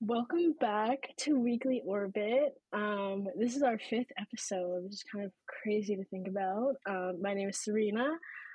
Welcome 0.00 0.54
back 0.60 1.10
to 1.18 1.40
Weekly 1.40 1.82
Orbit. 1.84 2.54
Um, 2.72 3.26
this 3.36 3.56
is 3.56 3.62
our 3.62 3.78
fifth 3.90 4.12
episode, 4.16 4.84
which 4.84 4.92
is 4.92 5.04
kind 5.12 5.24
of 5.24 5.32
crazy 5.48 5.96
to 5.96 6.04
think 6.04 6.28
about. 6.28 6.76
Um, 6.88 7.20
my 7.20 7.34
name 7.34 7.48
is 7.48 7.64
Serena. 7.64 8.06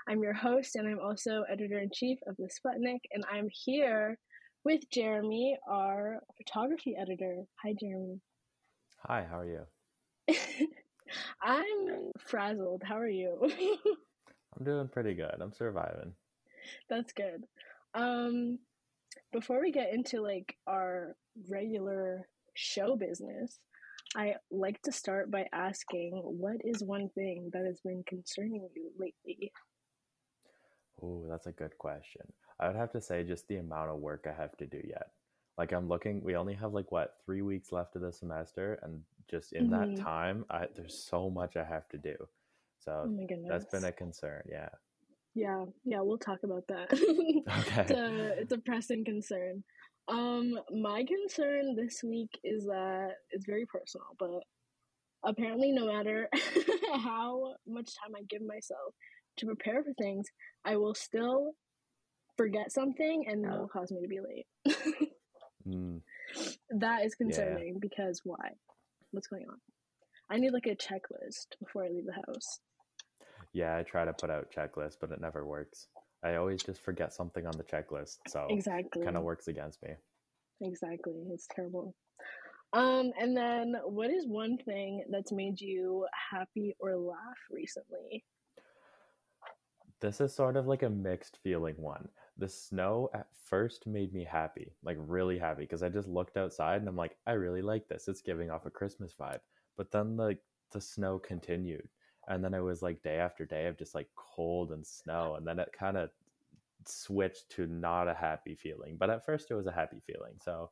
I'm 0.07 0.23
your 0.23 0.31
host, 0.31 0.77
and 0.77 0.87
I'm 0.87 0.99
also 0.99 1.43
editor 1.51 1.79
in 1.79 1.89
chief 1.93 2.17
of 2.27 2.37
the 2.37 2.47
Sputnik. 2.47 2.99
And 3.11 3.25
I'm 3.29 3.49
here 3.51 4.17
with 4.63 4.89
Jeremy, 4.89 5.57
our 5.69 6.21
photography 6.37 6.95
editor. 6.97 7.43
Hi, 7.61 7.75
Jeremy. 7.77 8.21
Hi, 8.99 9.27
how 9.29 9.39
are 9.39 9.45
you? 9.45 9.65
I'm 11.43 12.11
frazzled. 12.19 12.83
How 12.85 12.97
are 12.97 13.09
you? 13.09 13.37
I'm 14.57 14.63
doing 14.63 14.87
pretty 14.87 15.13
good. 15.13 15.35
I'm 15.41 15.51
surviving. 15.51 16.13
That's 16.89 17.11
good. 17.11 17.43
Um, 17.93 18.59
before 19.33 19.61
we 19.61 19.71
get 19.71 19.93
into 19.93 20.21
like 20.21 20.57
our 20.67 21.17
regular 21.49 22.29
show 22.55 22.95
business, 22.97 23.59
I 24.15 24.35
like 24.51 24.81
to 24.83 24.93
start 24.93 25.31
by 25.31 25.47
asking 25.53 26.13
what 26.23 26.57
is 26.63 26.83
one 26.83 27.09
thing 27.09 27.49
that 27.53 27.65
has 27.65 27.81
been 27.81 28.03
concerning 28.07 28.69
you 28.75 28.91
lately? 28.97 29.51
Oh, 31.01 31.27
that's 31.27 31.47
a 31.47 31.51
good 31.51 31.77
question. 31.77 32.33
I 32.59 32.67
would 32.67 32.75
have 32.75 32.91
to 32.91 33.01
say 33.01 33.23
just 33.23 33.47
the 33.47 33.57
amount 33.57 33.89
of 33.91 33.99
work 33.99 34.25
I 34.27 34.33
have 34.33 34.55
to 34.57 34.67
do 34.67 34.81
yet. 34.83 35.13
Like 35.57 35.71
I'm 35.71 35.87
looking, 35.87 36.23
we 36.23 36.35
only 36.35 36.53
have 36.55 36.73
like 36.73 36.91
what 36.91 37.17
three 37.25 37.41
weeks 37.41 37.71
left 37.71 37.95
of 37.95 38.01
the 38.01 38.11
semester, 38.11 38.79
and 38.81 39.03
just 39.27 39.53
in 39.53 39.69
Mhm. 39.69 39.69
that 39.69 39.95
time, 39.95 40.45
I 40.49 40.67
there's 40.75 40.95
so 40.95 41.29
much 41.29 41.55
I 41.57 41.63
have 41.63 41.87
to 41.89 41.97
do. 41.97 42.15
Oh 43.03 43.07
So 43.07 43.13
goodness. 43.27 43.47
that's 43.47 43.65
been 43.67 43.83
a 43.85 43.91
concern. 43.91 44.43
Yeah. 44.49 44.69
Yeah, 45.35 45.65
yeah, 45.83 46.01
we'll 46.01 46.17
talk 46.17 46.39
about 46.43 46.63
that. 46.67 46.91
Okay. 47.59 47.81
it's 47.81 47.91
a 47.91 48.39
it's 48.39 48.53
a 48.53 48.57
pressing 48.59 49.03
concern. 49.03 49.63
Um, 50.07 50.59
my 50.71 51.03
concern 51.03 51.75
this 51.75 52.01
week 52.03 52.29
is 52.43 52.65
that 52.65 53.11
it's 53.31 53.45
very 53.45 53.65
personal, 53.65 54.07
but 54.19 54.43
apparently, 55.23 55.71
no 55.71 55.87
matter 55.87 56.29
how 56.93 57.55
much 57.67 57.91
time 57.95 58.13
I 58.15 58.23
give 58.29 58.41
myself 58.41 58.93
to 59.37 59.45
prepare 59.45 59.83
for 59.83 59.93
things, 59.93 60.27
I 60.65 60.77
will 60.77 60.95
still 60.95 61.53
forget 62.37 62.71
something, 62.71 63.25
and 63.27 63.43
that 63.43 63.57
will 63.57 63.67
cause 63.67 63.91
me 63.91 64.01
to 64.01 64.07
be 64.07 64.19
late. 64.19 64.47
Mm, 65.67 66.01
that 66.79 67.05
is 67.05 67.15
concerning 67.15 67.79
because 67.79 68.21
why? 68.23 68.49
What's 69.11 69.27
going 69.27 69.45
on? 69.49 69.57
I 70.29 70.37
need 70.37 70.51
like 70.51 70.67
a 70.67 70.75
checklist 70.75 71.57
before 71.59 71.85
I 71.85 71.89
leave 71.89 72.05
the 72.05 72.13
house. 72.13 72.59
Yeah, 73.53 73.77
I 73.77 73.83
try 73.83 74.03
to 74.03 74.13
put 74.13 74.29
out 74.29 74.51
checklists, 74.51 74.97
but 74.99 75.11
it 75.11 75.21
never 75.21 75.45
works. 75.45 75.87
I 76.23 76.35
always 76.35 76.63
just 76.63 76.81
forget 76.81 77.13
something 77.13 77.45
on 77.45 77.53
the 77.57 77.63
checklist, 77.63 78.17
so 78.27 78.47
Exactly. 78.49 79.03
kind 79.03 79.17
of 79.17 79.23
works 79.23 79.47
against 79.47 79.81
me. 79.83 79.91
Exactly. 80.61 81.25
It's 81.31 81.47
terrible. 81.53 81.95
Um, 82.73 83.11
and 83.19 83.37
then 83.37 83.75
what 83.85 84.09
is 84.09 84.25
one 84.25 84.57
thing 84.57 85.05
that's 85.11 85.31
made 85.31 85.61
you 85.61 86.07
happy 86.31 86.75
or 86.79 86.95
laugh 86.95 87.37
recently? 87.51 88.23
This 89.99 90.19
is 90.19 90.33
sort 90.33 90.57
of 90.57 90.65
like 90.65 90.81
a 90.83 90.89
mixed 90.89 91.37
feeling 91.43 91.75
one. 91.77 92.09
The 92.37 92.49
snow 92.49 93.09
at 93.13 93.27
first 93.45 93.85
made 93.85 94.11
me 94.11 94.23
happy, 94.23 94.73
like 94.83 94.97
really 94.99 95.37
happy, 95.37 95.61
because 95.63 95.83
I 95.83 95.89
just 95.89 96.07
looked 96.07 96.35
outside 96.35 96.77
and 96.77 96.87
I'm 96.87 96.95
like, 96.95 97.15
I 97.27 97.33
really 97.33 97.61
like 97.61 97.87
this. 97.87 98.07
It's 98.07 98.21
giving 98.21 98.49
off 98.49 98.65
a 98.65 98.71
Christmas 98.71 99.13
vibe. 99.19 99.39
But 99.77 99.91
then 99.91 100.17
like 100.17 100.39
the 100.71 100.81
snow 100.81 101.19
continued. 101.19 101.87
And 102.27 102.43
then 102.43 102.53
it 102.53 102.61
was 102.61 102.81
like 102.81 103.01
day 103.03 103.17
after 103.17 103.45
day 103.45 103.67
of 103.67 103.77
just 103.77 103.95
like 103.95 104.07
cold 104.15 104.71
and 104.71 104.85
snow. 104.85 105.35
And 105.35 105.45
then 105.45 105.59
it 105.59 105.69
kind 105.77 105.97
of 105.97 106.09
switched 106.85 107.49
to 107.51 107.67
not 107.67 108.07
a 108.07 108.13
happy 108.13 108.55
feeling. 108.55 108.97
But 108.97 109.09
at 109.09 109.25
first 109.25 109.51
it 109.51 109.55
was 109.55 109.67
a 109.67 109.71
happy 109.71 110.01
feeling. 110.05 110.33
So 110.43 110.69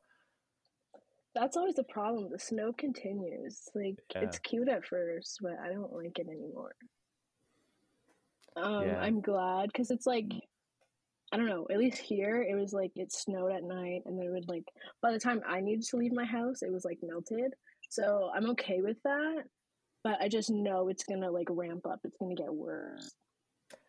That's 1.34 1.56
always 1.56 1.76
the 1.76 1.84
problem. 1.84 2.30
The 2.30 2.38
snow 2.38 2.72
continues. 2.72 3.68
Like 3.74 3.96
Yeah. 4.14 4.22
it's 4.22 4.38
cute 4.38 4.68
at 4.68 4.86
first, 4.86 5.38
but 5.42 5.58
I 5.62 5.68
don't 5.68 5.92
like 5.92 6.18
it 6.18 6.28
anymore. 6.28 6.74
Um, 8.56 8.82
Yeah. 8.82 9.00
I'm 9.00 9.20
glad 9.20 9.70
because 9.72 9.90
it's 9.90 10.06
like 10.06 10.32
I 11.32 11.38
don't 11.38 11.46
know. 11.46 11.66
At 11.70 11.78
least 11.78 11.96
here, 11.96 12.42
it 12.42 12.54
was 12.54 12.74
like 12.74 12.92
it 12.94 13.10
snowed 13.10 13.52
at 13.52 13.64
night, 13.64 14.02
and 14.04 14.18
then 14.18 14.26
it 14.26 14.30
would 14.32 14.48
like 14.48 14.64
by 15.00 15.12
the 15.12 15.18
time 15.18 15.40
I 15.48 15.60
needed 15.60 15.84
to 15.86 15.96
leave 15.96 16.12
my 16.12 16.26
house, 16.26 16.62
it 16.62 16.70
was 16.70 16.84
like 16.84 16.98
melted. 17.02 17.54
So 17.88 18.30
I'm 18.34 18.50
okay 18.50 18.82
with 18.82 19.02
that, 19.04 19.44
but 20.04 20.20
I 20.20 20.28
just 20.28 20.50
know 20.50 20.88
it's 20.88 21.04
gonna 21.04 21.30
like 21.30 21.48
ramp 21.50 21.86
up. 21.86 22.00
It's 22.04 22.16
gonna 22.18 22.34
get 22.34 22.52
worse. 22.52 23.10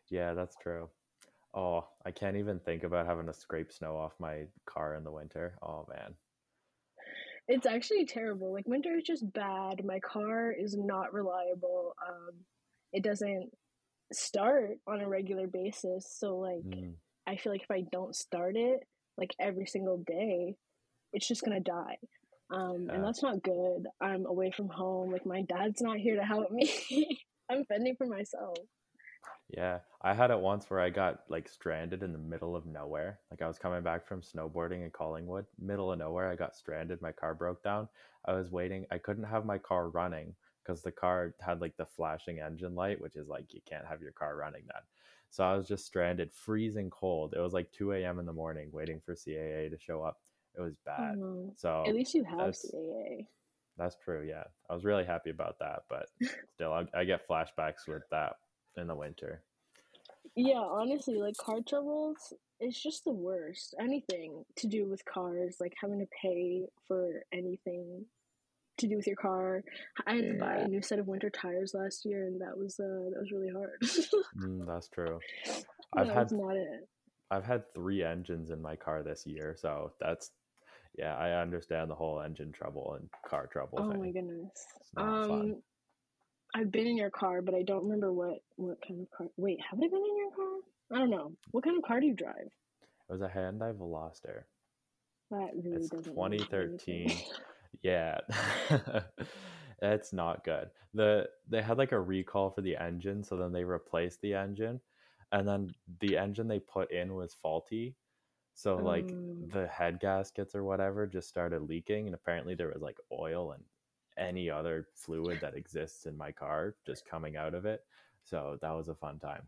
yeah, 0.09 0.33
that's 0.33 0.55
true. 0.61 0.89
Oh, 1.55 1.87
I 2.05 2.11
can't 2.11 2.37
even 2.37 2.59
think 2.59 2.83
about 2.83 3.05
having 3.05 3.27
to 3.27 3.33
scrape 3.33 3.71
snow 3.71 3.95
off 3.95 4.13
my 4.19 4.45
car 4.65 4.95
in 4.95 5.03
the 5.03 5.11
winter. 5.11 5.55
Oh 5.61 5.85
man. 5.89 6.15
It's 7.47 7.65
actually 7.67 8.05
terrible. 8.05 8.53
Like 8.53 8.67
winter 8.67 8.95
is 8.97 9.03
just 9.03 9.31
bad. 9.33 9.83
My 9.83 9.99
car 9.99 10.51
is 10.51 10.75
not 10.77 11.13
reliable. 11.13 11.93
Um, 12.07 12.31
it 12.93 13.03
doesn't 13.03 13.51
start 14.13 14.77
on 14.87 15.01
a 15.01 15.07
regular 15.09 15.47
basis. 15.47 16.07
So 16.17 16.37
like 16.37 16.63
Mm. 16.63 16.93
I 17.27 17.35
feel 17.37 17.51
like 17.53 17.63
if 17.63 17.71
I 17.71 17.83
don't 17.91 18.15
start 18.15 18.55
it 18.57 18.81
like 19.17 19.33
every 19.39 19.65
single 19.65 19.97
day, 20.05 20.55
it's 21.13 21.27
just 21.27 21.43
gonna 21.43 21.59
die. 21.59 21.97
Um, 22.51 22.87
and 22.91 23.03
that's 23.03 23.23
not 23.23 23.41
good. 23.41 23.87
I'm 24.01 24.25
away 24.25 24.51
from 24.55 24.67
home. 24.69 25.11
Like 25.11 25.25
my 25.25 25.41
dad's 25.43 25.81
not 25.81 25.97
here 25.97 26.15
to 26.15 26.23
help 26.23 26.51
me. 26.51 27.19
I'm 27.49 27.65
fending 27.65 27.95
for 27.95 28.07
myself. 28.07 28.57
Yeah, 29.49 29.79
I 30.01 30.13
had 30.13 30.31
it 30.31 30.39
once 30.39 30.69
where 30.69 30.79
I 30.79 30.89
got 30.89 31.21
like 31.29 31.47
stranded 31.47 32.01
in 32.01 32.11
the 32.11 32.17
middle 32.17 32.55
of 32.55 32.65
nowhere. 32.65 33.19
Like 33.29 33.41
I 33.41 33.47
was 33.47 33.59
coming 33.59 33.83
back 33.83 34.07
from 34.07 34.21
snowboarding 34.21 34.83
in 34.83 34.91
Collingwood, 34.91 35.45
middle 35.59 35.91
of 35.91 35.99
nowhere. 35.99 36.29
I 36.29 36.35
got 36.35 36.55
stranded. 36.55 37.01
My 37.01 37.11
car 37.11 37.35
broke 37.35 37.63
down. 37.63 37.87
I 38.25 38.33
was 38.33 38.51
waiting. 38.51 38.85
I 38.91 38.97
couldn't 38.97 39.25
have 39.25 39.45
my 39.45 39.57
car 39.57 39.89
running 39.89 40.33
because 40.63 40.81
the 40.81 40.91
car 40.91 41.35
had 41.39 41.61
like 41.61 41.75
the 41.77 41.85
flashing 41.85 42.39
engine 42.39 42.75
light, 42.75 43.01
which 43.01 43.15
is 43.15 43.27
like 43.27 43.53
you 43.53 43.61
can't 43.69 43.85
have 43.85 44.01
your 44.01 44.13
car 44.13 44.35
running 44.35 44.63
then. 44.65 44.81
So 45.29 45.43
I 45.43 45.55
was 45.55 45.67
just 45.67 45.85
stranded, 45.85 46.31
freezing 46.31 46.89
cold. 46.89 47.33
It 47.35 47.39
was 47.39 47.53
like 47.53 47.71
2 47.71 47.93
a.m. 47.93 48.19
in 48.19 48.25
the 48.25 48.33
morning 48.33 48.69
waiting 48.71 49.01
for 49.05 49.15
CAA 49.15 49.69
to 49.69 49.77
show 49.79 50.03
up. 50.03 50.19
It 50.57 50.61
was 50.61 50.73
bad. 50.85 51.15
Um, 51.15 51.51
So 51.57 51.83
at 51.87 51.95
least 51.95 52.13
you 52.13 52.23
have 52.23 52.37
that's- 52.39 52.65
CAA. 52.73 53.27
that's 53.77 53.95
true. 54.03 54.25
Yeah. 54.27 54.43
I 54.69 54.73
was 54.73 54.85
really 54.85 55.05
happy 55.05 55.29
about 55.29 55.57
that. 55.59 55.83
But 55.89 56.07
still, 56.55 56.73
I, 56.73 56.85
I 56.93 57.03
get 57.05 57.27
flashbacks 57.27 57.87
with 57.87 58.03
that 58.11 58.33
in 58.77 58.87
the 58.87 58.95
winter. 58.95 59.41
Yeah, 60.35 60.61
honestly, 60.61 61.15
like 61.15 61.37
car 61.37 61.59
troubles, 61.67 62.33
it's 62.59 62.81
just 62.81 63.03
the 63.03 63.11
worst. 63.11 63.75
Anything 63.79 64.45
to 64.57 64.67
do 64.67 64.87
with 64.89 65.03
cars, 65.05 65.57
like 65.59 65.73
having 65.81 65.99
to 65.99 66.07
pay 66.21 66.65
for 66.87 67.23
anything 67.31 68.05
to 68.79 68.87
do 68.87 68.95
with 68.95 69.05
your 69.05 69.15
car. 69.17 69.63
I 70.07 70.15
had 70.15 70.23
to 70.31 70.33
buy 70.39 70.55
a 70.55 70.67
new 70.67 70.81
set 70.81 70.97
of 70.97 71.07
winter 71.07 71.29
tires 71.29 71.75
last 71.75 72.03
year, 72.05 72.25
and 72.25 72.41
that 72.41 72.57
was 72.57 72.79
uh, 72.79 73.09
that 73.11 73.19
was 73.19 73.31
really 73.31 73.51
hard. 73.51 73.79
Mm, 74.41 74.65
that's 74.65 74.87
true. 74.89 75.19
I've 75.95 76.07
that 76.07 76.15
had 76.15 76.31
not 76.31 76.55
it. 76.55 76.87
I've 77.29 77.45
had 77.45 77.71
three 77.71 78.03
engines 78.03 78.49
in 78.49 78.59
my 78.61 78.75
car 78.75 79.03
this 79.03 79.27
year, 79.27 79.55
so 79.55 79.91
that's 79.99 80.31
yeah, 80.97 81.15
I 81.15 81.41
understand 81.41 81.89
the 81.89 81.95
whole 81.95 82.21
engine 82.21 82.51
trouble 82.51 82.97
and 82.99 83.09
car 83.27 83.47
trouble 83.47 83.79
Oh 83.79 83.91
thing. 83.91 84.01
my 84.01 84.11
goodness. 84.11 84.51
Um, 84.97 85.27
fun. 85.27 85.55
I've 86.55 86.71
been 86.71 86.87
in 86.87 86.97
your 86.97 87.09
car, 87.09 87.41
but 87.41 87.55
I 87.55 87.63
don't 87.63 87.83
remember 87.83 88.11
what 88.13 88.39
what 88.57 88.77
kind 88.87 89.01
of 89.01 89.09
car. 89.11 89.27
Wait, 89.37 89.59
have 89.69 89.79
I 89.79 89.87
been 89.87 90.03
in 90.05 90.17
your 90.17 90.31
car? 90.35 90.57
I 90.91 90.99
don't 90.99 91.09
know. 91.09 91.31
What 91.51 91.63
kind 91.63 91.77
of 91.77 91.83
car 91.83 91.99
do 91.99 92.05
you 92.05 92.13
drive? 92.13 92.45
It 92.45 93.11
was 93.11 93.21
a 93.21 93.27
Hyundai 93.27 93.73
Veloster. 93.75 94.43
That 95.31 95.49
really 95.55 95.77
It's 95.77 95.89
doesn't 95.89 96.15
mean 96.15 96.37
2013. 96.37 97.11
Yeah. 97.81 98.19
It's 99.81 100.13
not 100.13 100.45
good. 100.45 100.69
The 100.93 101.27
they 101.49 101.61
had 101.61 101.77
like 101.77 101.91
a 101.91 101.99
recall 101.99 102.51
for 102.51 102.61
the 102.61 102.77
engine, 102.77 103.21
so 103.21 103.35
then 103.35 103.51
they 103.51 103.65
replaced 103.65 104.21
the 104.21 104.33
engine 104.33 104.79
and 105.33 105.47
then 105.47 105.73
the 105.99 106.17
engine 106.17 106.47
they 106.47 106.59
put 106.59 106.91
in 106.91 107.15
was 107.15 107.33
faulty. 107.33 107.95
So 108.53 108.79
like 108.79 109.15
Um, 109.37 109.49
the 109.51 109.67
head 109.67 109.99
gaskets 109.99 110.55
or 110.55 110.63
whatever 110.63 111.05
just 111.07 111.29
started 111.29 111.63
leaking 111.63 112.05
and 112.07 112.15
apparently 112.15 112.55
there 112.55 112.69
was 112.73 112.81
like 112.81 112.97
oil 113.11 113.51
and 113.53 113.63
any 114.17 114.49
other 114.49 114.87
fluid 114.95 115.39
that 115.41 115.55
exists 115.55 116.05
in 116.05 116.15
my 116.17 116.31
car 116.31 116.75
just 116.85 117.05
coming 117.05 117.35
out 117.35 117.53
of 117.53 117.65
it. 117.65 117.85
So 118.23 118.57
that 118.61 118.71
was 118.75 118.87
a 118.89 118.95
fun 118.95 119.19
time. 119.19 119.47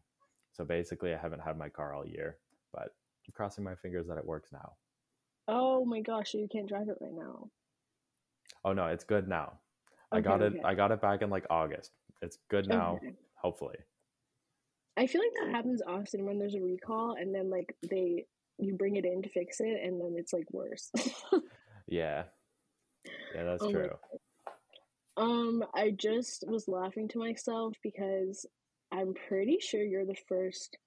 So 0.52 0.66
basically 0.66 1.14
I 1.14 1.18
haven't 1.18 1.42
had 1.42 1.58
my 1.58 1.70
car 1.70 1.94
all 1.94 2.06
year, 2.08 2.38
but 2.74 2.96
I'm 3.28 3.34
crossing 3.34 3.64
my 3.64 3.76
fingers 3.76 4.08
that 4.08 4.18
it 4.18 4.26
works 4.26 4.52
now. 4.52 4.74
oh 5.48 5.84
my 5.86 6.02
gosh, 6.02 6.36
you 6.36 6.48
can't 6.48 6.68
drive 6.70 6.88
it 6.90 6.98
right 7.02 7.14
now. 7.14 7.50
Oh 8.66 8.74
no, 8.74 8.88
it's 8.88 9.04
good 9.06 9.28
now. 9.30 9.60
I 10.12 10.20
got 10.22 10.42
it 10.42 10.56
okay. 10.56 10.62
I 10.64 10.76
got 10.76 10.92
it 10.92 11.02
back 11.02 11.22
in 11.22 11.30
like 11.30 11.46
August. 11.50 11.92
It's 12.22 12.38
good 12.50 12.68
now, 12.68 13.04
Okay. 13.04 13.16
hopefully. 13.36 13.78
I 14.98 15.08
feel 15.08 15.22
like 15.22 15.34
that 15.42 15.52
happens 15.56 15.82
often 15.82 16.26
when 16.26 16.38
there's 16.40 16.56
a 16.56 16.62
recall 16.62 17.14
and 17.14 17.34
then 17.34 17.50
like 17.50 17.76
they 17.82 18.26
you 18.58 18.74
bring 18.74 18.96
it 18.96 19.06
in 19.06 19.22
to 19.22 19.30
fix 19.30 19.58
it 19.60 19.82
and 19.84 20.00
then 20.00 20.16
it's 20.18 20.34
like 20.34 20.48
worse. 20.52 20.92
Yeah. 21.88 22.24
Yeah, 23.36 23.44
that's 23.44 23.64
my 23.64 23.72
true. 23.72 23.90
um, 25.18 25.64
I 25.74 25.92
just 25.92 26.44
was 26.48 26.68
laughing 26.68 27.08
to 27.10 27.20
myself 27.20 27.76
because 27.84 28.46
I'm 28.92 29.14
pretty 29.28 29.60
sure 29.60 29.84
you're 29.84 30.06
the 30.06 30.18
first 30.28 30.78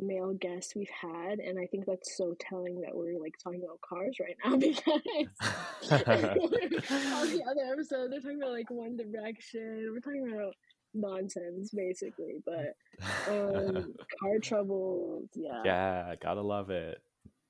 male 0.00 0.32
guest 0.32 0.74
we've 0.76 0.88
had, 0.90 1.38
and 1.38 1.58
I 1.58 1.66
think 1.66 1.84
that's 1.86 2.16
so 2.16 2.34
telling 2.40 2.80
that 2.80 2.94
we're 2.94 3.20
like 3.20 3.34
talking 3.42 3.62
about 3.64 3.80
cars 3.80 4.16
right 4.20 4.36
now 4.44 4.56
because 4.56 4.86
on 5.90 7.30
the 7.30 7.44
other 7.48 7.72
episode 7.72 8.10
they're 8.10 8.20
talking 8.20 8.40
about 8.42 8.52
like 8.52 8.70
One 8.70 8.96
Direction. 8.96 9.90
We're 9.92 10.00
talking 10.00 10.32
about 10.32 10.54
nonsense 10.94 11.70
basically, 11.70 12.42
but 12.44 12.74
um, 13.28 13.94
car 14.20 14.38
troubles, 14.40 15.28
yeah, 15.34 15.62
yeah, 15.64 16.14
gotta 16.20 16.42
love 16.42 16.70
it. 16.70 17.00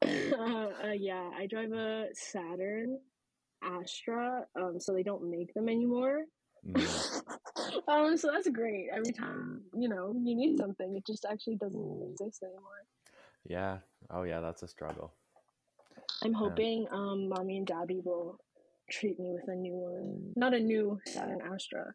uh, 0.84 0.92
yeah, 0.92 1.30
I 1.36 1.46
drive 1.46 1.72
a 1.72 2.06
Saturn 2.14 2.98
Astra, 3.62 4.44
um, 4.56 4.78
so 4.78 4.92
they 4.92 5.02
don't 5.02 5.30
make 5.30 5.52
them 5.54 5.68
anymore. 5.68 6.24
Mm. 6.66 7.22
um, 7.88 8.16
so 8.16 8.30
that's 8.32 8.48
great. 8.48 8.88
Every 8.92 9.12
time 9.12 9.62
you 9.74 9.88
know 9.88 10.14
you 10.22 10.34
need 10.34 10.58
something, 10.58 10.96
it 10.96 11.06
just 11.06 11.24
actually 11.24 11.56
doesn't 11.56 12.02
exist 12.10 12.42
anymore. 12.42 12.84
Yeah. 13.46 13.78
Oh 14.10 14.22
yeah, 14.22 14.40
that's 14.40 14.62
a 14.62 14.68
struggle. 14.68 15.12
I'm 16.22 16.32
hoping 16.32 16.84
yeah. 16.90 16.96
um, 16.96 17.28
mommy 17.28 17.58
and 17.58 17.66
daddy 17.66 18.00
will 18.04 18.38
treat 18.90 19.18
me 19.20 19.30
with 19.32 19.48
a 19.48 19.54
new 19.54 19.74
one, 19.74 20.32
not 20.36 20.54
a 20.54 20.58
new 20.60 20.98
Saturn 21.06 21.40
Astra, 21.52 21.92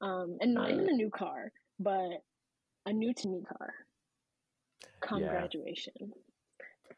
um, 0.00 0.36
and 0.40 0.54
not 0.54 0.70
even 0.70 0.88
a 0.88 0.92
new 0.92 1.10
car, 1.10 1.50
but 1.78 2.22
a 2.84 2.92
new 2.92 3.12
to 3.14 3.28
me 3.28 3.42
car. 3.42 3.74
Come 5.00 5.22
yeah. 5.22 5.30
graduation, 5.30 6.12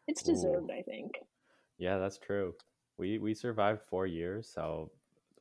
it's 0.09 0.23
deserved, 0.23 0.71
Ooh. 0.71 0.75
I 0.75 0.83
think. 0.83 1.13
Yeah, 1.79 1.99
that's 1.99 2.19
true. 2.19 2.55
We 2.97 3.19
we 3.19 3.35
survived 3.35 3.83
four 3.83 4.07
years, 4.07 4.51
so 4.53 4.91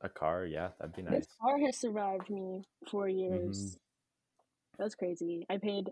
a 0.02 0.08
car, 0.08 0.44
yeah, 0.44 0.68
that'd 0.78 0.94
be 0.94 1.02
nice. 1.02 1.12
This 1.12 1.28
car 1.42 1.58
has 1.58 1.76
survived 1.76 2.30
me 2.30 2.62
four 2.88 3.08
years. 3.08 3.58
Mm-hmm. 3.58 4.82
That's 4.82 4.94
crazy. 4.94 5.44
I 5.50 5.56
paid 5.56 5.90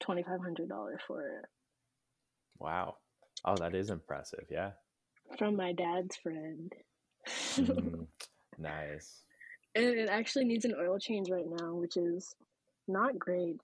twenty 0.00 0.22
five 0.22 0.40
hundred 0.40 0.70
dollars 0.70 1.00
for 1.06 1.22
it. 1.26 1.44
Wow. 2.58 2.96
Oh, 3.44 3.56
that 3.56 3.74
is 3.74 3.90
impressive. 3.90 4.46
Yeah. 4.50 4.70
From 5.36 5.56
my 5.56 5.72
dad's 5.72 6.16
friend. 6.16 6.72
mm, 7.28 8.06
nice. 8.58 9.22
And 9.74 9.84
it 9.84 10.08
actually 10.08 10.44
needs 10.44 10.64
an 10.64 10.74
oil 10.78 10.98
change 10.98 11.28
right 11.30 11.46
now, 11.48 11.74
which 11.74 11.96
is 11.96 12.34
not 12.86 13.18
great. 13.18 13.56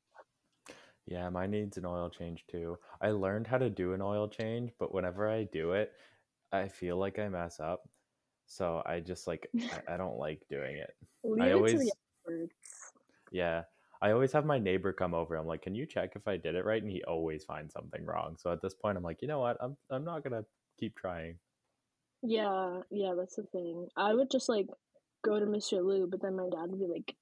Yeah, 1.08 1.30
mine 1.30 1.52
needs 1.52 1.78
an 1.78 1.86
oil 1.86 2.10
change 2.10 2.44
too. 2.50 2.78
I 3.00 3.10
learned 3.10 3.46
how 3.46 3.56
to 3.56 3.70
do 3.70 3.94
an 3.94 4.02
oil 4.02 4.28
change, 4.28 4.72
but 4.78 4.92
whenever 4.92 5.28
I 5.28 5.44
do 5.44 5.72
it, 5.72 5.92
I 6.52 6.68
feel 6.68 6.98
like 6.98 7.18
I 7.18 7.28
mess 7.30 7.60
up. 7.60 7.88
So 8.46 8.82
I 8.84 9.00
just 9.00 9.26
like 9.26 9.50
I, 9.56 9.94
I 9.94 9.96
don't 9.96 10.18
like 10.18 10.42
doing 10.50 10.76
it. 10.76 10.94
Leave 11.24 11.44
I 11.44 11.52
always 11.52 11.90
Yeah. 13.32 13.62
I 14.00 14.12
always 14.12 14.32
have 14.32 14.44
my 14.44 14.58
neighbor 14.58 14.92
come 14.92 15.14
over. 15.14 15.34
I'm 15.34 15.46
like, 15.46 15.62
"Can 15.62 15.74
you 15.74 15.86
check 15.86 16.12
if 16.14 16.28
I 16.28 16.36
did 16.36 16.54
it 16.54 16.64
right?" 16.64 16.82
And 16.82 16.92
he 16.92 17.02
always 17.04 17.42
finds 17.42 17.72
something 17.72 18.04
wrong. 18.04 18.36
So 18.38 18.52
at 18.52 18.62
this 18.62 18.74
point, 18.74 18.96
I'm 18.96 19.02
like, 19.02 19.22
"You 19.22 19.28
know 19.28 19.40
what? 19.40 19.56
I'm 19.60 19.76
I'm 19.90 20.04
not 20.04 20.22
going 20.22 20.40
to 20.40 20.46
keep 20.78 20.94
trying." 20.94 21.38
Yeah, 22.22 22.80
yeah, 22.90 23.14
that's 23.16 23.36
the 23.36 23.44
thing. 23.44 23.88
I 23.96 24.14
would 24.14 24.30
just 24.30 24.48
like 24.48 24.68
go 25.24 25.40
to 25.40 25.46
Mr. 25.46 25.82
Lube, 25.84 26.10
but 26.10 26.22
then 26.22 26.36
my 26.36 26.48
dad 26.48 26.70
would 26.70 26.78
be 26.78 26.86
like, 26.86 27.16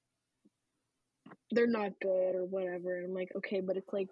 they're 1.51 1.67
not 1.67 1.99
good 2.01 2.35
or 2.35 2.45
whatever. 2.45 2.97
And 2.97 3.05
I'm 3.05 3.13
like, 3.13 3.31
okay, 3.37 3.61
but 3.61 3.77
it's 3.77 3.93
like 3.93 4.09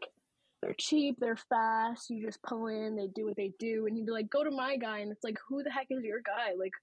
they're 0.62 0.76
cheap, 0.80 1.18
they're 1.20 1.38
fast. 1.50 2.10
You 2.10 2.26
just 2.26 2.42
pull 2.44 2.68
in, 2.68 2.96
they 2.96 3.08
do 3.08 3.26
what 3.26 3.36
they 3.36 3.52
do, 3.60 3.88
and 3.88 3.98
you'd 3.98 4.06
be 4.06 4.12
like, 4.12 4.30
go 4.30 4.44
to 4.44 4.52
my 4.52 4.78
guy, 4.78 5.00
and 5.00 5.12
it's 5.12 5.24
like, 5.24 5.38
who 5.48 5.64
the 5.64 5.72
heck 5.72 5.88
is 5.90 6.04
your 6.04 6.22
guy? 6.22 6.54
Like, 6.58 6.74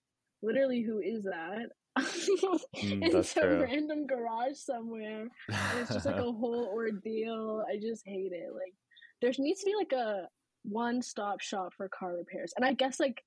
literally, 0.43 0.83
who 0.83 1.00
is 1.00 1.25
that? 1.25 1.69
mm, 1.99 3.03
in 3.03 3.23
some 3.23 3.43
true. 3.43 3.62
random 3.62 4.06
garage 4.06 4.56
somewhere. 4.56 5.29
And 5.49 5.79
it's 5.79 5.93
just 5.93 6.06
like 6.06 6.17
a 6.17 6.23
whole 6.33 6.71
ordeal. 6.73 7.65
I 7.71 7.77
just 7.77 8.03
hate 8.06 8.33
it. 8.33 8.50
Like, 8.55 8.75
there 9.21 9.33
needs 9.39 9.61
to 9.61 9.67
be 9.67 9.75
like 9.75 9.93
a 9.93 10.29
one 10.65 11.03
stop 11.03 11.41
shop 11.41 11.73
for 11.77 11.89
car 11.89 12.17
repairs. 12.17 12.53
And 12.56 12.65
I 12.65 12.73
guess 12.73 13.00
like 13.00 13.23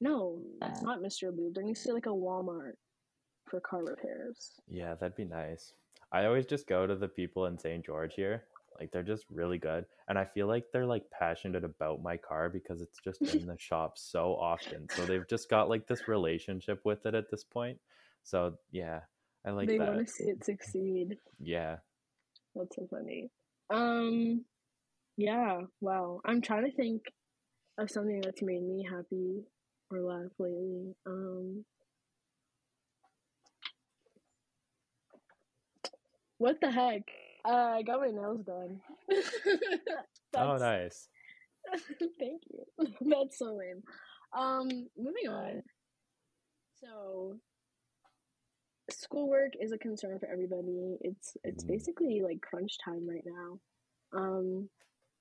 no, 0.00 0.42
that's 0.60 0.82
not 0.82 1.00
Mr. 1.00 1.34
Lube. 1.34 1.54
There 1.54 1.64
needs 1.64 1.82
to 1.82 1.88
be 1.88 1.94
like 1.94 2.06
a 2.06 2.10
Walmart 2.10 2.72
for 3.50 3.60
car 3.60 3.84
repairs. 3.84 4.52
Yeah, 4.68 4.94
that'd 4.94 5.16
be 5.16 5.24
nice. 5.24 5.72
I 6.12 6.26
always 6.26 6.46
just 6.46 6.66
go 6.66 6.86
to 6.86 6.94
the 6.94 7.08
people 7.08 7.46
in 7.46 7.58
St. 7.58 7.84
George 7.84 8.14
here. 8.14 8.44
Like 8.78 8.90
they're 8.92 9.02
just 9.02 9.24
really 9.30 9.58
good. 9.58 9.86
And 10.08 10.18
I 10.18 10.24
feel 10.24 10.46
like 10.46 10.64
they're 10.72 10.86
like 10.86 11.04
passionate 11.10 11.64
about 11.64 12.02
my 12.02 12.16
car 12.16 12.48
because 12.48 12.82
it's 12.82 12.98
just 13.02 13.22
in 13.34 13.46
the 13.46 13.56
shop 13.58 13.94
so 13.96 14.34
often. 14.34 14.86
So 14.94 15.04
they've 15.04 15.28
just 15.28 15.48
got 15.48 15.68
like 15.68 15.86
this 15.86 16.08
relationship 16.08 16.80
with 16.84 17.06
it 17.06 17.14
at 17.14 17.30
this 17.30 17.44
point. 17.44 17.78
So 18.22 18.54
yeah, 18.70 19.00
I 19.46 19.50
like 19.50 19.68
they 19.68 19.78
that. 19.78 19.88
want 19.88 20.06
to 20.06 20.12
see 20.12 20.24
it 20.24 20.44
succeed. 20.44 21.16
Yeah. 21.40 21.76
That's 22.54 22.76
so 22.76 22.86
funny. 22.90 23.30
Um 23.70 24.44
yeah, 25.16 25.62
wow. 25.80 26.20
I'm 26.24 26.42
trying 26.42 26.70
to 26.70 26.76
think 26.76 27.02
of 27.78 27.90
something 27.90 28.20
that's 28.22 28.42
made 28.42 28.62
me 28.62 28.86
happy 28.88 29.44
or 29.90 30.00
laugh 30.00 30.32
lately. 30.38 30.94
Um 31.06 31.64
What 36.38 36.60
the 36.60 36.70
heck? 36.70 37.02
Uh, 37.44 37.76
I 37.76 37.82
got 37.82 38.00
my 38.00 38.08
nails 38.08 38.40
done. 38.44 38.80
oh, 40.36 40.56
nice. 40.56 41.08
Thank 42.18 42.42
you. 42.50 42.64
That's 43.00 43.38
so 43.38 43.56
lame. 43.56 43.82
Um, 44.36 44.68
moving 44.98 45.28
on. 45.28 45.62
So, 46.80 47.36
schoolwork 48.90 49.52
is 49.60 49.72
a 49.72 49.78
concern 49.78 50.18
for 50.18 50.28
everybody. 50.30 50.98
It's 51.00 51.36
it's 51.44 51.64
mm. 51.64 51.68
basically 51.68 52.20
like 52.22 52.40
crunch 52.42 52.76
time 52.84 53.08
right 53.08 53.24
now. 53.24 53.58
Um, 54.18 54.68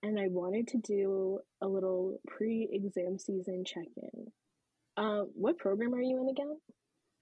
and 0.04 0.20
I 0.20 0.28
wanted 0.28 0.68
to 0.70 0.78
do 0.80 1.40
a 1.62 1.68
little 1.68 2.20
pre-exam 2.28 3.18
season 3.18 3.64
check-in. 3.66 4.28
Uh, 4.98 5.24
what 5.34 5.58
program 5.58 5.96
are 5.96 6.02
you 6.02 6.22
in 6.22 6.30
again? 6.30 6.58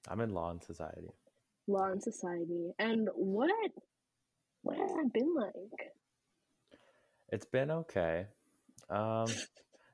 I'm 0.09 0.19
in 0.19 0.33
Law 0.33 0.51
and 0.51 0.61
Society 0.61 1.13
law 1.67 1.85
and 1.85 2.01
society 2.01 2.71
and 2.79 3.09
what 3.15 3.51
what 4.63 4.77
has 4.77 4.91
that 4.93 5.11
been 5.13 5.33
like? 5.35 5.91
It's 7.29 7.45
been 7.45 7.71
okay. 7.71 8.27
Um 8.89 9.27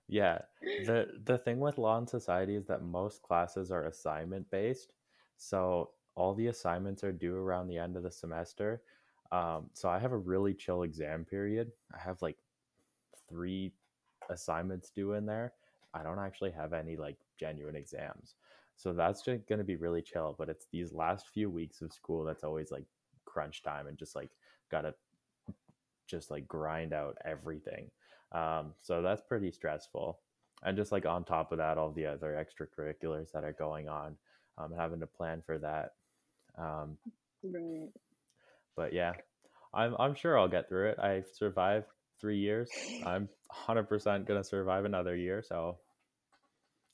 yeah 0.07 0.39
the 0.85 1.07
the 1.25 1.37
thing 1.37 1.59
with 1.59 1.77
law 1.77 1.97
and 1.97 2.09
society 2.09 2.55
is 2.55 2.65
that 2.65 2.81
most 2.81 3.21
classes 3.21 3.71
are 3.71 3.85
assignment 3.85 4.49
based 4.49 4.93
so 5.37 5.91
all 6.15 6.33
the 6.33 6.47
assignments 6.47 7.03
are 7.03 7.11
due 7.11 7.35
around 7.35 7.67
the 7.67 7.77
end 7.77 7.95
of 7.95 8.03
the 8.03 8.11
semester. 8.11 8.81
Um 9.31 9.69
so 9.73 9.89
i 9.89 9.99
have 9.99 10.11
a 10.11 10.17
really 10.17 10.53
chill 10.53 10.83
exam 10.83 11.25
period. 11.25 11.71
I 11.93 11.99
have 11.99 12.21
like 12.21 12.37
three 13.29 13.71
assignments 14.29 14.89
due 14.89 15.13
in 15.13 15.25
there. 15.25 15.53
I 15.93 16.03
don't 16.03 16.19
actually 16.19 16.51
have 16.51 16.73
any 16.73 16.97
like 16.97 17.17
genuine 17.39 17.75
exams 17.75 18.35
so 18.79 18.93
that's 18.93 19.21
just 19.21 19.45
going 19.47 19.59
to 19.59 19.65
be 19.65 19.75
really 19.75 20.01
chill. 20.01 20.35
But 20.39 20.47
it's 20.47 20.67
these 20.71 20.93
last 20.93 21.27
few 21.33 21.49
weeks 21.49 21.81
of 21.81 21.91
school 21.91 22.23
that's 22.23 22.45
always 22.45 22.71
like 22.71 22.85
crunch 23.25 23.61
time 23.61 23.87
and 23.87 23.97
just 23.97 24.15
like 24.15 24.29
got 24.71 24.81
to 24.81 24.93
just 26.07 26.31
like 26.31 26.47
grind 26.47 26.93
out 26.93 27.17
everything. 27.25 27.91
Um, 28.31 28.73
so 28.81 29.01
that's 29.01 29.21
pretty 29.21 29.51
stressful. 29.51 30.17
And 30.63 30.77
just 30.77 30.93
like 30.93 31.05
on 31.05 31.25
top 31.25 31.51
of 31.51 31.57
that, 31.57 31.77
all 31.77 31.91
the 31.91 32.05
other 32.05 32.41
extracurriculars 32.41 33.33
that 33.33 33.43
are 33.43 33.53
going 33.53 33.89
on, 33.89 34.15
um, 34.57 34.71
having 34.77 35.01
to 35.01 35.07
plan 35.07 35.41
for 35.45 35.57
that. 35.57 35.91
Um, 36.57 36.97
right. 37.43 37.89
But 38.77 38.93
yeah, 38.93 39.11
I'm 39.73 39.93
I'm 39.99 40.15
sure 40.15 40.39
I'll 40.39 40.47
get 40.47 40.69
through 40.69 40.91
it. 40.91 40.99
I've 40.99 41.27
survived 41.33 41.87
three 42.21 42.39
years. 42.39 42.69
I'm 43.05 43.27
100% 43.67 44.25
gonna 44.25 44.43
survive 44.43 44.85
another 44.85 45.17
year. 45.17 45.43
So 45.45 45.79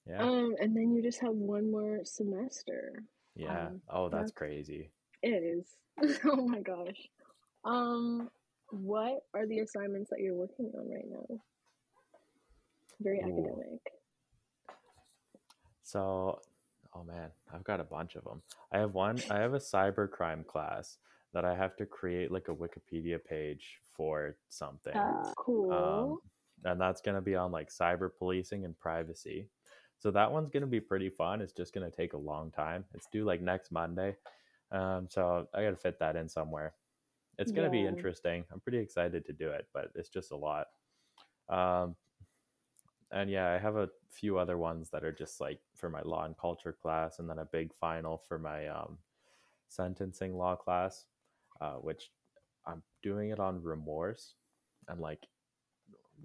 yeah. 0.08 0.22
Um, 0.22 0.56
and 0.60 0.76
then 0.76 0.94
you 0.94 1.02
just 1.02 1.20
have 1.22 1.34
one 1.34 1.72
more 1.72 2.00
semester. 2.04 3.04
Yeah. 3.36 3.68
Um, 3.68 3.82
oh, 3.90 4.10
that's, 4.10 4.24
that's 4.24 4.32
crazy. 4.32 4.92
It 5.22 5.30
is. 5.30 6.20
oh 6.26 6.48
my 6.48 6.60
gosh. 6.60 7.10
Um, 7.64 8.30
what 8.70 9.26
are 9.34 9.48
the 9.48 9.60
assignments 9.60 10.10
that 10.10 10.20
you're 10.20 10.36
working 10.36 10.72
on 10.78 10.90
right 10.90 11.06
now? 11.10 11.40
Very 13.02 13.20
Ooh. 13.20 13.24
academic. 13.24 13.80
So, 15.84 16.40
oh 16.96 17.04
man, 17.04 17.30
I've 17.54 17.64
got 17.64 17.80
a 17.80 17.84
bunch 17.84 18.16
of 18.16 18.24
them. 18.24 18.42
I 18.72 18.80
have 18.80 18.94
one. 18.94 19.20
I 19.30 19.40
have 19.40 19.54
a 19.54 19.60
cybercrime 19.60 20.46
class 20.46 20.98
that 21.34 21.46
I 21.46 21.56
have 21.56 21.76
to 21.78 21.86
create 21.86 22.32
like 22.32 22.48
a 22.48 22.56
Wikipedia 22.56 23.24
page 23.24 23.80
for 23.96 24.38
something. 24.50 24.94
That's 24.94 25.34
cool. 25.38 25.72
Um, 25.72 26.20
and 26.72 26.80
that's 26.80 27.02
going 27.02 27.16
to 27.16 27.22
be 27.22 27.36
on 27.36 27.52
like 27.52 27.70
cyber 27.70 28.10
policing 28.18 28.66
and 28.66 28.78
privacy. 28.80 29.50
So 30.06 30.12
that 30.12 30.32
one's 30.32 30.52
going 30.52 30.62
to 30.62 30.68
be 30.68 30.80
pretty 30.80 31.10
fun. 31.10 31.42
It's 31.42 31.52
just 31.52 31.74
going 31.74 31.90
to 31.90 31.98
take 31.98 32.14
a 32.14 32.18
long 32.18 32.52
time. 32.52 32.86
It's 32.94 33.08
due 33.12 33.26
like 33.26 33.42
next 33.42 33.72
Monday. 33.72 34.16
Um, 34.72 35.08
so 35.10 35.48
I 35.52 35.64
got 35.64 35.72
to 35.72 35.76
fit 35.76 35.98
that 35.98 36.16
in 36.16 36.30
somewhere. 36.30 36.76
It's 37.40 37.52
going 37.52 37.68
to 37.68 37.76
yeah. 37.76 37.86
be 37.86 37.88
interesting. 37.88 38.46
I'm 38.54 38.60
pretty 38.60 38.78
excited 38.78 39.26
to 39.26 39.34
do 39.34 39.50
it, 39.50 39.66
but 39.74 39.90
it's 39.96 40.10
just 40.10 40.32
a 40.32 40.36
lot. 40.36 40.68
Um, 41.50 41.96
and 43.12 43.32
yeah, 43.32 43.50
I 43.50 43.58
have 43.58 43.78
a 43.78 43.90
few 44.12 44.38
other 44.38 44.60
ones 44.60 44.92
that 44.92 45.04
are 45.04 45.12
just 45.12 45.42
like 45.42 45.60
for 45.76 45.90
my 45.90 46.04
law 46.04 46.26
and 46.26 46.38
culture 46.38 46.78
class, 46.80 47.18
and 47.18 47.28
then 47.28 47.40
a 47.40 47.46
big 47.46 47.74
final 47.74 48.22
for 48.28 48.38
my 48.38 48.68
um, 48.68 49.00
sentencing 49.70 50.38
law 50.38 50.56
class, 50.56 51.06
uh, 51.62 51.78
which 51.78 52.12
I'm 52.68 52.84
doing 53.02 53.32
it 53.32 53.40
on 53.40 53.64
remorse. 53.64 54.36
and 54.88 55.00
like 55.00 55.26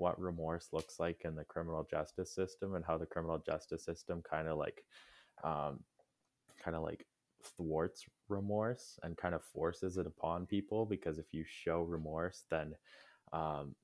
what 0.00 0.18
remorse 0.18 0.68
looks 0.72 0.98
like 0.98 1.22
in 1.24 1.34
the 1.36 1.44
criminal 1.44 1.86
justice 1.88 2.34
system 2.34 2.74
and 2.74 2.84
how 2.84 2.96
the 2.96 3.04
criminal 3.04 3.38
justice 3.38 3.84
system 3.84 4.22
kind 4.28 4.48
of 4.48 4.56
like 4.56 4.82
um, 5.44 5.80
kind 6.64 6.74
of 6.74 6.82
like 6.82 7.06
thwarts 7.56 8.04
remorse 8.28 8.98
and 9.02 9.16
kind 9.18 9.34
of 9.34 9.44
forces 9.44 9.98
it 9.98 10.06
upon 10.06 10.46
people 10.46 10.86
because 10.86 11.18
if 11.18 11.26
you 11.32 11.44
show 11.46 11.82
remorse 11.82 12.44
then 12.50 12.74
um, 13.34 13.74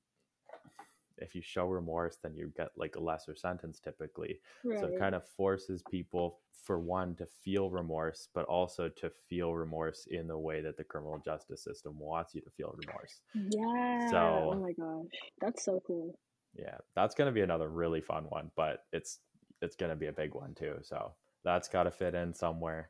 if 1.19 1.35
you 1.35 1.41
show 1.41 1.67
remorse 1.67 2.17
then 2.21 2.35
you 2.35 2.51
get 2.55 2.69
like 2.77 2.95
a 2.95 2.99
lesser 2.99 3.35
sentence 3.35 3.79
typically. 3.79 4.39
Right. 4.63 4.79
so 4.79 4.87
it 4.87 4.99
kind 4.99 5.15
of 5.15 5.27
forces 5.27 5.83
people 5.89 6.39
for 6.63 6.79
one 6.79 7.15
to 7.15 7.25
feel 7.43 7.69
remorse 7.69 8.27
but 8.33 8.45
also 8.45 8.89
to 8.89 9.09
feel 9.29 9.53
remorse 9.53 10.07
in 10.09 10.27
the 10.27 10.37
way 10.37 10.61
that 10.61 10.77
the 10.77 10.83
criminal 10.83 11.21
justice 11.23 11.63
system 11.63 11.97
wants 11.99 12.35
you 12.35 12.41
to 12.41 12.49
feel 12.49 12.75
remorse. 12.85 13.21
Yeah. 13.33 14.09
So 14.09 14.51
oh 14.53 14.59
my 14.59 14.71
gosh. 14.73 15.05
That's 15.41 15.63
so 15.63 15.81
cool. 15.85 16.17
Yeah 16.55 16.77
that's 16.95 17.15
going 17.15 17.27
to 17.27 17.33
be 17.33 17.41
another 17.41 17.69
really 17.69 18.01
fun 18.01 18.25
one 18.29 18.51
but 18.55 18.85
it's 18.91 19.19
it's 19.61 19.75
going 19.75 19.89
to 19.89 19.95
be 19.95 20.07
a 20.07 20.13
big 20.13 20.35
one 20.35 20.53
too 20.53 20.75
so 20.81 21.13
that's 21.43 21.67
got 21.67 21.83
to 21.83 21.91
fit 21.91 22.15
in 22.15 22.33
somewhere. 22.33 22.89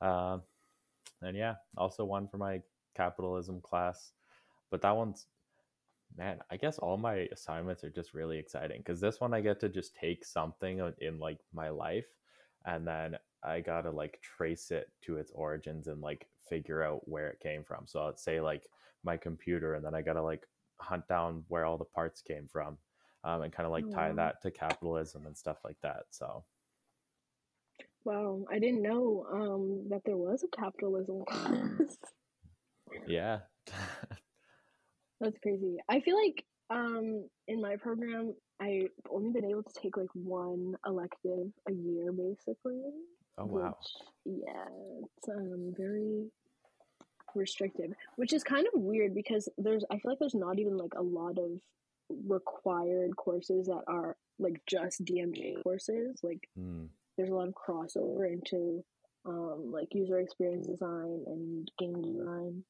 Um, 0.00 0.42
and 1.22 1.36
yeah 1.36 1.54
also 1.76 2.04
one 2.04 2.28
for 2.28 2.36
my 2.38 2.60
capitalism 2.94 3.60
class 3.60 4.12
but 4.70 4.82
that 4.82 4.96
one's 4.96 5.26
man 6.16 6.38
i 6.50 6.56
guess 6.56 6.78
all 6.78 6.96
my 6.96 7.28
assignments 7.32 7.82
are 7.82 7.90
just 7.90 8.14
really 8.14 8.38
exciting 8.38 8.78
because 8.78 9.00
this 9.00 9.20
one 9.20 9.34
i 9.34 9.40
get 9.40 9.58
to 9.58 9.68
just 9.68 9.94
take 9.94 10.24
something 10.24 10.80
in 11.00 11.18
like 11.18 11.38
my 11.52 11.68
life 11.68 12.06
and 12.66 12.86
then 12.86 13.16
i 13.42 13.60
gotta 13.60 13.90
like 13.90 14.20
trace 14.22 14.70
it 14.70 14.90
to 15.02 15.16
its 15.16 15.32
origins 15.34 15.88
and 15.88 16.00
like 16.00 16.28
figure 16.48 16.82
out 16.82 17.06
where 17.08 17.28
it 17.28 17.40
came 17.40 17.64
from. 17.64 17.84
So 17.86 18.04
let's 18.04 18.22
say 18.22 18.40
like 18.40 18.68
my 19.02 19.16
computer 19.16 19.74
and 19.74 19.84
then 19.84 19.94
i 19.94 20.00
gotta 20.00 20.22
like 20.22 20.46
hunt 20.80 21.06
down 21.08 21.44
where 21.48 21.64
all 21.64 21.78
the 21.78 21.84
parts 21.84 22.22
came 22.22 22.48
from 22.50 22.78
um, 23.22 23.42
and 23.42 23.52
kind 23.52 23.66
of 23.66 23.72
like 23.72 23.84
tie 23.90 24.12
that 24.12 24.40
to 24.42 24.50
capitalism 24.50 25.26
and 25.26 25.36
stuff 25.36 25.58
like 25.64 25.76
that 25.82 26.04
so. 26.10 26.44
Wow 28.04 28.44
i 28.50 28.58
didn't 28.58 28.82
know 28.82 29.26
um, 29.30 29.88
that 29.90 30.02
there 30.04 30.16
was 30.16 30.42
a 30.42 30.56
capitalism 30.56 31.24
class. 31.28 31.98
Yeah 33.06 33.40
That's 35.20 35.38
crazy. 35.38 35.76
I 35.88 36.00
feel 36.00 36.16
like 36.16 36.44
um 36.70 37.28
in 37.46 37.60
my 37.60 37.76
program 37.76 38.34
I've 38.60 38.88
only 39.10 39.30
been 39.32 39.44
able 39.50 39.62
to 39.62 39.80
take 39.80 39.96
like 39.96 40.08
one 40.14 40.74
elective 40.86 41.48
a 41.68 41.72
year 41.72 42.12
basically. 42.12 42.82
Oh 43.38 43.46
wow. 43.46 43.76
Which, 44.24 44.42
yeah, 44.46 44.64
it's 45.02 45.28
um 45.28 45.74
very 45.76 46.30
restrictive, 47.34 47.92
which 48.16 48.32
is 48.32 48.44
kind 48.44 48.66
of 48.72 48.80
weird 48.80 49.14
because 49.14 49.48
there's 49.58 49.84
I 49.90 49.98
feel 49.98 50.12
like 50.12 50.18
there's 50.18 50.34
not 50.34 50.58
even 50.58 50.76
like 50.76 50.94
a 50.96 51.02
lot 51.02 51.38
of 51.38 51.60
required 52.26 53.16
courses 53.16 53.66
that 53.66 53.82
are 53.88 54.16
like 54.38 54.60
just 54.68 55.04
DMJ 55.04 55.62
courses. 55.62 56.20
Like 56.22 56.48
mm. 56.58 56.88
there's 57.16 57.30
a 57.30 57.34
lot 57.34 57.48
of 57.48 57.54
crossover 57.54 58.30
into 58.30 58.84
um 59.26 59.70
like 59.72 59.88
user 59.92 60.20
experience 60.20 60.66
design 60.66 61.24
and 61.26 61.70
game 61.78 62.02
design 62.02 62.62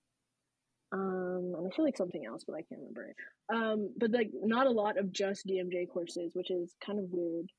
um, 0.94 1.54
and 1.58 1.66
I 1.66 1.74
feel 1.74 1.84
like 1.84 1.96
something 1.96 2.24
else, 2.24 2.44
but 2.46 2.54
I 2.54 2.62
can't 2.62 2.80
remember 2.80 3.08
it. 3.08 3.16
Um, 3.52 3.90
but 3.98 4.12
like 4.12 4.30
not 4.32 4.66
a 4.66 4.70
lot 4.70 4.98
of 4.98 5.12
just 5.12 5.46
DMJ 5.46 5.88
courses, 5.92 6.30
which 6.34 6.50
is 6.50 6.74
kind 6.84 6.98
of 6.98 7.06
weird 7.10 7.50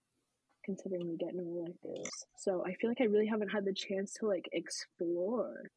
considering 0.63 1.07
we 1.07 1.17
get 1.17 1.35
no 1.35 1.43
electives. 1.43 2.09
So 2.37 2.63
I 2.65 2.73
feel 2.75 2.89
like 2.89 3.01
I 3.01 3.05
really 3.05 3.27
haven't 3.27 3.49
had 3.49 3.65
the 3.65 3.73
chance 3.73 4.13
to 4.19 4.27
like 4.27 4.47
explore. 4.53 5.69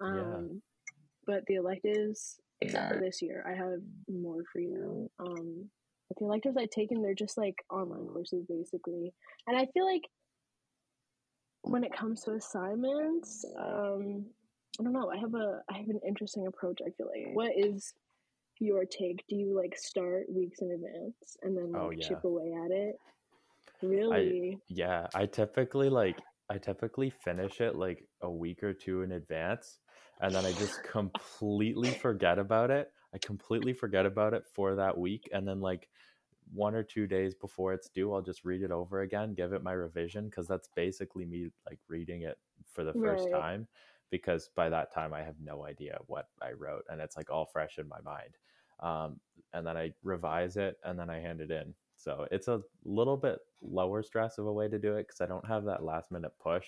Um, 0.00 0.16
yeah. 0.16 0.94
but 1.26 1.42
the 1.46 1.56
electives, 1.56 2.38
except 2.60 2.94
for 2.94 3.00
this 3.00 3.20
year, 3.20 3.44
I 3.46 3.54
have 3.54 3.80
more 4.08 4.42
freedom. 4.52 5.08
Um, 5.18 5.68
but 6.08 6.18
the 6.18 6.26
electives 6.26 6.56
I've 6.56 6.70
taken, 6.70 7.02
they're 7.02 7.14
just 7.14 7.36
like 7.36 7.56
online 7.70 8.06
courses 8.06 8.46
basically, 8.48 9.12
and 9.46 9.58
I 9.58 9.66
feel 9.74 9.84
like 9.84 10.02
when 11.62 11.84
it 11.84 11.92
comes 11.92 12.22
to 12.22 12.32
assignments, 12.32 13.44
um, 13.58 14.24
I 14.78 14.82
don't 14.82 14.92
know. 14.92 15.10
I 15.10 15.18
have 15.18 15.34
a 15.34 15.62
I 15.70 15.78
have 15.78 15.88
an 15.88 16.00
interesting 16.06 16.46
approach. 16.46 16.78
I 16.86 16.90
feel 16.90 17.08
like. 17.08 17.34
What 17.34 17.52
is 17.56 17.92
your 18.60 18.84
take? 18.84 19.24
Do 19.28 19.36
you 19.36 19.56
like 19.56 19.76
start 19.76 20.26
weeks 20.30 20.60
in 20.60 20.70
advance 20.70 21.36
and 21.42 21.56
then 21.56 21.72
like 21.72 21.82
oh, 21.82 21.90
yeah. 21.90 22.06
chip 22.06 22.24
away 22.24 22.52
at 22.64 22.70
it? 22.70 22.96
Really? 23.82 24.52
I, 24.54 24.62
yeah, 24.68 25.06
I 25.14 25.26
typically 25.26 25.88
like 25.88 26.18
I 26.48 26.58
typically 26.58 27.10
finish 27.10 27.60
it 27.60 27.76
like 27.76 28.04
a 28.22 28.30
week 28.30 28.62
or 28.62 28.72
two 28.72 29.02
in 29.02 29.12
advance, 29.12 29.78
and 30.20 30.34
then 30.34 30.44
I 30.44 30.52
just 30.52 30.82
completely 30.84 31.90
forget 31.90 32.38
about 32.38 32.70
it. 32.70 32.92
I 33.14 33.18
completely 33.18 33.72
forget 33.72 34.06
about 34.06 34.34
it 34.34 34.44
for 34.54 34.76
that 34.76 34.96
week, 34.96 35.28
and 35.32 35.48
then 35.48 35.60
like 35.60 35.88
one 36.52 36.74
or 36.74 36.82
two 36.82 37.06
days 37.06 37.34
before 37.34 37.72
it's 37.72 37.88
due, 37.88 38.12
I'll 38.12 38.22
just 38.22 38.44
read 38.44 38.62
it 38.62 38.70
over 38.70 39.02
again, 39.02 39.34
give 39.34 39.52
it 39.52 39.62
my 39.62 39.72
revision 39.72 40.26
because 40.26 40.48
that's 40.48 40.68
basically 40.74 41.24
me 41.24 41.48
like 41.68 41.78
reading 41.88 42.22
it 42.22 42.38
for 42.72 42.84
the 42.84 42.92
first 42.92 43.28
right. 43.32 43.40
time 43.40 43.68
because 44.10 44.50
by 44.56 44.68
that 44.68 44.92
time 44.92 45.14
I 45.14 45.22
have 45.22 45.36
no 45.42 45.64
idea 45.64 45.98
what 46.06 46.28
I 46.42 46.52
wrote 46.52 46.84
and 46.88 47.00
it's 47.00 47.16
like 47.16 47.30
all 47.30 47.46
fresh 47.52 47.78
in 47.78 47.88
my 47.88 48.00
mind. 48.00 48.36
Um, 48.80 49.20
and 49.52 49.66
then 49.66 49.76
I 49.76 49.92
revise 50.02 50.56
it 50.56 50.78
and 50.84 50.98
then 50.98 51.10
I 51.10 51.20
hand 51.20 51.40
it 51.40 51.50
in. 51.50 51.74
So 51.96 52.26
it's 52.30 52.48
a 52.48 52.62
little 52.84 53.16
bit 53.16 53.38
lower 53.60 54.02
stress 54.02 54.38
of 54.38 54.46
a 54.46 54.52
way 54.52 54.68
to 54.68 54.78
do 54.78 54.96
it 54.96 55.06
because 55.06 55.20
I 55.20 55.26
don't 55.26 55.46
have 55.46 55.64
that 55.64 55.84
last 55.84 56.10
minute 56.10 56.32
push, 56.42 56.66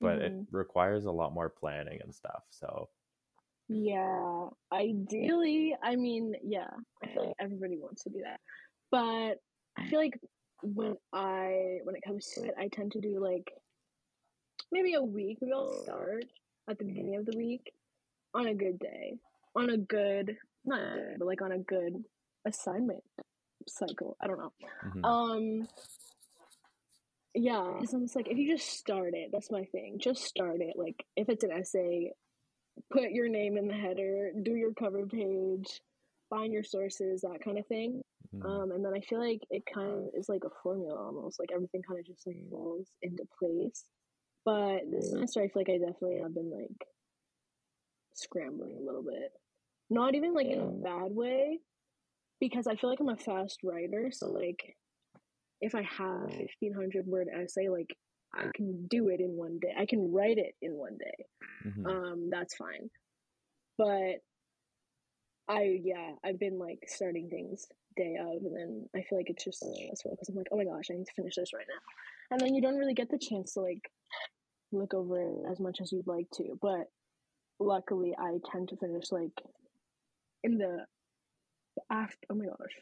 but 0.00 0.18
mm-hmm. 0.18 0.40
it 0.40 0.46
requires 0.52 1.06
a 1.06 1.10
lot 1.10 1.34
more 1.34 1.48
planning 1.48 1.98
and 2.02 2.14
stuff. 2.14 2.44
So 2.50 2.88
yeah, 3.68 4.46
ideally, 4.72 5.76
I 5.82 5.96
mean, 5.96 6.34
yeah, 6.42 6.70
I 7.02 7.06
feel 7.08 7.26
like 7.26 7.36
everybody 7.40 7.78
wants 7.78 8.04
to 8.04 8.10
do 8.10 8.20
that, 8.24 8.40
but 8.90 9.38
I 9.76 9.88
feel 9.88 9.98
like 9.98 10.18
when 10.62 10.96
I 11.12 11.78
when 11.84 11.94
it 11.94 12.02
comes 12.06 12.26
to 12.34 12.44
it, 12.44 12.54
I 12.58 12.68
tend 12.68 12.92
to 12.92 13.00
do 13.00 13.20
like 13.20 13.50
maybe 14.72 14.94
a 14.94 15.02
week. 15.02 15.38
I'll 15.54 15.72
start 15.82 16.24
at 16.70 16.78
the 16.78 16.84
beginning 16.84 17.16
of 17.16 17.26
the 17.26 17.36
week 17.36 17.72
on 18.34 18.46
a 18.46 18.54
good 18.54 18.78
day, 18.78 19.18
on 19.56 19.70
a 19.70 19.76
good, 19.76 20.36
not 20.64 20.80
good, 20.80 21.16
but 21.18 21.26
like 21.26 21.42
on 21.42 21.52
a 21.52 21.58
good 21.58 22.04
assignment 22.46 23.02
cycle. 23.68 24.16
I 24.20 24.26
don't 24.26 24.38
know. 24.38 24.52
Mm-hmm. 24.86 25.04
Um, 25.04 25.68
yeah, 27.34 27.72
because 27.74 27.92
I'm 27.92 28.04
just 28.04 28.16
like, 28.16 28.28
if 28.28 28.38
you 28.38 28.56
just 28.56 28.70
start 28.70 29.10
it, 29.14 29.30
that's 29.32 29.50
my 29.50 29.64
thing. 29.64 29.98
Just 30.00 30.24
start 30.24 30.60
it. 30.60 30.74
Like, 30.76 31.04
if 31.16 31.28
it's 31.28 31.44
an 31.44 31.52
essay, 31.52 32.12
put 32.92 33.10
your 33.10 33.28
name 33.28 33.56
in 33.56 33.68
the 33.68 33.74
header, 33.74 34.32
do 34.42 34.52
your 34.52 34.72
cover 34.72 35.06
page, 35.06 35.80
find 36.28 36.52
your 36.52 36.64
sources, 36.64 37.20
that 37.22 37.40
kind 37.44 37.58
of 37.58 37.66
thing. 37.66 38.02
Mm-hmm. 38.34 38.46
Um, 38.46 38.72
and 38.72 38.84
then 38.84 38.92
I 38.94 39.00
feel 39.00 39.20
like 39.20 39.42
it 39.50 39.62
kind 39.72 39.90
of 39.90 40.04
is 40.14 40.28
like 40.28 40.42
a 40.44 40.50
formula 40.62 40.96
almost. 40.96 41.38
Like 41.38 41.50
everything 41.54 41.82
kind 41.86 42.00
of 42.00 42.06
just 42.06 42.26
like 42.26 42.36
falls 42.50 42.88
into 43.02 43.24
place. 43.38 43.84
But 44.44 44.90
this 44.90 45.10
semester, 45.10 45.40
I 45.40 45.48
feel 45.48 45.62
like 45.62 45.68
I 45.68 45.78
definitely 45.78 46.20
have 46.22 46.34
been 46.34 46.50
like 46.50 46.86
scrambling 48.14 48.76
a 48.80 48.84
little 48.84 49.02
bit. 49.02 49.32
Not 49.90 50.14
even 50.14 50.34
like 50.34 50.46
in 50.46 50.60
a 50.60 50.66
bad 50.66 51.14
way, 51.14 51.58
because 52.40 52.66
I 52.66 52.76
feel 52.76 52.90
like 52.90 53.00
I'm 53.00 53.08
a 53.08 53.16
fast 53.16 53.58
writer. 53.64 54.10
So 54.12 54.30
like, 54.30 54.76
if 55.60 55.74
I 55.74 55.82
have 55.82 56.30
fifteen 56.30 56.74
hundred 56.74 57.06
word 57.06 57.28
essay, 57.28 57.68
like 57.68 57.94
I 58.34 58.46
can 58.54 58.86
do 58.88 59.08
it 59.08 59.20
in 59.20 59.30
one 59.36 59.58
day. 59.60 59.74
I 59.76 59.86
can 59.86 60.12
write 60.12 60.38
it 60.38 60.54
in 60.62 60.72
one 60.74 60.96
day. 60.98 61.24
Mm-hmm. 61.66 61.86
Um, 61.86 62.30
that's 62.30 62.54
fine. 62.54 62.88
But 63.76 64.22
I 65.48 65.80
yeah, 65.82 66.12
I've 66.24 66.38
been 66.38 66.58
like 66.58 66.84
starting 66.86 67.28
things 67.28 67.66
day 67.96 68.16
of, 68.20 68.42
and 68.42 68.56
then 68.56 68.86
I 68.94 69.02
feel 69.02 69.18
like 69.18 69.28
it's 69.28 69.44
just 69.44 69.58
stressful 69.58 70.12
because 70.12 70.28
I'm 70.28 70.36
like, 70.36 70.46
oh 70.52 70.56
my 70.56 70.64
gosh, 70.64 70.86
I 70.90 70.94
need 70.94 71.06
to 71.06 71.12
finish 71.14 71.34
this 71.36 71.52
right 71.52 71.66
now 71.68 71.82
and 72.30 72.40
then 72.40 72.54
you 72.54 72.62
don't 72.62 72.76
really 72.76 72.94
get 72.94 73.10
the 73.10 73.18
chance 73.18 73.54
to 73.54 73.60
like 73.60 73.90
look 74.72 74.94
over 74.94 75.20
it 75.20 75.50
as 75.50 75.60
much 75.60 75.78
as 75.80 75.92
you'd 75.92 76.06
like 76.06 76.26
to. 76.34 76.58
But 76.60 76.86
luckily, 77.58 78.14
I 78.18 78.38
tend 78.50 78.68
to 78.70 78.76
finish 78.76 79.10
like 79.10 79.32
in 80.42 80.58
the 80.58 80.84
after. 81.90 82.18
Oh 82.30 82.34
my 82.34 82.46
gosh, 82.46 82.74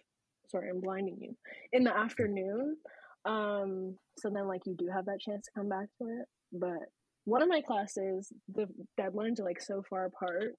sorry, 0.49 0.71
I'm 0.71 0.81
blinding 0.81 1.19
you. 1.21 1.37
In 1.73 1.85
the 1.85 1.97
afternoon. 1.97 2.77
Um, 3.25 3.97
so 4.19 4.31
then 4.31 4.47
like 4.47 4.63
you 4.65 4.75
do 4.79 4.89
have 4.95 5.07
that 5.07 5.21
chance 5.21 5.47
to 5.47 5.53
come 5.57 5.69
back 5.69 5.87
to 6.01 6.09
it. 6.09 6.27
But 6.53 6.89
one 7.25 7.43
of 7.43 7.49
my 7.49 7.61
classes, 7.61 8.33
the 8.55 8.67
deadlines 8.99 9.41
are 9.41 9.45
like 9.45 9.61
so 9.61 9.83
far 9.89 10.07
apart 10.07 10.55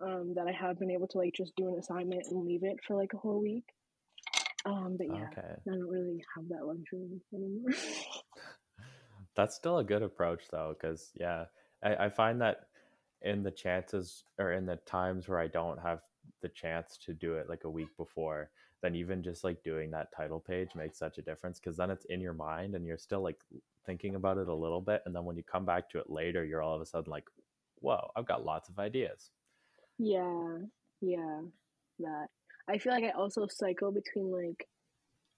um, 0.00 0.34
that 0.36 0.46
I 0.46 0.52
have 0.52 0.78
been 0.78 0.90
able 0.90 1.08
to 1.08 1.18
like 1.18 1.32
just 1.36 1.52
do 1.56 1.68
an 1.68 1.78
assignment 1.78 2.26
and 2.30 2.46
leave 2.46 2.62
it 2.62 2.76
for 2.86 2.96
like 2.96 3.12
a 3.14 3.18
whole 3.18 3.42
week. 3.42 3.64
Um, 4.64 4.96
but 4.98 5.06
yeah, 5.06 5.26
okay. 5.32 5.48
I 5.48 5.70
don't 5.70 5.88
really 5.88 6.22
have 6.36 6.48
that 6.48 6.66
luxury 6.66 7.20
anymore. 7.32 7.70
That's 9.36 9.54
still 9.54 9.78
a 9.78 9.84
good 9.84 10.02
approach 10.02 10.44
though, 10.50 10.74
because 10.78 11.12
yeah, 11.14 11.44
I, 11.84 12.06
I 12.06 12.08
find 12.08 12.40
that 12.40 12.68
in 13.22 13.42
the 13.42 13.50
chances 13.50 14.24
or 14.38 14.52
in 14.52 14.66
the 14.66 14.76
times 14.76 15.28
where 15.28 15.38
I 15.38 15.46
don't 15.46 15.80
have 15.80 16.00
the 16.42 16.48
chance 16.48 16.98
to 17.04 17.12
do 17.12 17.34
it 17.34 17.48
like 17.48 17.64
a 17.64 17.70
week 17.70 17.94
before, 17.96 18.50
then 18.82 18.94
even 18.94 19.22
just 19.22 19.44
like 19.44 19.62
doing 19.62 19.90
that 19.90 20.14
title 20.16 20.40
page 20.40 20.70
makes 20.74 20.98
such 20.98 21.18
a 21.18 21.22
difference 21.22 21.58
because 21.58 21.76
then 21.76 21.90
it's 21.90 22.04
in 22.06 22.20
your 22.20 22.32
mind 22.32 22.74
and 22.74 22.86
you're 22.86 22.98
still 22.98 23.22
like 23.22 23.38
thinking 23.84 24.14
about 24.14 24.38
it 24.38 24.48
a 24.48 24.54
little 24.54 24.80
bit. 24.80 25.02
And 25.06 25.14
then 25.14 25.24
when 25.24 25.36
you 25.36 25.42
come 25.42 25.64
back 25.64 25.88
to 25.90 25.98
it 25.98 26.10
later, 26.10 26.44
you're 26.44 26.62
all 26.62 26.74
of 26.74 26.80
a 26.80 26.86
sudden 26.86 27.10
like, 27.10 27.24
whoa, 27.80 28.10
I've 28.16 28.26
got 28.26 28.44
lots 28.44 28.68
of 28.68 28.78
ideas. 28.78 29.30
Yeah, 29.98 30.58
yeah, 31.00 31.40
that. 32.00 32.28
I 32.68 32.78
feel 32.78 32.92
like 32.92 33.04
I 33.04 33.10
also 33.10 33.46
cycle 33.48 33.92
between 33.92 34.30
like 34.32 34.66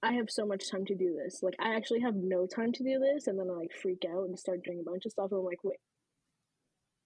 I 0.02 0.12
have 0.12 0.30
so 0.30 0.46
much 0.46 0.70
time 0.70 0.84
to 0.86 0.94
do 0.94 1.16
this. 1.16 1.42
Like 1.42 1.54
I 1.58 1.74
actually 1.74 2.00
have 2.00 2.14
no 2.14 2.46
time 2.46 2.72
to 2.72 2.84
do 2.84 2.98
this, 2.98 3.26
and 3.26 3.38
then 3.38 3.48
I 3.50 3.54
like 3.54 3.72
freak 3.82 4.04
out 4.08 4.24
and 4.26 4.38
start 4.38 4.62
doing 4.64 4.80
a 4.80 4.88
bunch 4.88 5.04
of 5.06 5.12
stuff. 5.12 5.30
And 5.30 5.40
I'm 5.40 5.44
like, 5.44 5.64
wait. 5.64 5.78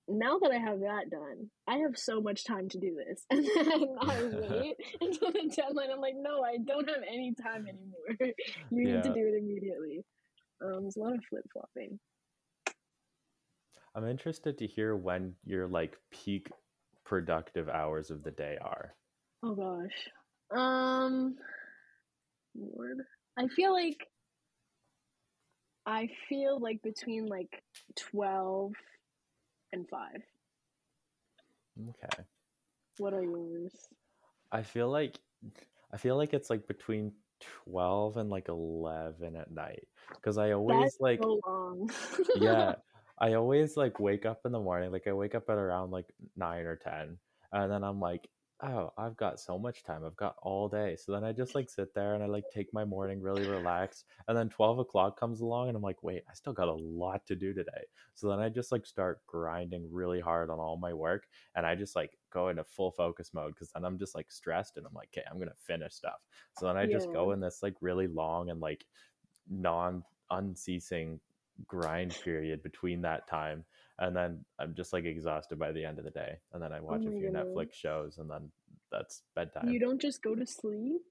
Now 0.08 0.38
that 0.40 0.50
I 0.50 0.58
have 0.58 0.80
that 0.80 1.10
done, 1.10 1.48
I 1.66 1.76
have 1.78 1.96
so 1.96 2.20
much 2.20 2.44
time 2.44 2.68
to 2.70 2.78
do 2.78 2.94
this, 2.96 3.24
and 3.30 3.44
then 3.44 3.96
I 4.00 4.20
wait 4.50 4.76
until 5.00 5.30
the 5.32 5.50
deadline. 5.54 5.90
I'm 5.92 6.00
like, 6.00 6.16
no, 6.16 6.42
I 6.42 6.58
don't 6.58 6.88
have 6.88 7.02
any 7.08 7.34
time 7.40 7.66
anymore. 7.66 8.16
you 8.70 8.84
need 8.84 8.90
Yeah. 8.90 9.00
to 9.02 9.12
do 9.14 9.26
it 9.26 9.38
immediately. 9.38 10.04
Um, 10.62 10.82
there's 10.82 10.96
a 10.96 11.00
lot 11.00 11.14
of 11.14 11.24
flip 11.30 11.44
flopping. 11.52 11.98
I'm 13.94 14.08
interested 14.08 14.58
to 14.58 14.66
hear 14.66 14.96
when 14.96 15.34
your 15.44 15.66
like 15.66 15.96
peak 16.10 16.50
productive 17.04 17.68
hours 17.68 18.10
of 18.10 18.22
the 18.22 18.30
day 18.30 18.58
are. 18.60 18.94
Oh 19.42 19.54
gosh. 19.54 20.08
Um 20.58 21.36
Lord. 22.54 22.98
I 23.38 23.48
feel 23.48 23.72
like 23.72 24.06
I 25.86 26.08
feel 26.28 26.60
like 26.60 26.80
between 26.82 27.26
like 27.26 27.62
12 27.96 28.72
and 29.72 29.88
5. 29.88 30.08
Okay. 31.88 32.22
What 32.98 33.14
are 33.14 33.22
yours? 33.22 33.72
I 34.52 34.62
feel 34.62 34.90
like 34.90 35.18
I 35.92 35.96
feel 35.96 36.16
like 36.16 36.34
it's 36.34 36.50
like 36.50 36.68
between 36.68 37.12
12 37.64 38.18
and 38.18 38.30
like 38.30 38.48
11 38.48 39.34
at 39.34 39.50
night 39.50 39.86
because 40.14 40.38
I 40.38 40.52
always 40.52 40.92
That's 40.92 41.00
like 41.00 41.20
so 41.22 41.88
yeah, 42.36 42.74
I 43.18 43.34
always 43.34 43.76
like 43.76 43.98
wake 43.98 44.26
up 44.26 44.40
in 44.44 44.52
the 44.52 44.60
morning 44.60 44.92
like 44.92 45.06
I 45.06 45.12
wake 45.12 45.34
up 45.34 45.48
at 45.48 45.58
around 45.58 45.90
like 45.90 46.06
9 46.36 46.66
or 46.66 46.76
10 46.76 47.18
and 47.52 47.72
then 47.72 47.82
I'm 47.82 47.98
like 47.98 48.28
oh, 48.62 48.92
I've 48.96 49.16
got 49.16 49.40
so 49.40 49.58
much 49.58 49.82
time. 49.82 50.04
I've 50.04 50.16
got 50.16 50.36
all 50.40 50.68
day. 50.68 50.96
So 50.96 51.12
then 51.12 51.24
I 51.24 51.32
just 51.32 51.54
like 51.54 51.68
sit 51.68 51.92
there 51.94 52.14
and 52.14 52.22
I 52.22 52.26
like 52.26 52.44
take 52.54 52.72
my 52.72 52.84
morning 52.84 53.20
really 53.20 53.46
relaxed. 53.48 54.04
And 54.28 54.36
then 54.36 54.48
12 54.48 54.78
o'clock 54.78 55.18
comes 55.18 55.40
along 55.40 55.68
and 55.68 55.76
I'm 55.76 55.82
like, 55.82 56.02
wait, 56.02 56.22
I 56.30 56.34
still 56.34 56.52
got 56.52 56.68
a 56.68 56.72
lot 56.72 57.26
to 57.26 57.34
do 57.34 57.52
today. 57.52 57.82
So 58.14 58.28
then 58.28 58.38
I 58.38 58.48
just 58.48 58.70
like 58.70 58.86
start 58.86 59.20
grinding 59.26 59.88
really 59.90 60.20
hard 60.20 60.48
on 60.48 60.60
all 60.60 60.76
my 60.76 60.92
work 60.92 61.26
and 61.56 61.66
I 61.66 61.74
just 61.74 61.96
like 61.96 62.16
go 62.32 62.48
into 62.48 62.62
full 62.62 62.92
focus 62.92 63.30
mode 63.34 63.54
because 63.54 63.70
then 63.72 63.84
I'm 63.84 63.98
just 63.98 64.14
like 64.14 64.30
stressed 64.30 64.76
and 64.76 64.86
I'm 64.86 64.94
like, 64.94 65.08
okay, 65.12 65.26
I'm 65.28 65.38
going 65.38 65.48
to 65.48 65.54
finish 65.66 65.94
stuff. 65.94 66.20
So 66.58 66.66
then 66.66 66.76
I 66.76 66.86
just 66.86 67.12
go 67.12 67.32
in 67.32 67.40
this 67.40 67.62
like 67.62 67.74
really 67.80 68.06
long 68.06 68.50
and 68.50 68.60
like 68.60 68.84
non 69.50 70.04
unceasing 70.30 71.18
grind 71.66 72.16
period 72.22 72.62
between 72.62 73.02
that 73.02 73.26
time 73.26 73.64
and 74.02 74.14
then 74.14 74.44
i'm 74.58 74.74
just 74.74 74.92
like 74.92 75.04
exhausted 75.04 75.58
by 75.58 75.72
the 75.72 75.84
end 75.84 75.98
of 75.98 76.04
the 76.04 76.10
day 76.10 76.36
and 76.52 76.62
then 76.62 76.72
i 76.72 76.80
watch 76.80 77.00
a 77.06 77.10
few 77.10 77.30
goodness. 77.30 77.46
netflix 77.56 77.72
shows 77.72 78.18
and 78.18 78.28
then 78.28 78.50
that's 78.90 79.22
bedtime 79.34 79.70
you 79.70 79.80
don't 79.80 80.00
just 80.00 80.22
go 80.22 80.34
to 80.34 80.46
sleep? 80.46 81.02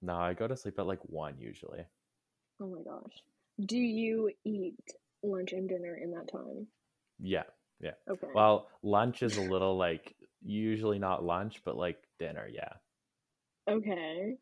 no 0.00 0.14
i 0.14 0.32
go 0.34 0.46
to 0.46 0.56
sleep 0.56 0.78
at 0.78 0.86
like 0.86 1.00
one 1.02 1.34
usually 1.38 1.84
Oh 2.60 2.66
my 2.68 2.82
gosh. 2.82 3.12
Do 3.66 3.76
you 3.76 4.30
eat 4.44 4.78
lunch 5.24 5.52
and 5.52 5.68
dinner 5.68 5.96
in 5.96 6.12
that 6.12 6.30
time? 6.30 6.68
Yeah. 7.18 7.42
Yeah 7.80 7.92
Okay. 8.08 8.28
well 8.32 8.68
lunch 8.82 9.22
is 9.24 9.36
a 9.36 9.40
little 9.40 9.76
like 9.76 10.14
usually 10.44 11.00
not 11.00 11.24
lunch 11.24 11.60
but 11.64 11.76
like 11.76 11.98
dinner 12.20 12.48
yeah 12.52 12.74
Okay. 13.68 14.36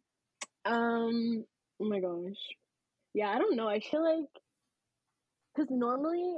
Um. 0.64 1.44
Oh 1.80 1.88
my 1.88 2.00
gosh. 2.00 2.38
Yeah, 3.12 3.28
I 3.30 3.38
don't 3.38 3.56
know. 3.56 3.68
I 3.68 3.80
feel 3.80 4.02
like 4.02 4.28
because 5.54 5.70
normally 5.70 6.36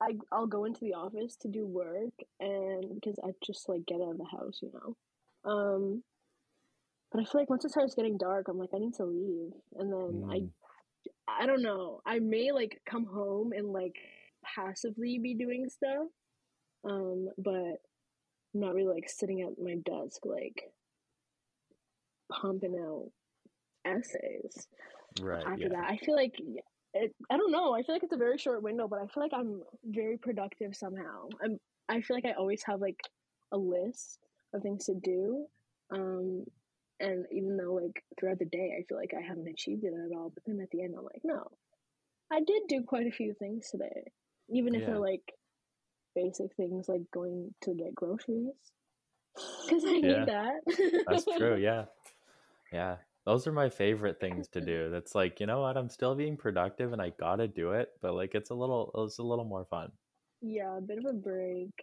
I 0.00 0.14
I'll 0.32 0.46
go 0.46 0.64
into 0.64 0.80
the 0.80 0.94
office 0.94 1.36
to 1.38 1.48
do 1.48 1.66
work, 1.66 2.14
and 2.40 2.94
because 2.94 3.18
I 3.24 3.30
just 3.44 3.68
like 3.68 3.86
get 3.86 4.00
out 4.00 4.12
of 4.12 4.18
the 4.18 4.24
house, 4.24 4.60
you 4.62 4.72
know. 4.74 4.96
Um. 5.50 6.04
But 7.12 7.20
I 7.22 7.24
feel 7.24 7.40
like 7.40 7.50
once 7.50 7.64
it 7.64 7.70
starts 7.72 7.94
getting 7.94 8.18
dark, 8.18 8.48
I'm 8.48 8.58
like 8.58 8.70
I 8.74 8.78
need 8.78 8.94
to 8.94 9.04
leave, 9.04 9.52
and 9.76 9.92
then 9.92 10.24
Mm, 10.24 10.30
I 10.30 10.44
I 11.28 11.46
don't 11.46 11.62
know. 11.62 12.00
I 12.06 12.18
may 12.20 12.52
like 12.52 12.80
come 12.86 13.06
home 13.06 13.52
and 13.52 13.72
like 13.72 13.96
passively 14.44 15.18
be 15.18 15.34
doing 15.34 15.68
stuff, 15.68 16.08
um, 16.84 17.28
but 17.38 17.50
I'm 18.54 18.60
not 18.60 18.74
really 18.74 18.94
like 18.94 19.08
sitting 19.08 19.42
at 19.42 19.62
my 19.62 19.76
desk 19.76 20.24
like 20.24 20.72
pumping 22.32 22.76
out 22.78 23.10
essays 23.84 24.68
right 25.16 25.46
after 25.46 25.56
yeah 25.56 25.68
that. 25.70 25.84
I 25.88 25.96
feel 25.98 26.16
like 26.16 26.34
it, 26.94 27.14
I 27.30 27.36
don't 27.36 27.52
know. 27.52 27.74
I 27.74 27.82
feel 27.82 27.94
like 27.94 28.02
it's 28.02 28.12
a 28.12 28.16
very 28.18 28.38
short 28.38 28.62
window, 28.62 28.88
but 28.88 28.98
I 28.98 29.06
feel 29.06 29.22
like 29.22 29.32
I'm 29.34 29.62
very 29.84 30.16
productive 30.18 30.74
somehow. 30.76 31.28
I'm. 31.42 31.58
I 31.88 32.00
feel 32.02 32.16
like 32.16 32.24
I 32.24 32.32
always 32.32 32.62
have 32.64 32.80
like 32.80 33.00
a 33.52 33.58
list 33.58 34.20
of 34.54 34.62
things 34.62 34.86
to 34.86 34.94
do, 34.94 35.46
um, 35.92 36.44
and 37.00 37.26
even 37.32 37.56
though 37.56 37.74
like 37.74 38.04
throughout 38.18 38.38
the 38.38 38.44
day 38.44 38.76
I 38.78 38.84
feel 38.88 38.98
like 38.98 39.12
I 39.16 39.20
haven't 39.26 39.48
achieved 39.48 39.84
it 39.84 39.92
at 39.94 40.16
all, 40.16 40.30
but 40.30 40.44
then 40.46 40.60
at 40.60 40.70
the 40.70 40.82
end 40.82 40.94
I'm 40.96 41.04
like, 41.04 41.22
no, 41.24 41.50
I 42.30 42.40
did 42.40 42.62
do 42.68 42.82
quite 42.82 43.06
a 43.06 43.12
few 43.12 43.34
things 43.34 43.70
today, 43.70 44.04
even 44.48 44.74
if 44.74 44.82
Yeah. 44.82 44.86
they're 44.86 44.98
like 44.98 45.32
basic 46.14 46.54
things 46.56 46.88
like 46.88 47.02
going 47.12 47.54
to 47.62 47.74
get 47.74 47.94
groceries 47.94 48.54
because 49.66 49.84
I 49.84 49.98
Yeah. 50.02 50.24
need 50.24 50.26
that. 50.26 51.04
that's 51.06 51.26
true 51.36 51.56
yeah 51.62 51.84
yeah 52.72 52.96
those 53.26 53.46
are 53.46 53.52
my 53.52 53.68
favorite 53.68 54.18
things 54.20 54.48
to 54.48 54.60
do 54.60 54.90
that's 54.90 55.14
like 55.14 55.40
you 55.40 55.46
know 55.46 55.60
what 55.60 55.76
i'm 55.76 55.88
still 55.88 56.14
being 56.14 56.36
productive 56.36 56.92
and 56.92 57.02
i 57.02 57.10
gotta 57.18 57.46
do 57.46 57.72
it 57.72 57.90
but 58.00 58.14
like 58.14 58.34
it's 58.34 58.50
a 58.50 58.54
little 58.54 58.90
it's 59.06 59.18
a 59.18 59.22
little 59.22 59.44
more 59.44 59.64
fun 59.64 59.90
Yeah, 60.42 60.78
a 60.78 60.80
bit 60.80 60.98
of 60.98 61.04
a 61.04 61.12
break. 61.12 61.74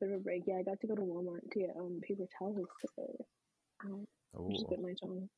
Bit 0.00 0.10
of 0.10 0.16
a 0.16 0.22
break. 0.22 0.44
Yeah, 0.46 0.56
I 0.58 0.62
got 0.62 0.80
to 0.80 0.86
go 0.86 0.94
to 0.94 1.02
Walmart 1.02 1.50
to 1.52 1.58
get 1.58 1.76
um 1.78 2.00
paper 2.02 2.24
towels 2.38 2.68
today. 2.80 3.12
I 3.84 3.88
just 4.50 4.68
bit 4.70 4.80
my 4.80 4.94
tongue. 5.02 5.28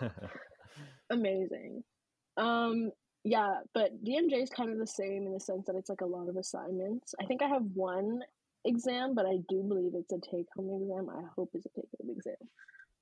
Amazing. 1.10 1.84
Um, 2.36 2.90
yeah, 3.24 3.60
but 3.72 4.04
DMJ 4.04 4.42
is 4.42 4.50
kind 4.50 4.70
of 4.70 4.78
the 4.78 4.86
same 4.86 5.26
in 5.26 5.32
the 5.32 5.40
sense 5.40 5.66
that 5.66 5.76
it's 5.76 5.88
like 5.88 6.00
a 6.00 6.06
lot 6.06 6.28
of 6.28 6.36
assignments. 6.36 7.14
I 7.20 7.24
think 7.26 7.42
I 7.42 7.48
have 7.48 7.62
one 7.74 8.20
exam, 8.64 9.14
but 9.14 9.26
I 9.26 9.38
do 9.48 9.62
believe 9.62 9.92
it's 9.94 10.12
a 10.12 10.18
take 10.30 10.46
home 10.56 10.82
exam. 10.82 11.08
I 11.10 11.22
hope 11.36 11.50
it's 11.54 11.66
a 11.66 11.70
take 11.70 11.88
home 12.00 12.16
exam. 12.16 12.34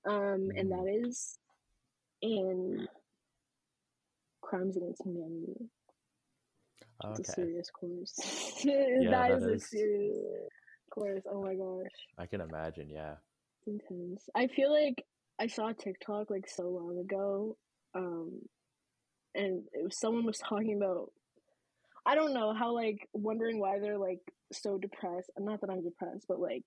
Um, 0.07 0.51
and 0.57 0.69
Mm. 0.69 0.71
that 0.71 1.09
is 1.09 1.39
in 2.21 2.87
crimes 4.43 4.77
against 4.77 5.03
humanity. 5.03 5.71
Okay. 7.05 7.21
It's 7.21 7.29
a 7.29 7.33
serious 7.33 7.71
course. 7.71 8.15
Yeah, 8.65 9.11
that 9.11 9.29
that 9.29 9.37
is 9.39 9.45
a 9.45 9.59
serious 9.67 10.19
course. 10.91 11.23
Oh 11.31 11.43
my 11.43 11.55
gosh, 11.55 11.91
i 12.19 12.27
can 12.27 12.41
imagine 12.41 12.89
yeah 12.89 13.17
it's 13.59 13.67
intense. 13.67 14.29
I 14.35 14.47
feel 14.49 14.73
like 14.73 15.05
I 15.39 15.49
saw 15.49 15.69
a 15.69 15.75
TikTok 15.75 16.31
like 16.31 16.49
so 16.49 16.69
long 16.69 16.99
ago, 16.99 17.57
um, 17.95 18.41
and 19.35 19.65
it 19.73 19.85
was 19.85 19.99
someone 19.99 20.25
was 20.25 20.39
talking 20.39 20.77
about. 20.77 21.13
I 22.07 22.15
don't 22.15 22.35
know 22.35 22.53
how 22.53 22.75
like 22.75 23.09
wondering 23.15 23.59
why 23.59 23.79
they're 23.81 23.99
like 23.99 24.21
so 24.53 24.77
depressed. 24.79 25.31
Not 25.39 25.61
that 25.63 25.71
I'm 25.71 25.83
depressed, 25.83 26.27
but 26.29 26.39
like 26.39 26.65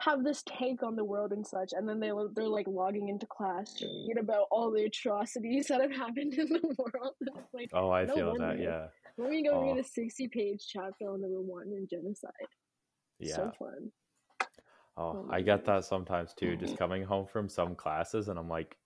have 0.00 0.24
this 0.24 0.42
take 0.44 0.82
on 0.82 0.96
the 0.96 1.04
world 1.04 1.32
and 1.32 1.46
such, 1.46 1.72
and 1.72 1.88
then 1.88 2.00
they 2.00 2.10
they're 2.34 2.48
like 2.48 2.66
logging 2.66 3.08
into 3.08 3.26
class 3.26 3.72
to 3.74 3.86
read 3.86 4.18
about 4.18 4.46
all 4.50 4.70
the 4.70 4.84
atrocities 4.84 5.66
that 5.68 5.80
have 5.80 5.92
happened 5.92 6.34
in 6.38 6.48
the 6.48 6.74
world. 6.78 7.14
It's 7.20 7.54
like, 7.54 7.70
oh 7.72 7.90
i 7.90 8.06
No 8.06 8.14
feel 8.14 8.38
that 8.38 8.58
yeah 8.60 8.86
let 9.18 9.30
me 9.30 9.42
go 9.42 9.56
Oh. 9.56 9.60
read 9.60 9.78
a 9.78 9.84
sixty-page 9.84 10.66
chapter 10.66 11.10
on 11.10 11.20
the 11.20 11.28
Rwandan 11.28 11.88
genocide. 11.88 12.30
yeah 13.18 13.36
So 13.36 13.52
fun. 13.58 13.92
Oh, 14.96 15.12
Oh 15.18 15.26
I 15.30 15.40
get 15.40 15.64
that 15.66 15.84
sometimes 15.84 16.34
too. 16.34 16.56
Just 16.56 16.76
coming 16.78 17.04
home 17.04 17.26
from 17.26 17.48
some 17.48 17.74
classes 17.74 18.28
and 18.28 18.38
I'm 18.38 18.48
like, 18.48 18.76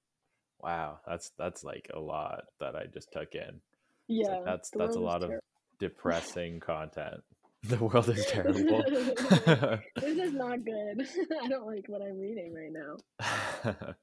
wow, 0.60 1.00
that's 1.06 1.30
that's 1.38 1.62
like 1.64 1.90
a 1.94 1.98
lot 2.00 2.44
that 2.60 2.74
I 2.74 2.86
just 2.86 3.12
took 3.12 3.34
in. 3.34 3.60
Yeah, 4.08 4.28
like, 4.30 4.44
that's 4.44 4.70
that's 4.70 4.96
a 4.96 5.00
lot 5.00 5.22
of 5.22 5.30
depressing 5.78 6.60
content. 6.60 7.22
The 7.68 7.78
world 7.78 8.08
is 8.10 8.26
terrible. 8.26 8.84
this 9.96 10.18
is 10.18 10.34
not 10.34 10.62
good. 10.64 11.08
I 11.42 11.48
don't 11.48 11.66
like 11.66 11.84
what 11.86 12.02
I'm 12.02 12.18
reading 12.18 12.52
right 12.52 12.70
now. 12.70 13.94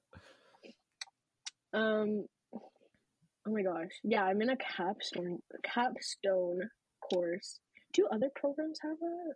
Um, 1.74 2.26
oh 2.54 3.52
my 3.52 3.62
gosh, 3.62 3.91
yeah, 4.04 4.24
I'm 4.24 4.41
in 4.41 4.50
a 4.50 4.58
capstone 4.58 5.39
capstone 5.63 6.69
course. 7.10 7.60
Do 7.93 8.08
other 8.12 8.30
programs 8.36 8.80
have 8.82 8.97
that? 9.00 9.34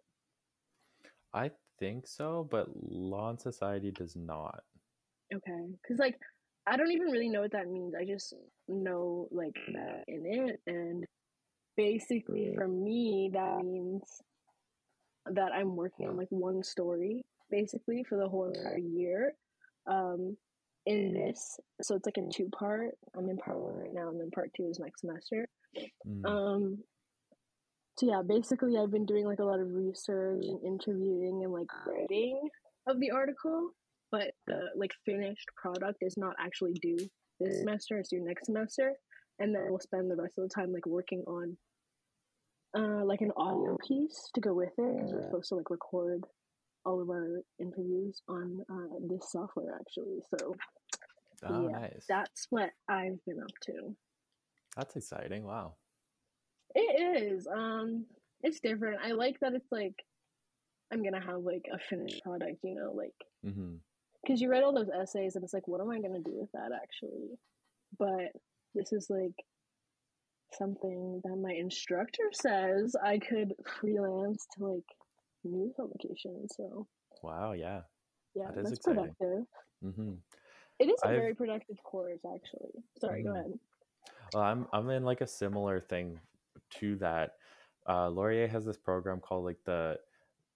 I 1.34 1.52
think 1.80 2.08
so, 2.08 2.48
but 2.50 2.68
Law 2.74 3.30
and 3.30 3.40
Society 3.40 3.92
does 3.92 4.16
not. 4.16 4.64
Okay, 5.34 5.66
because 5.82 6.00
like 6.00 6.18
I 6.68 6.78
don't 6.78 6.92
even 6.92 7.08
really 7.08 7.30
know 7.30 7.42
what 7.42 7.52
that 7.52 7.70
means. 7.70 7.94
I 8.00 8.06
just 8.06 8.34
know 8.68 9.28
like 9.32 9.56
that 9.74 10.04
in 10.08 10.26
it, 10.26 10.60
and 10.68 11.06
basically 11.78 12.54
for 12.56 12.68
me 12.68 13.30
that 13.34 13.64
means 13.64 14.04
that 15.32 15.52
I'm 15.52 15.76
working 15.76 16.08
on 16.08 16.18
like 16.18 16.28
one 16.30 16.64
story 16.64 17.26
basically 17.50 18.04
for 18.04 18.18
the 18.18 18.28
whole 18.28 18.46
entire 18.46 18.78
year. 18.78 19.34
Um, 19.88 20.38
in 20.88 21.14
this, 21.14 21.60
so 21.82 21.96
it's 21.96 22.06
like 22.06 22.18
a 22.18 22.32
two 22.32 22.50
part. 22.50 22.92
I'm 23.18 23.30
in 23.30 23.38
part 23.38 23.60
one 23.60 23.76
right 23.76 23.94
now, 23.94 24.10
and 24.10 24.20
then 24.20 24.30
part 24.30 24.52
two 24.56 24.68
is 24.70 24.80
next 24.80 25.02
semester. 25.02 25.48
Mm, 26.08 26.26
Um, 26.26 26.78
so 27.98 28.06
yeah, 28.06 28.22
basically 28.26 28.78
I've 28.78 28.92
been 28.92 29.06
doing 29.06 29.26
like 29.26 29.40
a 29.40 29.44
lot 29.44 29.60
of 29.60 29.74
research 29.74 30.44
and 30.46 30.64
interviewing 30.64 31.42
and 31.44 31.52
like 31.52 31.68
writing 31.88 32.40
of 32.88 33.00
the 33.00 33.10
article, 33.12 33.72
but 34.12 34.32
the 34.48 34.70
like 34.76 34.92
finished 35.06 35.50
product 35.56 35.98
is 36.02 36.18
not 36.18 36.36
actually 36.40 36.74
due 36.74 37.00
this 37.40 37.60
semester. 37.60 37.98
It's 37.98 38.10
due 38.10 38.24
next 38.24 38.46
semester, 38.46 38.94
and 39.40 39.54
then 39.54 39.64
we'll 39.70 39.80
spend 39.80 40.10
the 40.10 40.16
rest 40.16 40.36
of 40.38 40.48
the 40.48 40.54
time 40.54 40.72
like 40.72 40.86
working 40.86 41.24
on 41.28 41.58
uh 42.78 43.04
like 43.06 43.22
an 43.22 43.32
audio 43.38 43.78
piece 43.88 44.30
to 44.34 44.42
go 44.42 44.54
with 44.54 44.70
it 44.78 44.96
because 44.98 45.12
we're 45.14 45.24
supposed 45.24 45.50
to 45.50 45.56
like 45.56 45.70
record 45.70 46.24
all 46.86 47.02
of 47.02 47.10
our 47.10 47.42
interviews 47.60 48.22
on 48.30 48.62
uh, 48.72 48.96
this 49.10 49.32
software 49.32 49.76
actually. 49.80 50.20
So 50.38 50.56
Oh, 51.48 51.64
yeah, 51.70 51.80
nice. 51.80 52.06
that's 52.08 52.48
what 52.50 52.70
I've 52.90 53.24
been 53.26 53.40
up 53.42 53.52
to. 53.64 53.96
That's 54.78 54.96
exciting. 54.96 55.46
Wow. 55.46 55.76
It 56.74 57.24
is. 57.34 57.46
Um, 57.48 58.06
it's 58.42 58.60
different. 58.62 59.00
I 59.04 59.12
like 59.12 59.40
that 59.42 59.54
it's 59.54 59.72
like 59.72 59.96
I'm 60.94 61.04
gonna 61.04 61.24
have 61.26 61.42
like 61.42 61.66
a 61.74 61.78
finished 61.90 62.22
product. 62.24 62.60
You 62.64 62.76
know, 62.76 62.92
like 62.96 63.14
Mm-hmm. 63.46 63.76
because 64.24 64.42
you 64.42 64.50
read 64.50 64.64
all 64.64 64.74
those 64.74 64.90
essays 64.90 65.36
and 65.36 65.44
it's 65.44 65.54
like, 65.54 65.68
what 65.68 65.82
am 65.82 65.90
I 65.92 66.00
gonna 66.00 66.20
do 66.20 66.34
with 66.34 66.52
that 66.54 66.72
actually? 66.76 67.38
But 68.00 68.32
this 68.76 68.92
is 68.94 69.08
like 69.10 69.34
something 70.54 71.22
that 71.24 71.36
my 71.38 71.52
instructor 71.54 72.24
says 72.32 72.96
I 73.04 73.18
could 73.20 73.54
freelance 73.80 74.46
to 74.58 74.66
like 74.68 74.84
new 75.44 75.74
publications. 75.76 76.54
So 76.56 76.88
Wow. 77.24 77.54
Yeah. 77.54 77.82
yeah, 78.36 78.52
That 78.52 78.58
is 78.60 78.64
that's 78.70 78.78
exciting. 78.80 79.16
productive. 79.20 79.46
Mm-hmm. 79.84 80.14
It 80.80 80.86
is 80.90 81.00
a 81.04 81.08
I've- 81.08 81.18
very 81.18 81.34
productive 81.36 81.82
course, 81.84 82.20
actually. 82.36 82.84
Sorry, 83.00 83.24
go 83.24 83.32
Mhm. 83.32 83.40
ahead. 83.40 83.60
Well, 84.34 84.44
I'm 84.44 84.68
I'm 84.74 84.90
in 84.90 85.04
like 85.04 85.22
a 85.22 85.28
similar 85.28 85.80
thing 85.80 86.20
to 86.72 86.96
that. 86.98 87.38
Uh, 87.88 88.10
Laurier 88.10 88.48
has 88.48 88.66
this 88.66 88.78
program 88.78 89.20
called 89.20 89.46
like 89.46 89.64
the 89.64 90.00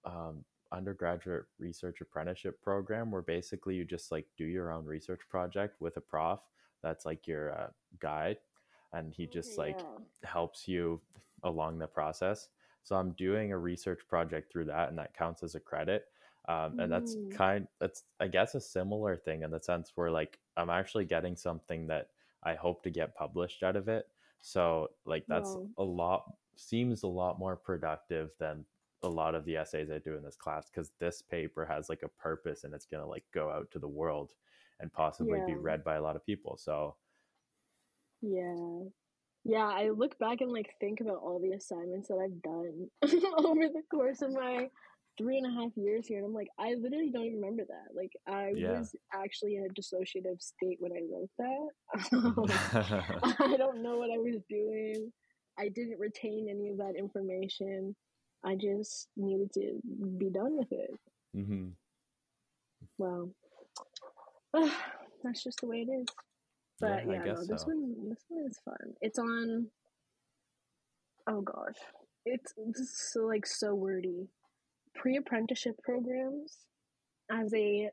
um, 0.04 0.44
undergraduate 0.72 1.44
research 1.58 2.00
apprenticeship 2.00 2.60
program, 2.62 3.10
where 3.10 3.22
basically 3.22 3.74
you 3.76 3.84
just 3.84 4.10
like 4.10 4.26
do 4.36 4.44
your 4.44 4.72
own 4.72 4.84
research 4.84 5.20
project 5.28 5.80
with 5.80 5.96
a 5.96 6.00
prof 6.00 6.40
that's 6.82 7.04
like 7.06 7.26
your 7.26 7.52
uh, 7.52 7.68
guide, 7.98 8.38
and 8.92 9.12
he 9.14 9.26
just 9.26 9.58
like 9.58 9.84
Yeah. 9.84 9.98
helps 10.24 10.68
you 10.68 11.00
along 11.44 11.78
the 11.78 11.86
process. 11.86 12.48
So 12.82 12.96
I'm 12.96 13.12
doing 13.12 13.52
a 13.52 13.58
research 13.58 14.00
project 14.08 14.50
through 14.50 14.66
that, 14.66 14.88
and 14.88 14.98
that 14.98 15.14
counts 15.14 15.42
as 15.42 15.54
a 15.54 15.60
credit. 15.60 16.06
Um, 16.48 16.74
and 16.78 16.90
that's 16.90 17.18
Mm. 17.18 17.30
kind. 17.30 17.68
That's 17.80 18.04
I 18.20 18.28
guess 18.28 18.54
a 18.54 18.60
similar 18.60 19.16
thing 19.16 19.42
in 19.42 19.50
the 19.50 19.60
sense 19.60 19.92
where 19.94 20.10
like 20.10 20.38
I'm 20.56 20.70
actually 20.70 21.04
getting 21.04 21.36
something 21.36 21.86
that 21.88 22.08
I 22.42 22.54
hope 22.54 22.82
to 22.84 22.90
get 22.90 23.14
published 23.14 23.62
out 23.62 23.76
of 23.76 23.88
it. 23.88 24.08
So 24.40 24.88
like 25.04 25.26
that's 25.28 25.56
Wow. 25.56 25.68
a 25.78 25.84
lot 25.84 26.24
seems 26.56 27.02
a 27.02 27.06
lot 27.08 27.38
more 27.38 27.56
productive 27.56 28.30
than 28.38 28.64
a 29.02 29.08
lot 29.08 29.34
of 29.34 29.44
the 29.44 29.56
essays 29.56 29.90
I 29.90 29.98
do 29.98 30.16
in 30.16 30.22
this 30.22 30.36
class 30.36 30.68
because 30.70 30.90
this 30.98 31.22
paper 31.22 31.64
has 31.64 31.88
like 31.88 32.02
a 32.02 32.08
purpose 32.08 32.64
and 32.64 32.74
it's 32.74 32.86
gonna 32.86 33.06
like 33.06 33.24
go 33.32 33.50
out 33.50 33.70
to 33.72 33.78
the 33.78 33.88
world 33.88 34.32
and 34.80 34.92
possibly 34.92 35.40
be 35.40 35.54
read 35.56 35.84
by 35.84 35.96
a 35.96 36.02
lot 36.02 36.16
of 36.16 36.24
people. 36.26 36.56
So 36.58 36.96
Yeah. 38.22 38.84
Yeah, 39.44 39.66
I 39.66 39.90
look 39.90 40.18
back 40.18 40.40
and 40.42 40.52
like 40.52 40.74
think 40.80 41.00
about 41.00 41.16
all 41.22 41.40
the 41.40 41.52
assignments 41.52 42.08
that 42.08 42.18
I've 42.18 42.42
done 42.42 42.88
over 43.38 43.68
the 43.68 43.82
course 43.90 44.20
of 44.22 44.32
my 44.32 44.68
three 45.18 45.38
and 45.38 45.46
a 45.46 45.50
half 45.50 45.70
years 45.76 46.06
here, 46.06 46.18
and 46.18 46.26
I'm 46.26 46.34
like, 46.34 46.48
I 46.58 46.74
literally 46.74 47.10
don't 47.10 47.24
even 47.26 47.40
remember 47.40 47.64
that. 47.68 47.94
Like, 47.94 48.12
I 48.26 48.52
Yeah. 48.54 48.78
was 48.78 48.94
actually 49.14 49.56
in 49.56 49.64
a 49.66 49.68
dissociative 49.68 50.40
state 50.40 50.78
when 50.80 50.92
I 50.92 51.02
wrote 51.10 51.30
that. 51.38 53.36
I 53.40 53.56
don't 53.56 53.82
know 53.82 53.98
what 53.98 54.10
I 54.10 54.18
was 54.18 54.40
doing. 54.48 55.12
I 55.58 55.68
didn't 55.68 55.98
retain 55.98 56.48
any 56.50 56.70
of 56.70 56.78
that 56.78 56.94
information. 56.96 57.94
I 58.44 58.56
just 58.56 59.08
needed 59.16 59.52
to 59.54 59.80
be 60.18 60.30
done 60.30 60.56
with 60.56 60.72
it. 60.72 60.90
hmm 61.34 61.68
Well, 64.52 64.70
that's 65.24 65.42
just 65.44 65.60
the 65.60 65.66
way 65.66 65.86
it 65.88 65.92
is. 65.92 66.06
But 66.80 67.06
Yeah, 67.06 67.12
yeah, 67.24 67.32
no, 67.32 67.44
this 67.44 67.62
so. 67.62 67.66
one 67.68 68.08
this 68.08 68.24
one 68.28 68.46
is 68.46 68.58
fun. 68.64 68.94
It's 69.00 69.18
on 69.18 69.66
oh 71.28 71.40
gosh. 71.42 71.76
It's 72.24 72.52
it's 72.56 73.10
so 73.12 73.20
like 73.26 73.46
so 73.46 73.74
wordy. 73.74 74.28
Pre 74.94 75.16
apprenticeship 75.16 75.76
programs 75.82 76.56
as 77.30 77.52
a 77.54 77.90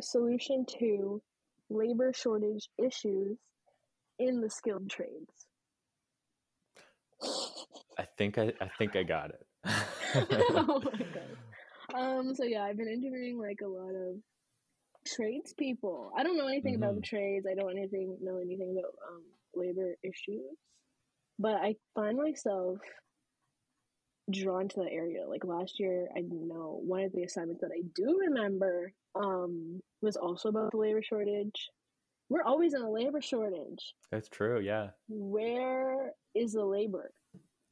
solution 0.00 0.64
to 0.78 1.22
labor 1.70 2.12
shortage 2.14 2.68
issues 2.78 3.38
in 4.18 4.40
the 4.40 4.50
skilled 4.50 4.90
trades. 4.90 5.46
I 7.98 8.04
think 8.18 8.36
I, 8.38 8.52
I 8.60 8.68
think 8.78 8.96
I 8.96 9.02
got 9.04 9.30
it. 9.30 9.46
oh 9.64 10.82
my 10.84 10.98
god. 11.14 12.18
Um. 12.18 12.34
So 12.34 12.44
yeah, 12.44 12.64
I've 12.64 12.76
been 12.76 12.88
interviewing 12.88 13.38
like 13.38 13.60
a 13.62 13.68
lot 13.68 13.94
of 13.94 14.16
tradespeople. 15.06 16.12
I 16.16 16.22
don't 16.22 16.36
know 16.36 16.46
anything 16.46 16.74
about 16.76 16.94
the 16.94 17.00
Mhm. 17.00 17.04
trades. 17.04 17.46
I 17.46 17.54
don't 17.54 17.70
anything 17.76 18.16
know 18.20 18.38
anything 18.38 18.76
about 18.78 18.94
um 19.08 19.24
labor 19.54 19.96
issues, 20.02 20.56
but 21.38 21.56
I 21.56 21.76
find 21.94 22.16
myself 22.18 22.78
drawn 24.30 24.68
to 24.68 24.80
that 24.80 24.92
area. 24.92 25.26
Like 25.28 25.44
last 25.44 25.80
year, 25.80 26.08
I 26.16 26.20
know 26.20 26.80
one 26.84 27.02
of 27.02 27.12
the 27.12 27.24
assignments 27.24 27.60
that 27.62 27.72
I 27.72 27.82
do 27.94 28.18
remember 28.18 28.92
um 29.14 29.80
was 30.00 30.16
also 30.16 30.48
about 30.48 30.70
the 30.70 30.78
labor 30.78 31.02
shortage. 31.02 31.70
We're 32.28 32.44
always 32.44 32.72
in 32.74 32.82
a 32.82 32.90
labor 32.90 33.20
shortage. 33.20 33.94
It's 34.10 34.28
true. 34.28 34.60
Yeah. 34.60 34.90
Where 35.08 36.14
is 36.34 36.52
the 36.52 36.64
labor? 36.64 37.12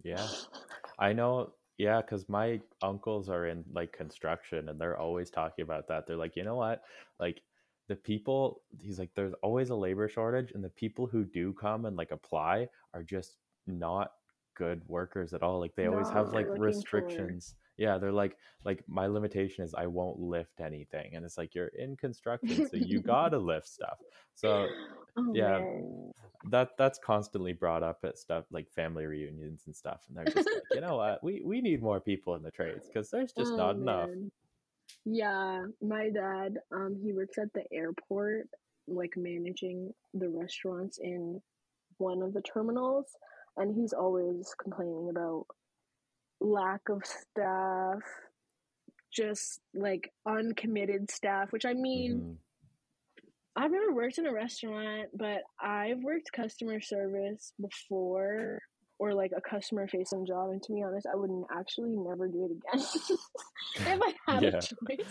Yeah. 0.02 0.26
I 0.98 1.12
know. 1.14 1.54
Yeah, 1.80 2.02
because 2.02 2.28
my 2.28 2.60
uncles 2.82 3.30
are 3.30 3.46
in 3.46 3.64
like 3.72 3.90
construction 3.90 4.68
and 4.68 4.78
they're 4.78 4.98
always 4.98 5.30
talking 5.30 5.62
about 5.62 5.88
that. 5.88 6.06
They're 6.06 6.14
like, 6.18 6.36
you 6.36 6.44
know 6.44 6.56
what? 6.56 6.82
Like 7.18 7.40
the 7.88 7.96
people, 7.96 8.60
he's 8.78 8.98
like, 8.98 9.12
there's 9.14 9.32
always 9.42 9.70
a 9.70 9.74
labor 9.74 10.06
shortage, 10.06 10.52
and 10.52 10.62
the 10.62 10.68
people 10.68 11.06
who 11.06 11.24
do 11.24 11.54
come 11.54 11.86
and 11.86 11.96
like 11.96 12.10
apply 12.10 12.68
are 12.92 13.02
just 13.02 13.38
not 13.66 14.12
good 14.60 14.82
workers 14.86 15.32
at 15.32 15.42
all. 15.42 15.58
Like 15.58 15.74
they 15.74 15.86
always 15.86 16.10
have 16.10 16.32
like 16.32 16.46
for- 16.46 16.58
restrictions. 16.58 17.54
Yeah, 17.78 17.96
they're 17.96 18.12
like, 18.12 18.36
like 18.64 18.84
my 18.86 19.06
limitation 19.06 19.64
is 19.64 19.72
I 19.74 19.86
won't 19.86 20.18
lift 20.20 20.60
anything, 20.60 21.14
and 21.14 21.24
it's 21.24 21.38
like 21.38 21.54
you're 21.54 21.72
in 21.78 21.96
construction, 21.96 22.68
so 22.68 22.76
you 22.76 23.00
gotta 23.14 23.38
lift 23.38 23.66
stuff. 23.68 23.98
So 24.34 24.66
Oh, 25.16 25.32
yeah, 25.34 25.58
man. 25.58 26.12
that 26.50 26.68
that's 26.78 26.98
constantly 26.98 27.52
brought 27.52 27.82
up 27.82 27.98
at 28.04 28.18
stuff 28.18 28.44
like 28.52 28.70
family 28.70 29.06
reunions 29.06 29.62
and 29.66 29.74
stuff 29.74 30.02
and 30.06 30.16
they're 30.16 30.32
just 30.32 30.48
like 30.54 30.62
you 30.70 30.80
know 30.80 30.96
what 30.98 31.22
we 31.24 31.42
we 31.44 31.60
need 31.60 31.82
more 31.82 32.00
people 32.00 32.36
in 32.36 32.42
the 32.42 32.50
trades 32.52 32.86
because 32.86 33.10
there's 33.10 33.32
just 33.32 33.52
Oh, 33.54 33.56
not 33.56 33.74
enough. 33.74 34.10
Yeah, 35.04 35.64
my 35.82 36.10
dad, 36.10 36.58
um, 36.72 36.96
he 37.02 37.12
works 37.12 37.38
at 37.38 37.52
the 37.54 37.64
airport, 37.72 38.46
like 38.86 39.14
managing 39.16 39.92
the 40.14 40.28
restaurants 40.28 40.98
in 40.98 41.40
one 41.98 42.22
of 42.22 42.32
the 42.32 42.42
terminals, 42.42 43.06
and 43.60 43.74
he's 43.74 43.92
always 43.92 44.54
complaining 44.60 45.08
about 45.10 45.46
lack 46.40 46.88
of 46.88 47.04
staff, 47.04 48.00
just 49.12 49.60
like 49.74 50.12
uncommitted 50.26 51.10
staff, 51.10 51.52
which 51.52 51.64
I 51.66 51.74
mean, 51.74 52.22
Mhm. 52.22 52.38
I've 53.56 53.70
never 53.72 53.92
worked 53.92 54.18
in 54.18 54.26
a 54.26 54.32
restaurant, 54.32 55.10
but 55.14 55.42
I've 55.60 55.98
worked 56.02 56.32
customer 56.32 56.80
service 56.80 57.52
before 57.60 58.60
or 58.98 59.12
like 59.14 59.32
a 59.36 59.40
customer 59.40 59.86
facing 59.88 60.24
job 60.26 60.50
and 60.50 60.62
to 60.62 60.72
be 60.72 60.82
honest, 60.82 61.06
I 61.06 61.16
would 61.16 61.30
actually 61.54 61.96
never 61.96 62.28
do 62.28 62.44
it 62.44 62.52
again. 62.52 62.86
if 63.76 64.00
I 64.02 64.14
had 64.26 64.44
Yeah. 64.44 64.48
a 64.48 64.60
choice, 64.60 65.06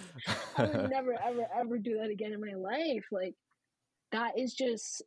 I 0.56 0.66
would 0.66 0.82
never 0.90 1.14
ever 1.14 1.48
ever 1.60 1.78
do 1.78 1.98
that 2.00 2.10
again 2.10 2.34
in 2.34 2.40
my 2.42 2.54
life. 2.54 3.06
Like 3.12 3.36
that 4.12 4.38
is 4.38 4.54
just 4.54 5.04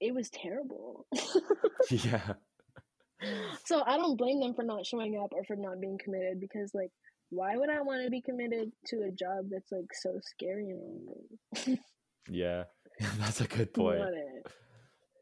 it 0.00 0.14
was 0.14 0.30
terrible. 0.30 1.06
yeah 1.90 2.34
so 3.64 3.82
I 3.86 3.96
don't 3.96 4.16
blame 4.16 4.40
them 4.40 4.54
for 4.54 4.62
not 4.62 4.86
showing 4.86 5.20
up 5.22 5.32
or 5.32 5.44
for 5.44 5.56
not 5.56 5.80
being 5.80 5.98
committed 6.02 6.40
because 6.40 6.72
like 6.74 6.90
why 7.30 7.56
would 7.56 7.70
I 7.70 7.80
want 7.80 8.04
to 8.04 8.10
be 8.10 8.20
committed 8.20 8.72
to 8.86 9.02
a 9.02 9.10
job 9.10 9.46
that's 9.50 9.70
like 9.70 9.92
so 9.92 10.18
scary 10.22 10.74
yeah 12.28 12.64
that's 13.18 13.40
a 13.40 13.46
good 13.46 13.72
point 13.72 13.98
Not 13.98 14.14
it. 14.14 14.46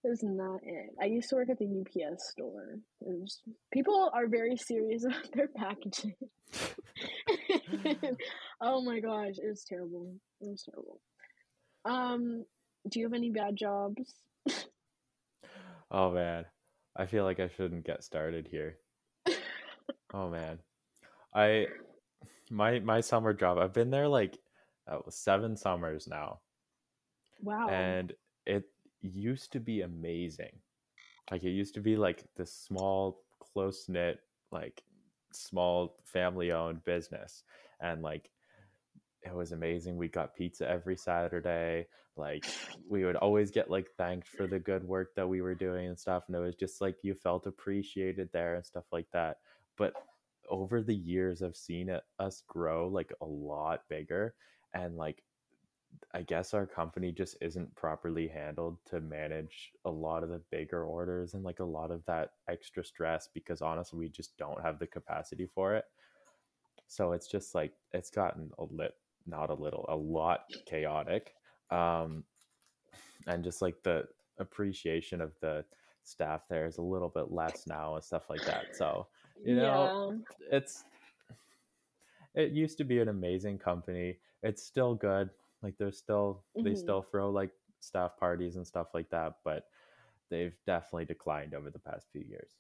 It's 0.05 0.23
not 0.23 0.61
it. 0.63 0.91
I 1.01 1.07
used 1.07 1.29
to 1.31 1.35
work 1.35 1.51
at 1.51 1.59
the 1.59 1.67
UPS 1.67 2.31
store. 2.31 2.79
Was, 3.01 3.41
people 3.73 4.11
are 4.15 4.29
very 4.29 4.57
serious 4.57 5.05
about 5.07 5.33
their 5.35 5.49
packaging. 5.49 6.15
oh 8.61 8.81
my 8.81 9.01
gosh, 9.01 9.35
it 9.39 9.49
was 9.49 9.65
terrible. 9.65 10.15
It 10.41 10.49
was 10.49 10.63
terrible. 10.63 11.01
Um, 11.85 12.45
do 12.89 13.01
you 13.01 13.07
have 13.07 13.13
any 13.13 13.31
bad 13.31 13.57
jobs? 13.57 14.15
oh 15.91 16.11
man 16.13 16.45
i 16.99 17.07
feel 17.07 17.25
like 17.25 17.41
i 17.41 17.49
shouldn't 17.49 17.87
get 17.87 18.05
started 18.05 18.49
here. 18.51 18.79
Oh 20.15 20.31
man. 20.31 20.59
I 21.35 21.67
my 22.51 22.79
my 22.81 23.01
summer 23.03 23.35
job 23.35 23.59
i've 23.59 23.75
been 23.75 23.91
there 23.91 24.09
like 24.09 24.39
uh, 24.91 25.01
seven 25.11 25.57
summers 25.57 26.07
now. 26.09 26.41
Wow. 27.43 27.69
and 27.69 28.13
it 28.47 28.65
used 29.03 29.53
to 29.53 29.61
be 29.61 29.83
amazing. 29.83 30.53
Like 31.31 31.45
it 31.45 31.51
used 31.51 31.75
to 31.75 31.81
be 31.81 31.97
like 31.97 32.25
this 32.37 32.53
small 32.53 33.23
close 33.39 33.89
knit 33.89 34.21
like 34.51 34.83
small 35.33 35.97
family 36.05 36.53
owned 36.53 36.85
business. 36.85 37.43
And 37.81 38.03
like 38.03 38.31
it 39.23 39.35
was 39.35 39.53
amazing. 39.53 39.97
We 39.97 40.09
got 40.09 40.35
pizza 40.35 40.69
every 40.69 40.97
Saturday. 40.97 41.87
Like 42.17 42.45
we 42.89 43.05
would 43.05 43.17
always 43.17 43.51
get 43.51 43.71
like 43.71 43.89
thanked 43.97 44.29
for 44.29 44.47
the 44.47 44.59
good 44.59 44.85
work 44.85 45.15
that 45.15 45.29
we 45.29 45.41
were 45.41 45.55
doing 45.55 45.87
and 45.87 45.99
stuff. 45.99 46.25
And 46.27 46.37
it 46.37 46.41
was 46.41 46.57
just 46.57 46.81
like 46.81 46.97
you 47.03 47.15
felt 47.15 47.47
appreciated 47.47 48.31
there 48.33 48.57
and 48.57 48.67
stuff 48.67 48.85
like 48.93 49.07
that. 49.13 49.39
But 49.77 49.95
over 50.49 50.83
the 50.83 50.95
years, 50.95 51.43
I've 51.43 51.57
seen 51.57 51.89
it 51.89 52.03
us 52.19 52.43
grow 52.49 52.89
like 52.89 53.13
a 53.21 53.27
lot 53.27 53.83
bigger. 53.89 54.35
And 54.75 54.97
like 54.97 55.23
I 56.13 56.23
guess 56.23 56.55
our 56.55 56.67
company 56.67 57.13
just 57.13 57.37
isn't 57.41 57.75
properly 57.75 58.29
handled 58.29 58.79
to 58.87 59.01
manage 59.01 59.73
a 59.85 59.91
lot 59.91 60.23
of 60.23 60.29
the 60.29 60.43
bigger 60.51 60.85
orders 60.85 61.35
and 61.35 61.45
like 61.45 61.61
a 61.61 61.65
lot 61.65 61.91
of 61.91 62.05
that 62.07 62.31
extra 62.49 62.85
stress 62.85 63.29
because 63.33 63.63
honestly, 63.63 63.99
we 63.99 64.09
just 64.09 64.37
don't 64.39 64.63
have 64.63 64.79
the 64.79 64.87
capacity 64.87 65.47
for 65.55 65.75
it. 65.75 65.85
So 66.87 67.13
it's 67.13 67.29
just 67.29 67.55
like 67.55 67.73
it's 67.93 68.11
gotten 68.11 68.51
a 68.59 68.65
lit 68.65 68.95
not 69.29 69.51
a 69.51 69.55
little, 69.55 69.85
a 69.89 69.97
lot 69.97 70.41
chaotic. 70.67 71.35
Um, 71.71 72.25
and 73.27 73.45
just 73.45 73.61
like 73.63 73.83
the 73.83 74.05
appreciation 74.39 75.21
of 75.21 75.33
the 75.41 75.65
staff 76.05 76.43
there 76.49 76.67
is 76.67 76.79
a 76.79 76.83
little 76.83 77.09
bit 77.09 77.31
less 77.31 77.67
now 77.67 77.95
and 77.95 78.03
stuff 78.03 78.31
like 78.31 78.45
that. 78.47 78.75
So, 78.75 79.07
you 79.45 79.57
know, 79.57 80.15
yeah. 80.51 80.59
it's 80.59 80.85
it 82.35 82.53
used 82.53 82.79
to 82.79 82.85
be 82.85 83.01
an 83.01 83.09
amazing 83.09 83.59
company. 83.59 84.17
It's 84.43 84.63
still 84.63 84.95
good. 84.95 85.31
Like 85.63 85.77
they're 85.79 85.93
still 85.93 86.45
mm-hmm. 86.57 86.67
they 86.67 86.75
still 86.75 87.03
throw 87.03 87.31
like 87.31 87.51
staff 87.81 88.17
parties 88.19 88.57
and 88.57 88.67
stuff 88.67 88.89
like 88.95 89.11
that, 89.11 89.35
but 89.45 89.65
they've 90.31 90.55
definitely 90.67 91.05
declined 91.05 91.55
over 91.55 91.71
the 91.71 91.79
past 91.79 92.07
few 92.13 92.23
years. 92.23 92.53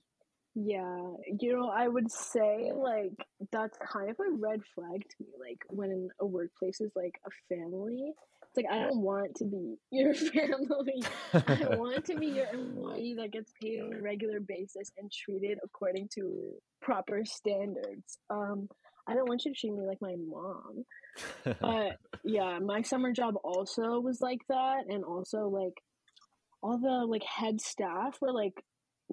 Yeah, 0.60 1.12
you 1.38 1.56
know, 1.56 1.68
I 1.68 1.86
would 1.86 2.10
say 2.10 2.72
like 2.74 3.12
that's 3.52 3.78
kind 3.78 4.10
of 4.10 4.16
a 4.18 4.30
red 4.30 4.60
flag 4.74 5.02
to 5.02 5.16
me. 5.20 5.28
Like 5.38 5.58
when 5.68 6.08
a 6.20 6.26
workplace 6.26 6.80
is 6.80 6.90
like 6.96 7.14
a 7.24 7.30
family, 7.48 8.12
it's 8.42 8.56
like 8.56 8.66
I 8.68 8.82
don't 8.82 9.02
want 9.02 9.36
to 9.36 9.44
be 9.44 9.76
your 9.92 10.14
family. 10.14 11.02
I 11.32 11.76
want 11.76 12.04
to 12.06 12.16
be 12.16 12.26
your 12.26 12.48
employee 12.52 13.14
that 13.18 13.30
gets 13.30 13.52
paid 13.62 13.80
on 13.82 13.92
a 13.92 14.02
regular 14.02 14.40
basis 14.40 14.90
and 14.98 15.12
treated 15.12 15.58
according 15.62 16.08
to 16.16 16.54
proper 16.82 17.24
standards. 17.24 18.18
Um, 18.28 18.68
I 19.06 19.14
don't 19.14 19.28
want 19.28 19.44
you 19.44 19.52
to 19.52 19.60
treat 19.60 19.74
me 19.74 19.86
like 19.86 19.98
my 20.00 20.16
mom. 20.16 20.84
but 21.60 21.98
yeah, 22.24 22.58
my 22.58 22.82
summer 22.82 23.12
job 23.12 23.34
also 23.44 24.00
was 24.00 24.20
like 24.20 24.40
that, 24.48 24.86
and 24.88 25.04
also 25.04 25.48
like 25.48 25.74
all 26.62 26.78
the 26.78 27.06
like 27.06 27.22
head 27.22 27.60
staff 27.60 28.16
were 28.20 28.32
like 28.32 28.54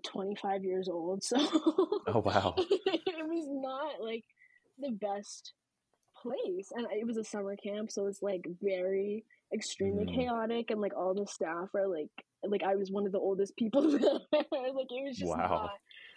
25 0.04 0.64
years 0.64 0.90
old. 0.90 1.24
So 1.24 1.38
Oh 2.08 2.22
wow. 2.24 2.56
it 2.58 3.28
was 3.28 3.48
not 3.50 4.06
like 4.06 4.24
the 4.80 4.92
best 4.92 5.54
place. 6.22 6.70
And 6.76 6.88
it 6.92 7.06
was 7.06 7.18
a 7.18 7.24
summer 7.24 7.56
camp, 7.56 7.92
so 7.92 8.08
it's 8.08 8.22
like 8.22 8.46
very 8.62 9.24
extremely 9.54 10.06
mm. 10.06 10.16
chaotic 10.16 10.72
and 10.72 10.82
like 10.82 10.96
all 10.98 11.14
the 11.14 11.28
staff 11.28 11.70
are 11.76 11.88
like 11.88 12.10
like 12.44 12.64
I 12.64 12.76
was 12.76 12.92
one 12.92 13.06
of 13.06 13.12
the 13.12 13.20
oldest 13.20 13.56
people 13.56 13.82
there. 13.92 14.00
like 14.02 14.88
it 14.90 15.08
was 15.08 15.18
just 15.18 15.32
wow. 15.32 15.48
not 15.48 15.70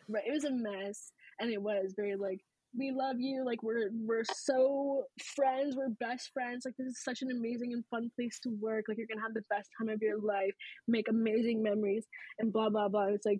right. 0.08 0.24
It 0.26 0.32
was 0.32 0.44
a 0.44 0.50
mess. 0.50 1.12
And 1.40 1.50
it 1.50 1.62
was 1.62 1.94
very 1.96 2.16
like 2.16 2.40
we 2.76 2.90
love 2.90 3.16
you 3.18 3.44
like 3.44 3.62
we're 3.62 3.90
we're 4.04 4.24
so 4.24 5.04
friends 5.34 5.74
we're 5.76 5.88
best 6.00 6.30
friends 6.34 6.64
like 6.64 6.74
this 6.76 6.88
is 6.88 7.02
such 7.02 7.22
an 7.22 7.30
amazing 7.30 7.72
and 7.72 7.84
fun 7.90 8.10
place 8.14 8.38
to 8.42 8.50
work 8.60 8.84
like 8.88 8.98
you're 8.98 9.06
gonna 9.06 9.22
have 9.22 9.34
the 9.34 9.44
best 9.48 9.70
time 9.78 9.88
of 9.88 10.02
your 10.02 10.20
life 10.20 10.52
make 10.86 11.08
amazing 11.08 11.62
memories 11.62 12.06
and 12.38 12.52
blah 12.52 12.68
blah 12.68 12.88
blah 12.88 13.06
it's 13.06 13.24
like 13.24 13.38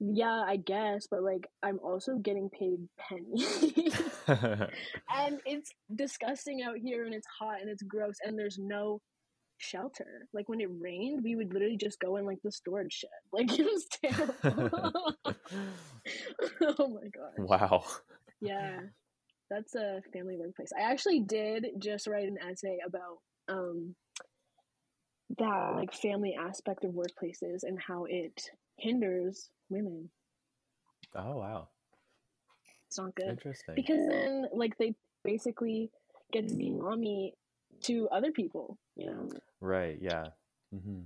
yeah, 0.00 0.44
I 0.46 0.56
guess, 0.56 1.08
but 1.10 1.22
like 1.22 1.48
I'm 1.62 1.80
also 1.82 2.16
getting 2.18 2.48
paid 2.50 2.78
pennies. 2.98 4.00
and 4.28 5.40
it's 5.44 5.72
disgusting 5.94 6.62
out 6.62 6.76
here 6.76 7.04
and 7.04 7.14
it's 7.14 7.26
hot 7.38 7.60
and 7.60 7.68
it's 7.68 7.82
gross 7.82 8.16
and 8.24 8.38
there's 8.38 8.58
no 8.58 9.00
shelter. 9.58 10.28
Like 10.32 10.48
when 10.48 10.60
it 10.60 10.70
rained, 10.80 11.24
we 11.24 11.34
would 11.34 11.52
literally 11.52 11.76
just 11.76 11.98
go 11.98 12.16
in 12.16 12.26
like 12.26 12.38
the 12.44 12.52
storage 12.52 12.92
shed. 12.92 13.10
Like 13.32 13.58
it 13.58 13.64
was 13.64 13.86
terrible. 14.04 15.14
oh 16.78 16.88
my 16.88 17.08
god. 17.08 17.32
Wow. 17.38 17.84
Yeah. 18.40 18.80
That's 19.50 19.74
a 19.74 20.00
family 20.12 20.36
workplace. 20.36 20.70
I 20.78 20.90
actually 20.92 21.20
did 21.20 21.66
just 21.78 22.06
write 22.06 22.28
an 22.28 22.38
essay 22.38 22.78
about 22.86 23.18
um 23.48 23.96
that 25.38 25.72
like 25.74 25.92
family 25.92 26.36
aspect 26.38 26.84
of 26.84 26.92
workplaces 26.92 27.64
and 27.64 27.78
how 27.80 28.06
it 28.08 28.50
hinders 28.76 29.50
women. 29.70 30.10
Oh 31.14 31.36
wow. 31.36 31.68
It's 32.86 32.98
not 32.98 33.14
good. 33.14 33.28
Interesting. 33.28 33.74
Because 33.74 34.06
then 34.08 34.46
like 34.52 34.76
they 34.78 34.94
basically 35.24 35.90
get 36.32 36.48
to 36.48 36.54
be 36.54 36.70
mommy 36.70 37.34
to 37.82 38.08
other 38.10 38.32
people, 38.32 38.78
you 38.96 39.06
know. 39.06 39.28
Right, 39.60 39.98
yeah. 40.00 40.28
Mm-hmm. 40.74 41.00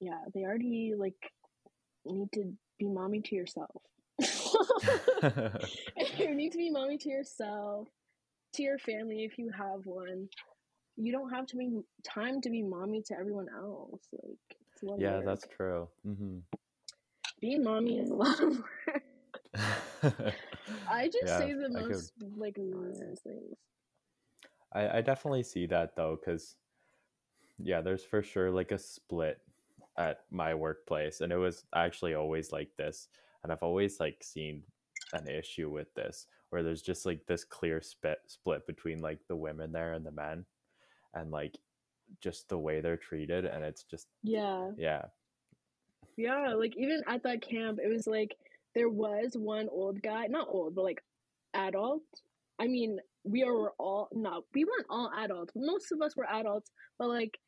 Yeah, 0.00 0.20
they 0.34 0.44
already 0.44 0.94
like 0.96 1.32
need 2.04 2.30
to 2.34 2.52
be 2.78 2.86
mommy 2.86 3.20
to 3.22 3.34
yourself. 3.34 3.82
you 6.18 6.34
need 6.34 6.52
to 6.52 6.58
be 6.58 6.70
mommy 6.70 6.98
to 6.98 7.08
yourself, 7.08 7.88
to 8.54 8.62
your 8.62 8.78
family 8.78 9.24
if 9.24 9.38
you 9.38 9.50
have 9.50 9.84
one. 9.84 10.28
You 10.96 11.12
don't 11.12 11.30
have 11.30 11.46
to 11.48 11.56
be 11.56 11.80
time 12.04 12.40
to 12.40 12.50
be 12.50 12.62
mommy 12.62 13.02
to 13.08 13.18
everyone 13.18 13.48
else. 13.54 14.00
Like, 14.12 14.98
yeah, 14.98 15.20
that's 15.24 15.46
true. 15.56 15.88
Mm-hmm 16.06 16.38
being 17.40 17.64
mommy 17.64 17.98
is 17.98 18.10
a 18.10 18.14
lot 18.14 18.40
of 18.40 18.58
work. 18.58 19.02
I 20.88 21.06
just 21.06 21.26
yeah, 21.26 21.38
say 21.38 21.52
the 21.52 21.68
most 21.68 22.12
like 22.36 22.56
nonsense 22.58 23.20
things. 23.20 23.56
I, 24.72 24.98
I 24.98 25.00
definitely 25.00 25.42
see 25.42 25.66
that 25.66 25.96
though, 25.96 26.18
because 26.18 26.56
yeah, 27.58 27.80
there's 27.80 28.04
for 28.04 28.22
sure 28.22 28.50
like 28.50 28.72
a 28.72 28.78
split 28.78 29.40
at 29.98 30.20
my 30.30 30.54
workplace, 30.54 31.20
and 31.20 31.32
it 31.32 31.36
was 31.36 31.64
actually 31.74 32.14
always 32.14 32.52
like 32.52 32.70
this, 32.76 33.08
and 33.42 33.52
I've 33.52 33.62
always 33.62 34.00
like 34.00 34.22
seen 34.22 34.62
an 35.12 35.28
issue 35.28 35.70
with 35.70 35.92
this 35.94 36.26
where 36.50 36.62
there's 36.62 36.82
just 36.82 37.06
like 37.06 37.26
this 37.26 37.44
clear 37.44 37.80
split 37.80 38.18
split 38.26 38.66
between 38.66 39.00
like 39.00 39.20
the 39.28 39.36
women 39.36 39.72
there 39.72 39.94
and 39.94 40.04
the 40.04 40.12
men, 40.12 40.44
and 41.14 41.30
like 41.30 41.56
just 42.20 42.48
the 42.48 42.58
way 42.58 42.80
they're 42.80 42.96
treated, 42.96 43.44
and 43.44 43.64
it's 43.64 43.84
just 43.84 44.08
yeah 44.22 44.70
yeah 44.76 45.02
yeah, 46.16 46.54
like 46.54 46.74
even 46.76 47.02
at 47.06 47.22
that 47.24 47.42
camp, 47.42 47.78
it 47.82 47.88
was 47.88 48.06
like 48.06 48.36
there 48.74 48.88
was 48.88 49.32
one 49.34 49.68
old 49.70 50.02
guy, 50.02 50.26
not 50.26 50.48
old, 50.50 50.74
but 50.74 50.84
like 50.84 51.02
adult. 51.54 52.02
I 52.58 52.66
mean, 52.66 52.98
we 53.24 53.42
are 53.42 53.70
all 53.78 54.08
no, 54.12 54.44
we 54.54 54.64
weren't 54.64 54.86
all 54.88 55.10
adults. 55.18 55.52
Most 55.54 55.92
of 55.92 56.00
us 56.00 56.16
were 56.16 56.26
adults, 56.30 56.70
but 56.98 57.08
like 57.08 57.38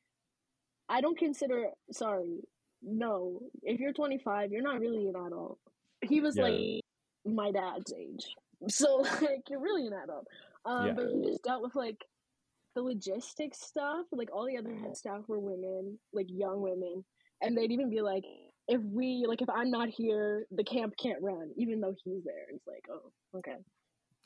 I 0.88 1.00
don't 1.00 1.18
consider 1.18 1.66
sorry, 1.92 2.40
no. 2.83 3.40
If 3.62 3.81
you're 3.81 3.92
25, 3.92 4.52
you're 4.52 4.62
not 4.62 4.81
really 4.81 5.07
an 5.07 5.16
adult. 5.16 5.59
He 6.02 6.20
was 6.20 6.37
yeah. 6.37 6.44
like 6.44 6.81
my 7.24 7.50
dad's 7.52 7.92
age. 7.92 8.26
So 8.68 8.96
like 9.22 9.44
you're 9.48 9.61
really 9.61 9.87
an 9.87 9.94
adult. 10.02 10.26
Um 10.64 10.87
yeah. 10.87 10.92
but 10.92 11.07
he 11.07 11.22
just 11.31 11.44
dealt 11.44 11.62
with 11.62 11.74
like 11.74 12.04
the 12.74 12.83
logistics 12.83 13.61
stuff. 13.61 14.07
Like 14.12 14.28
all 14.33 14.46
the 14.46 14.59
other 14.59 14.74
head 14.74 14.96
staff 14.96 15.22
were 15.26 15.40
women, 15.40 15.98
like 16.12 16.26
young 16.28 16.61
women. 16.61 17.04
And 17.40 17.57
they'd 17.57 17.70
even 17.70 17.88
be 17.88 18.00
like, 18.00 18.24
if 18.68 18.83
we 18.83 19.24
like 19.26 19.40
if 19.40 19.48
I'm 19.48 19.70
not 19.70 19.88
here, 19.88 20.46
the 20.50 20.62
camp 20.62 20.94
can't 21.02 21.22
run, 21.22 21.50
even 21.57 21.81
though 21.81 21.94
he's 22.04 22.22
there. 22.24 22.46
It's 22.52 22.66
like, 22.66 22.85
oh, 22.90 23.38
okay. 23.38 23.57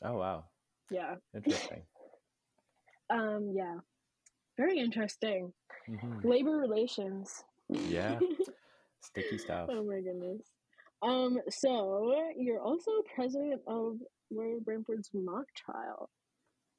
Oh 0.05 0.16
wow. 0.18 0.44
Yeah. 0.90 1.14
Interesting. 1.35 1.83
um, 3.11 3.52
yeah. 3.55 3.76
Very 4.57 4.78
interesting. 4.78 5.52
Mm-hmm. 5.88 6.28
Labor 6.28 6.57
relations. 6.57 7.44
Yeah. 7.68 8.18
Sticky 9.00 9.38
stuff. 9.38 9.68
Oh 9.70 9.85
my 9.85 10.00
goodness. 10.00 10.42
Um, 11.02 11.38
so 11.48 12.14
you're 12.37 12.61
also 12.61 12.90
president 13.14 13.61
of 13.66 13.96
Laurier 14.31 14.61
Brantford's 14.61 15.11
mock 15.14 15.46
trial. 15.57 16.11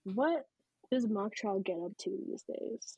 What 0.04 0.46
does 0.92 1.08
mock 1.08 1.34
trial 1.34 1.60
get 1.60 1.78
up 1.84 1.98
to 2.00 2.18
these 2.28 2.44
days? 2.44 2.98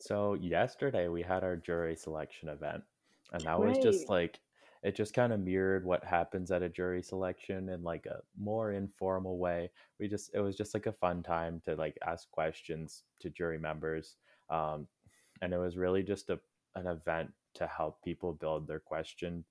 So 0.00 0.34
yesterday 0.34 1.08
we 1.08 1.22
had 1.22 1.42
our 1.42 1.56
jury 1.56 1.96
selection 1.96 2.48
event 2.48 2.82
and 3.34 3.42
that 3.42 3.58
was 3.58 3.76
just 3.78 4.08
like 4.08 4.38
it 4.84 4.94
just 4.94 5.12
kind 5.12 5.32
of 5.32 5.40
mirrored 5.40 5.84
what 5.84 6.04
happens 6.04 6.50
at 6.50 6.62
a 6.62 6.68
jury 6.68 7.02
selection 7.02 7.70
in 7.70 7.82
like 7.82 8.06
a 8.06 8.20
more 8.38 8.72
informal 8.72 9.38
way. 9.38 9.70
We 9.98 10.08
just 10.08 10.30
it 10.34 10.40
was 10.40 10.56
just 10.56 10.72
like 10.72 10.86
a 10.86 10.92
fun 10.92 11.22
time 11.22 11.60
to 11.64 11.74
like 11.74 11.98
ask 12.06 12.30
questions 12.30 13.02
to 13.20 13.30
jury 13.30 13.58
members 13.58 14.16
um, 14.50 14.86
and 15.42 15.52
it 15.52 15.58
was 15.58 15.76
really 15.76 16.02
just 16.02 16.30
a, 16.30 16.38
an 16.76 16.86
event 16.86 17.30
to 17.54 17.66
help 17.66 18.02
people 18.02 18.34
build 18.34 18.68
their 18.68 18.78
question 18.78 19.44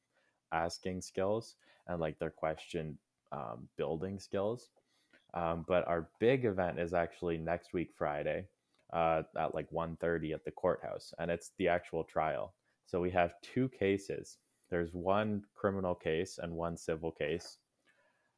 asking 0.53 1.01
skills 1.01 1.55
and 1.87 1.99
like 1.99 2.17
their 2.19 2.29
question 2.29 2.97
um, 3.33 3.67
building 3.77 4.19
skills. 4.19 4.69
Um, 5.33 5.65
but 5.67 5.85
our 5.87 6.09
big 6.19 6.45
event 6.45 6.79
is 6.79 6.93
actually 6.93 7.37
next 7.37 7.73
week 7.73 7.89
friday 7.97 8.45
uh, 8.93 9.23
at 9.35 9.55
like 9.55 9.69
1.30 9.71 10.35
at 10.35 10.45
the 10.45 10.51
courthouse 10.51 11.11
and 11.17 11.31
it's 11.31 11.51
the 11.57 11.67
actual 11.67 12.03
trial 12.03 12.53
so 12.85 12.99
we 12.99 13.11
have 13.11 13.33
two 13.41 13.69
cases. 13.69 14.37
There's 14.69 14.93
one 14.93 15.43
criminal 15.53 15.95
case 15.95 16.39
and 16.41 16.53
one 16.53 16.77
civil 16.77 17.11
case. 17.11 17.57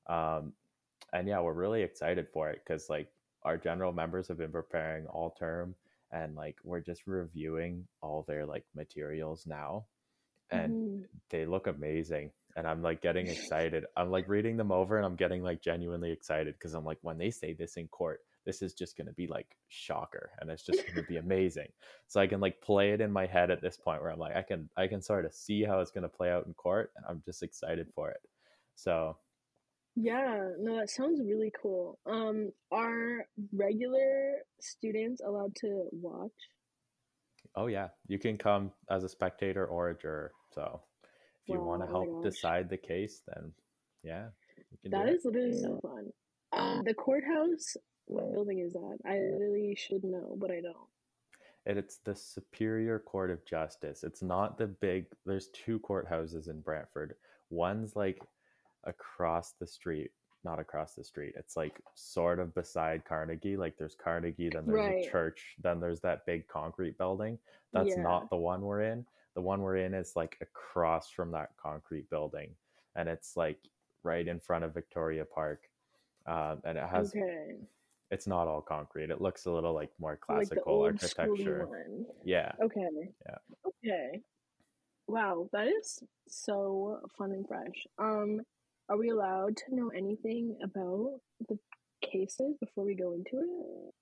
Um, 0.08 0.54
and 1.14 1.28
yeah, 1.28 1.40
we're 1.40 1.54
really 1.54 1.82
excited 1.82 2.28
for 2.34 2.50
it 2.50 2.62
because 2.66 2.90
like 2.90 3.08
our 3.44 3.58
general 3.58 3.94
members 3.94 4.28
have 4.28 4.38
been 4.38 4.52
preparing 4.52 5.06
all 5.08 5.32
term 5.32 5.76
and 6.12 6.36
like 6.36 6.58
we're 6.64 6.80
just 6.82 7.08
reviewing 7.08 7.86
all 8.02 8.24
their 8.28 8.46
like 8.46 8.66
materials 8.76 9.46
now 9.46 9.86
and 10.52 10.74
Mhm. 10.74 11.08
they 11.30 11.46
look 11.46 11.66
amazing 11.68 12.32
and 12.56 12.68
i'm 12.68 12.82
like 12.84 13.02
getting 13.02 13.28
excited 13.28 13.86
i'm 13.98 14.12
like 14.12 14.28
reading 14.28 14.58
them 14.58 14.72
over 14.72 14.98
and 14.98 15.06
i'm 15.06 15.16
getting 15.16 15.42
like 15.42 15.62
genuinely 15.62 16.12
excited 16.12 16.54
because 16.54 16.76
i'm 16.76 16.86
like 16.86 17.00
when 17.02 17.18
they 17.18 17.32
say 17.32 17.54
this 17.54 17.78
in 17.78 17.88
court 17.88 18.22
this 18.46 18.62
is 18.62 18.74
just 18.74 18.96
going 18.98 19.08
to 19.08 19.14
be 19.14 19.28
like 19.28 19.56
shocker 19.70 20.32
and 20.40 20.50
it's 20.50 20.64
just 20.66 20.84
going 20.86 20.96
to 20.96 21.04
be 21.10 21.18
amazing 21.18 21.68
so 22.08 22.20
i 22.20 22.28
can 22.28 22.40
like 22.40 22.60
play 22.62 22.92
it 22.92 23.02
in 23.02 23.12
my 23.12 23.26
head 23.26 23.50
at 23.52 23.62
this 23.62 23.78
point 23.78 24.02
where 24.02 24.12
i'm 24.12 24.20
like 24.20 24.36
i 24.36 24.42
can 24.42 24.70
i 24.78 24.88
can 24.88 25.02
sort 25.02 25.26
of 25.26 25.34
see 25.34 25.64
how 25.64 25.80
it's 25.80 25.92
going 25.92 26.04
to 26.04 26.10
play 26.10 26.30
out 26.32 26.46
in 26.46 26.54
court 26.54 26.92
and 26.96 27.06
i'm 27.10 27.22
just 27.26 27.44
excited 27.44 27.88
for 27.96 28.10
it 28.12 28.22
so 28.76 29.18
Yeah, 29.96 30.50
no, 30.60 30.76
that 30.76 30.90
sounds 30.90 31.22
really 31.24 31.52
cool. 31.62 31.98
Um, 32.06 32.52
are 32.70 33.26
regular 33.54 34.44
students 34.60 35.22
allowed 35.26 35.56
to 35.62 35.88
watch? 35.92 36.36
oh 37.56 37.68
yeah 37.68 37.88
you 38.08 38.20
can 38.20 38.38
come 38.38 38.72
as 38.90 39.04
a 39.04 39.10
spectator 39.10 39.66
or 39.66 39.90
a 39.90 39.98
juror 39.98 40.32
so 40.54 40.82
if 41.48 41.54
you 41.54 41.62
want 41.62 41.82
to 41.82 41.88
oh 41.88 41.92
help 41.92 42.24
gosh. 42.24 42.34
decide 42.34 42.70
the 42.70 42.78
case 42.78 43.22
then 43.28 43.54
yeah 44.04 44.26
you 44.72 44.78
can 44.82 44.92
That 44.92 45.06
do 45.06 45.12
it 45.12 45.16
is 45.16 45.26
literally 45.26 45.58
so 45.62 45.80
fun. 45.82 46.12
Um, 46.52 46.84
the 46.86 46.94
courthouse, 46.94 47.76
what 48.06 48.32
building 48.34 48.60
is 48.60 48.74
that? 48.74 48.98
I 49.06 49.16
really 49.18 49.76
should 49.76 50.04
know, 50.04 50.36
but 50.40 50.52
I 50.52 50.62
don't. 50.62 50.76
and 51.66 51.78
it's 51.80 51.98
the 51.98 52.16
Superior 52.16 53.00
Court 53.00 53.32
of 53.32 53.44
Justice. 53.46 54.04
It's 54.04 54.22
not 54.22 54.58
the 54.58 54.68
big. 54.68 55.08
There's 55.26 55.48
two 55.50 55.80
courthouses 55.80 56.48
in 56.50 56.62
Brantford. 56.62 57.16
One's 57.50 57.96
like 57.96 58.22
across 58.84 59.54
the 59.54 59.66
street, 59.66 60.12
not 60.44 60.60
across 60.60 60.94
the 60.94 61.04
street. 61.04 61.34
It's 61.36 61.58
like 61.58 61.82
sort 61.96 62.40
of 62.40 62.54
beside 62.54 63.04
Carnegie. 63.06 63.58
Like 63.58 63.78
there's 63.78 63.96
Carnegie, 63.96 64.50
then 64.50 64.66
there's 64.68 64.78
Right. 64.86 65.08
a 65.08 65.10
church, 65.10 65.56
then 65.62 65.80
there's 65.80 66.02
that 66.02 66.26
big 66.28 66.48
concrete 66.48 66.98
building. 67.00 67.40
That's 67.74 67.96
Yeah. 67.98 68.04
not 68.04 68.30
the 68.30 68.38
one 68.38 68.62
we're 68.62 68.82
in. 68.84 69.06
The 69.34 69.42
one 69.42 69.62
we're 69.62 69.78
in 69.78 69.94
is 69.96 70.16
like 70.16 70.38
across 70.42 71.10
from 71.10 71.32
that 71.32 71.58
concrete 71.58 72.10
building, 72.12 72.56
and 72.96 73.10
it's 73.10 73.36
like 73.36 73.60
right 74.04 74.28
in 74.28 74.40
front 74.40 74.64
of 74.64 74.74
Victoria 74.74 75.26
Park. 75.26 75.68
Um, 76.28 76.62
and 76.64 76.78
it 76.78 76.88
has 76.88 77.10
Okay. 77.10 77.58
It's 78.12 78.28
not 78.28 78.48
all 78.48 78.62
concrete. 78.62 79.10
It 79.10 79.22
looks 79.22 79.46
a 79.46 79.52
little 79.52 79.74
like 79.74 79.92
more 80.00 80.18
classical 80.18 80.64
old 80.66 80.86
architecture. 80.86 81.68
Yeah. 82.24 82.52
Okay. 82.62 82.88
Yeah. 83.26 83.38
Okay. 83.68 84.22
Wow, 85.08 85.50
that 85.54 85.68
is 85.68 86.02
so 86.28 87.00
fun 87.18 87.32
and 87.32 87.48
fresh. 87.48 87.86
Um, 88.00 88.42
are 88.90 88.98
we 88.98 89.10
allowed 89.10 89.56
to 89.58 89.76
know 89.76 89.90
anything 89.90 90.58
about 90.64 91.20
the 91.48 91.58
cases 92.02 92.56
before 92.60 92.86
we 92.86 92.96
go 92.96 93.14
into 93.14 93.40
it? 93.40 93.94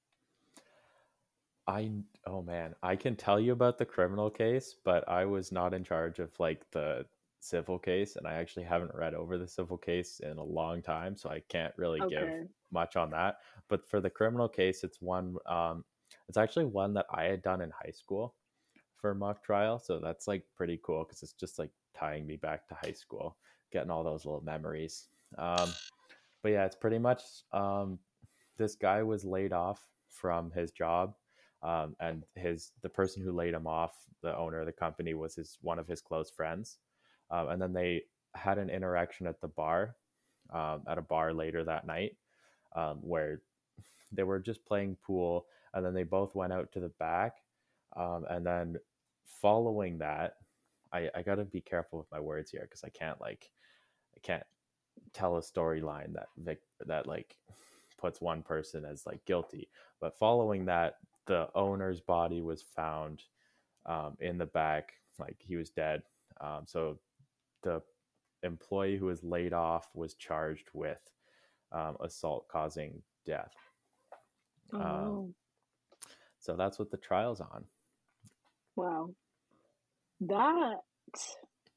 I 1.68 1.92
oh 2.26 2.42
man, 2.42 2.76
I 2.84 2.96
can 2.96 3.16
tell 3.16 3.39
you 3.39 3.54
about 3.54 3.78
the 3.78 3.86
criminal 3.86 4.30
case, 4.30 4.76
but 4.84 5.08
I 5.08 5.26
was 5.26 5.52
not 5.52 5.74
in 5.74 5.84
charge 5.84 6.20
of 6.20 6.30
like 6.39 6.70
the 6.72 7.06
civil 7.44 7.78
case 7.78 8.16
and 8.16 8.26
I 8.26 8.34
actually 8.34 8.64
haven't 8.64 8.96
read 8.96 9.14
over 9.14 9.38
the 9.38 9.48
civil 9.48 9.78
case 9.78 10.22
in 10.22 10.38
a 10.38 10.44
long 10.44 10.82
time, 10.82 11.16
so 11.16 11.30
I 11.30 11.42
can't 11.50 11.74
really 11.78 12.00
give 12.10 12.48
much 12.72 12.96
on 12.96 13.10
that. 13.12 13.40
But 13.68 13.88
for 13.88 14.00
the 14.00 14.10
criminal 14.10 14.48
case, 14.48 14.84
it's 14.84 15.02
one 15.02 15.36
um 15.46 15.84
it's 16.30 16.38
actually 16.38 16.66
one 16.66 16.94
that 16.94 17.06
I 17.12 17.26
had 17.26 17.42
done 17.42 17.62
in 17.62 17.72
high 17.72 17.92
school 17.92 18.36
for 18.96 19.14
mock 19.14 19.44
trial, 19.44 19.78
so 19.80 20.00
that's 20.00 20.28
like 20.28 20.44
pretty 20.56 20.80
cool 20.84 21.04
cuz 21.06 21.22
it's 21.22 21.34
just 21.34 21.60
like 21.60 21.72
tying 21.94 22.26
me 22.26 22.38
back 22.38 22.68
to 22.68 22.76
high 22.76 22.94
school, 22.94 23.38
getting 23.72 23.92
all 23.92 24.04
those 24.04 24.26
little 24.26 24.44
memories. 24.44 25.10
Um 25.38 25.70
but 26.42 26.52
yeah, 26.52 26.66
it's 26.66 26.76
pretty 26.76 27.00
much 27.00 27.22
um 27.52 28.00
this 28.58 28.76
guy 28.76 29.04
was 29.04 29.26
laid 29.26 29.52
off 29.52 29.90
from 30.08 30.52
his 30.52 30.72
job 30.72 31.16
um, 31.64 31.96
and 32.00 32.24
his 32.36 32.72
the 32.82 32.90
person 32.90 33.24
who 33.24 33.32
laid 33.32 33.54
him 33.54 33.68
off 33.68 33.96
the 34.22 34.36
owner 34.38 34.60
of 34.60 34.66
the 34.66 34.72
company 34.72 35.14
was 35.14 35.36
his 35.36 35.58
one 35.62 35.80
of 35.80 35.88
his 35.88 36.02
close 36.02 36.30
friends 36.30 36.78
um, 37.32 37.50
and 37.50 37.62
then 37.62 37.74
they 37.74 38.04
had 38.36 38.58
an 38.58 38.70
interaction 38.70 39.28
at 39.28 39.40
the 39.42 39.48
bar 39.48 39.96
um, 40.52 40.84
at 40.88 40.98
a 40.98 41.02
bar 41.02 41.34
later 41.34 41.64
that 41.64 41.86
night 41.86 42.16
um, 42.76 42.98
where 43.02 43.42
they 44.12 44.24
were 44.24 44.40
just 44.40 44.66
playing 44.66 44.98
pool 45.06 45.46
and 45.74 45.86
then 45.86 45.94
they 45.94 46.04
both 46.04 46.36
went 46.36 46.54
out 46.54 46.72
to 46.72 46.80
the 46.80 46.90
back. 47.00 47.38
Um, 47.96 48.26
and 48.30 48.46
then 48.46 48.78
following 49.26 49.98
that 50.00 50.38
i, 50.94 51.10
I 51.14 51.22
got 51.22 51.36
to 51.36 51.44
be 51.44 51.62
careful 51.62 52.00
with 52.00 52.12
my 52.12 52.20
words 52.20 52.50
here 52.50 52.62
because 52.62 52.84
i 52.84 52.90
can't 52.90 53.20
like 53.20 53.50
i 54.16 54.20
can't 54.22 54.44
tell 55.14 55.38
a 55.38 55.42
storyline 55.42 56.14
that 56.14 56.28
Vic, 56.38 56.62
that 56.86 57.08
like 57.08 57.36
puts 57.98 58.22
one 58.22 58.42
person 58.42 58.86
as 58.86 59.06
like 59.06 59.24
guilty. 59.26 59.70
But 60.02 60.18
following 60.18 60.66
that 60.66 60.98
the 61.26 61.50
owner's 61.56 62.02
body 62.02 62.42
was 62.42 62.62
found 62.62 63.24
um, 63.86 64.18
in 64.20 64.38
the 64.38 64.46
back 64.46 64.94
like 65.20 65.38
he 65.40 65.56
was 65.56 65.70
dead. 65.70 66.04
Um, 66.42 66.64
so 66.66 67.00
the 67.63 67.82
employee 68.43 68.97
who 68.97 69.06
was 69.08 69.23
laid 69.23 69.54
off 69.54 69.89
was 69.95 70.15
charged 70.15 70.69
with 70.73 70.99
um, 71.71 71.97
assault 72.02 72.47
causing 72.49 73.02
death 73.26 73.54
Oh, 74.73 74.80
Um, 74.80 75.36
so 76.39 76.56
that's 76.56 76.80
what 76.80 76.91
the 76.91 76.97
trial's 76.97 77.41
on 77.41 77.65
wow. 78.76 79.10
That 80.21 80.78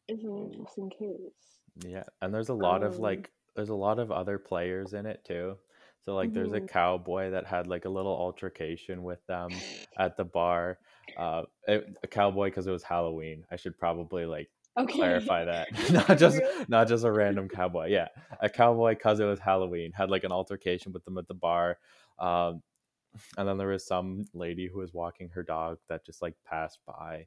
is 0.08 0.24
an 0.24 0.50
interesting 0.52 0.90
case. 0.90 1.60
Yeah, 1.84 2.04
and 2.22 2.34
there's 2.34 2.48
a 2.50 2.54
lot 2.54 2.82
of 2.82 2.94
Um, 2.96 3.02
like 3.02 3.30
there's 3.54 3.68
a 3.70 3.74
lot 3.74 3.98
of 3.98 4.10
other 4.12 4.38
players 4.38 4.92
in 4.94 5.06
it 5.06 5.24
too. 5.24 5.58
So 6.02 6.14
like 6.14 6.32
there's 6.32 6.52
a 6.52 6.60
Mhm. 6.60 6.68
cowboy 6.68 7.30
that 7.30 7.46
had 7.46 7.66
like 7.66 7.84
a 7.84 7.88
little 7.90 8.12
altercation 8.16 9.02
with 9.02 9.24
them 9.26 9.64
at 9.98 10.16
the 10.16 10.24
bar. 10.24 10.78
Uh, 11.16 11.44
it- 11.66 11.96
a 12.02 12.06
cowboy 12.06 12.48
because 12.48 12.66
it 12.66 12.72
was 12.72 12.82
Halloween. 12.84 13.46
I 13.50 13.56
should 13.56 13.78
probably 13.78 14.26
like 14.26 14.50
Okay. 14.76 15.36
clarify 15.36 15.44
that. 15.44 15.68
not 15.92 16.18
just 16.18 16.42
not 16.68 16.88
just 16.88 17.04
a 17.04 17.12
random 17.12 17.48
cowboy. 17.48 17.88
Yeah, 17.88 18.08
a 18.40 18.48
cowboy 18.48 18.94
because 18.94 19.20
it 19.20 19.24
was 19.24 19.40
Halloween 19.40 19.92
had 19.92 20.10
like 20.10 20.24
an 20.24 20.32
altercation 20.32 20.92
with 20.92 21.04
them 21.04 21.18
at 21.18 21.28
the 21.28 21.34
bar. 21.34 21.78
Um, 22.18 22.62
and 23.38 23.48
then 23.48 23.58
there 23.58 23.68
was 23.68 23.86
some 23.86 24.24
lady 24.34 24.68
who 24.68 24.78
was 24.80 24.92
walking 24.94 25.30
her 25.30 25.42
dog 25.42 25.78
that 25.88 26.04
just 26.06 26.22
like 26.22 26.36
passed 26.44 26.80
by 26.86 27.26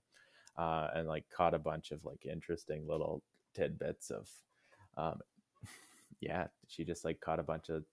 uh, 0.57 0.89
and 0.95 1.07
like 1.07 1.25
caught 1.29 1.53
a 1.55 1.59
bunch 1.59 1.91
of 1.91 2.05
like 2.05 2.25
interesting 2.25 2.88
little 2.88 3.23
tidbits 3.55 4.12
of 4.12 4.29
um, 4.97 5.19
yeah 6.21 6.47
she 6.67 6.83
just 6.85 7.05
like 7.05 7.19
caught 7.21 7.39
a 7.39 7.43
bunch 7.43 7.69
of 7.69 7.85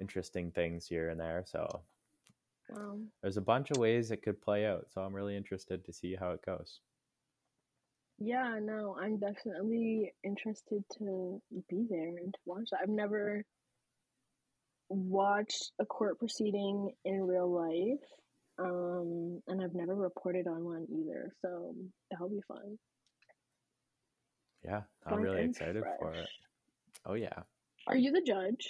interesting 0.00 0.50
things 0.52 0.86
here 0.86 1.10
and 1.10 1.20
there 1.20 1.44
so 1.46 1.82
Wow. 2.68 3.00
there's 3.22 3.36
a 3.38 3.40
bunch 3.42 3.70
of 3.70 3.78
ways 3.78 4.10
it 4.10 4.22
could 4.22 4.40
play 4.42 4.66
out 4.66 4.86
so 4.90 5.00
i'm 5.02 5.14
really 5.14 5.36
interested 5.36 5.84
to 5.84 5.92
see 5.92 6.14
how 6.14 6.32
it 6.32 6.44
goes 6.44 6.80
Yeah, 8.20 8.58
no, 8.62 8.96
I'm 9.00 9.18
definitely 9.18 10.12
interested 10.22 10.84
to 10.98 11.40
be 11.70 11.86
there 11.88 12.08
and 12.08 12.32
to 12.34 12.40
watch 12.44 12.68
that. 12.70 12.80
I've 12.82 12.88
never 12.90 13.44
watched 14.90 15.72
a 15.80 15.86
court 15.86 16.18
proceeding 16.18 16.92
in 17.04 17.22
real 17.22 17.50
life, 17.50 18.04
um, 18.58 19.40
and 19.48 19.62
I've 19.62 19.74
never 19.74 19.94
reported 19.94 20.46
on 20.46 20.64
one 20.64 20.86
either, 20.92 21.32
so 21.40 21.74
that'll 22.10 22.28
be 22.28 22.42
fun. 22.46 22.78
yeah 24.64 24.82
i'm 25.06 25.12
Fun 25.14 25.22
really 25.22 25.44
excited 25.44 25.82
for 25.98 26.12
it 26.12 26.28
oh 27.06 27.14
yeah 27.14 27.42
Are 27.86 27.96
you 27.96 28.12
the 28.12 28.20
judge? 28.20 28.68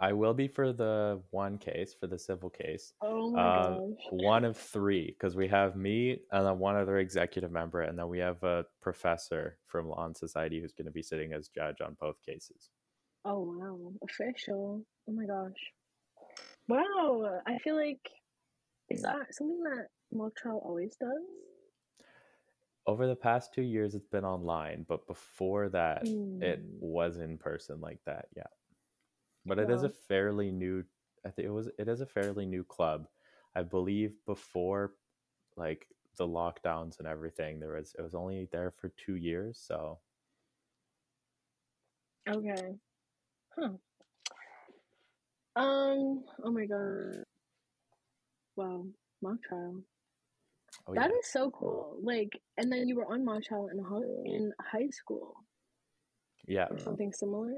I 0.00 0.12
will 0.12 0.34
be 0.34 0.48
for 0.48 0.72
the 0.72 1.22
one 1.30 1.58
case 1.58 1.94
for 1.94 2.06
the 2.06 2.18
civil 2.18 2.50
case 2.50 2.92
Oh 3.00 3.30
my 3.30 3.50
Um, 3.50 3.50
gosh. 3.50 4.04
one 4.10 4.44
of 4.44 4.56
three 4.56 5.06
because 5.12 5.36
we 5.36 5.48
have 5.48 5.76
me 5.76 6.22
and 6.32 6.46
then 6.46 6.58
one 6.58 6.76
other 6.76 6.98
executive 6.98 7.52
member 7.52 7.82
and 7.82 7.98
then 7.98 8.08
we 8.08 8.18
have 8.20 8.42
a 8.42 8.66
professor 8.80 9.58
from 9.66 9.88
law 9.88 10.04
and 10.06 10.16
society 10.16 10.60
who's 10.60 10.72
going 10.72 10.86
to 10.86 10.92
be 10.92 11.02
sitting 11.02 11.32
as 11.32 11.48
judge 11.48 11.80
on 11.80 11.96
both 12.00 12.20
cases 12.22 12.70
Oh 13.24 13.40
wow. 13.40 13.92
Official. 14.02 14.84
Oh 15.08 15.12
my 15.12 15.24
gosh. 15.26 15.72
Wow. 16.68 17.40
I 17.46 17.58
feel 17.58 17.76
like 17.76 18.10
is 18.90 19.02
that 19.02 19.34
something 19.34 19.62
that 19.64 19.88
mock 20.12 20.36
trial 20.36 20.62
always 20.64 20.96
does? 20.96 21.22
over 22.86 23.06
the 23.06 23.16
past 23.16 23.52
two 23.54 23.62
years 23.62 23.94
it's 23.94 24.06
been 24.06 24.24
online 24.24 24.84
but 24.88 25.06
before 25.06 25.68
that 25.68 26.10
it 26.40 26.64
Hmm. 26.64 26.78
was 26.78 27.18
in 27.18 27.36
person 27.38 27.80
like 27.80 28.00
that 28.06 28.26
yeah 28.36 28.46
but 29.48 29.58
it 29.58 29.70
is 29.70 29.82
a 29.82 29.88
fairly 29.90 30.50
new 30.50 30.84
i 31.26 31.30
think 31.30 31.46
it 31.46 31.50
was 31.52 31.68
it 31.78 31.88
is 31.88 32.00
a 32.00 32.06
fairly 32.06 32.46
new 32.46 32.64
club 32.64 33.06
i 33.56 33.62
believe 33.62 34.16
before 34.26 34.92
like 35.56 35.88
the 36.16 36.26
lockdowns 36.26 36.98
and 36.98 37.08
everything 37.08 37.60
there 37.60 37.74
was 37.74 37.94
it 37.98 38.02
was 38.02 38.14
only 38.14 38.48
there 38.52 38.70
for 38.70 38.92
two 39.04 39.16
years 39.16 39.58
so 39.66 39.98
Okay. 42.28 42.74
Huh. 43.58 43.70
Um, 45.56 46.24
oh 46.44 46.50
my 46.52 46.66
god. 46.66 47.24
Wow. 48.56 48.84
Mock 49.22 49.42
trial. 49.48 49.82
oh 50.86 50.94
That 50.94 51.10
yeah 51.10 51.16
is 51.18 51.26
so 51.32 51.50
cool. 51.50 51.96
Like, 52.02 52.38
and 52.58 52.70
then 52.70 52.86
you 52.88 52.96
were 52.96 53.10
on 53.10 53.24
mock 53.24 53.44
trial 53.44 53.68
in 53.72 53.82
high, 53.82 54.02
in 54.26 54.52
high 54.60 54.90
school 54.90 55.36
yeah 56.46 56.66
or 56.70 56.78
something 56.78 57.12
similar? 57.12 57.52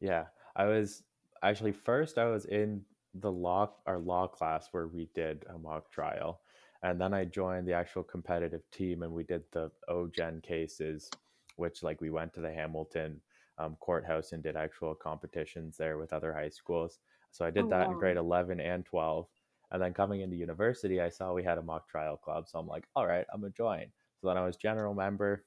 Yeah, 0.00 0.26
I 0.56 0.66
was 0.66 1.02
actually 1.42 1.72
first. 1.72 2.18
I 2.18 2.26
was 2.26 2.44
in 2.46 2.82
the 3.14 3.30
law 3.30 3.70
our 3.86 3.98
law 3.98 4.26
class 4.26 4.68
where 4.72 4.86
we 4.86 5.08
did 5.14 5.44
a 5.52 5.58
mock 5.58 5.90
trial 5.90 6.40
and 6.82 7.00
then 7.00 7.12
i 7.12 7.24
joined 7.24 7.66
the 7.66 7.72
actual 7.72 8.02
competitive 8.02 8.62
team 8.70 9.02
and 9.02 9.12
we 9.12 9.24
did 9.24 9.42
the 9.52 9.70
OJEN 9.88 10.42
cases 10.42 11.10
which 11.56 11.82
like 11.82 12.00
we 12.00 12.10
went 12.10 12.32
to 12.34 12.40
the 12.40 12.52
hamilton 12.52 13.20
um, 13.58 13.76
courthouse 13.80 14.32
and 14.32 14.42
did 14.42 14.56
actual 14.56 14.94
competitions 14.94 15.76
there 15.76 15.98
with 15.98 16.12
other 16.12 16.32
high 16.32 16.48
schools 16.48 17.00
so 17.32 17.44
i 17.44 17.50
did 17.50 17.64
Oh, 17.64 17.68
that 17.70 17.88
in 17.88 17.98
grade 17.98 18.16
11 18.16 18.60
and 18.60 18.84
12 18.84 19.26
and 19.72 19.82
then 19.82 19.92
coming 19.92 20.20
into 20.20 20.36
university 20.36 21.00
i 21.00 21.08
saw 21.08 21.32
we 21.32 21.42
had 21.42 21.58
a 21.58 21.62
mock 21.62 21.88
trial 21.88 22.16
club 22.16 22.48
so 22.48 22.58
i'm 22.58 22.68
like 22.68 22.84
all 22.94 23.06
right 23.06 23.26
i'm 23.32 23.40
gonna 23.40 23.52
join 23.52 23.86
so 24.20 24.28
then 24.28 24.36
i 24.36 24.44
was 24.44 24.56
general 24.56 24.94
member 24.94 25.44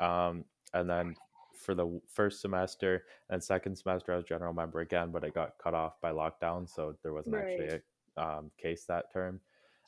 um, 0.00 0.44
and 0.74 0.90
then 0.90 1.14
for 1.56 1.74
the 1.74 2.00
first 2.08 2.40
semester 2.40 3.04
and 3.30 3.42
second 3.42 3.76
semester 3.76 4.12
I 4.12 4.16
was 4.16 4.24
general 4.24 4.52
member 4.52 4.80
again, 4.80 5.10
but 5.10 5.24
it 5.24 5.34
got 5.34 5.54
cut 5.62 5.74
off 5.74 6.00
by 6.00 6.12
lockdown, 6.12 6.68
so 6.68 6.94
there 7.02 7.12
wasn't 7.12 7.36
actually 7.36 7.80
a 8.16 8.22
um, 8.22 8.50
case 8.60 8.84
that 8.86 9.12
term. 9.12 9.40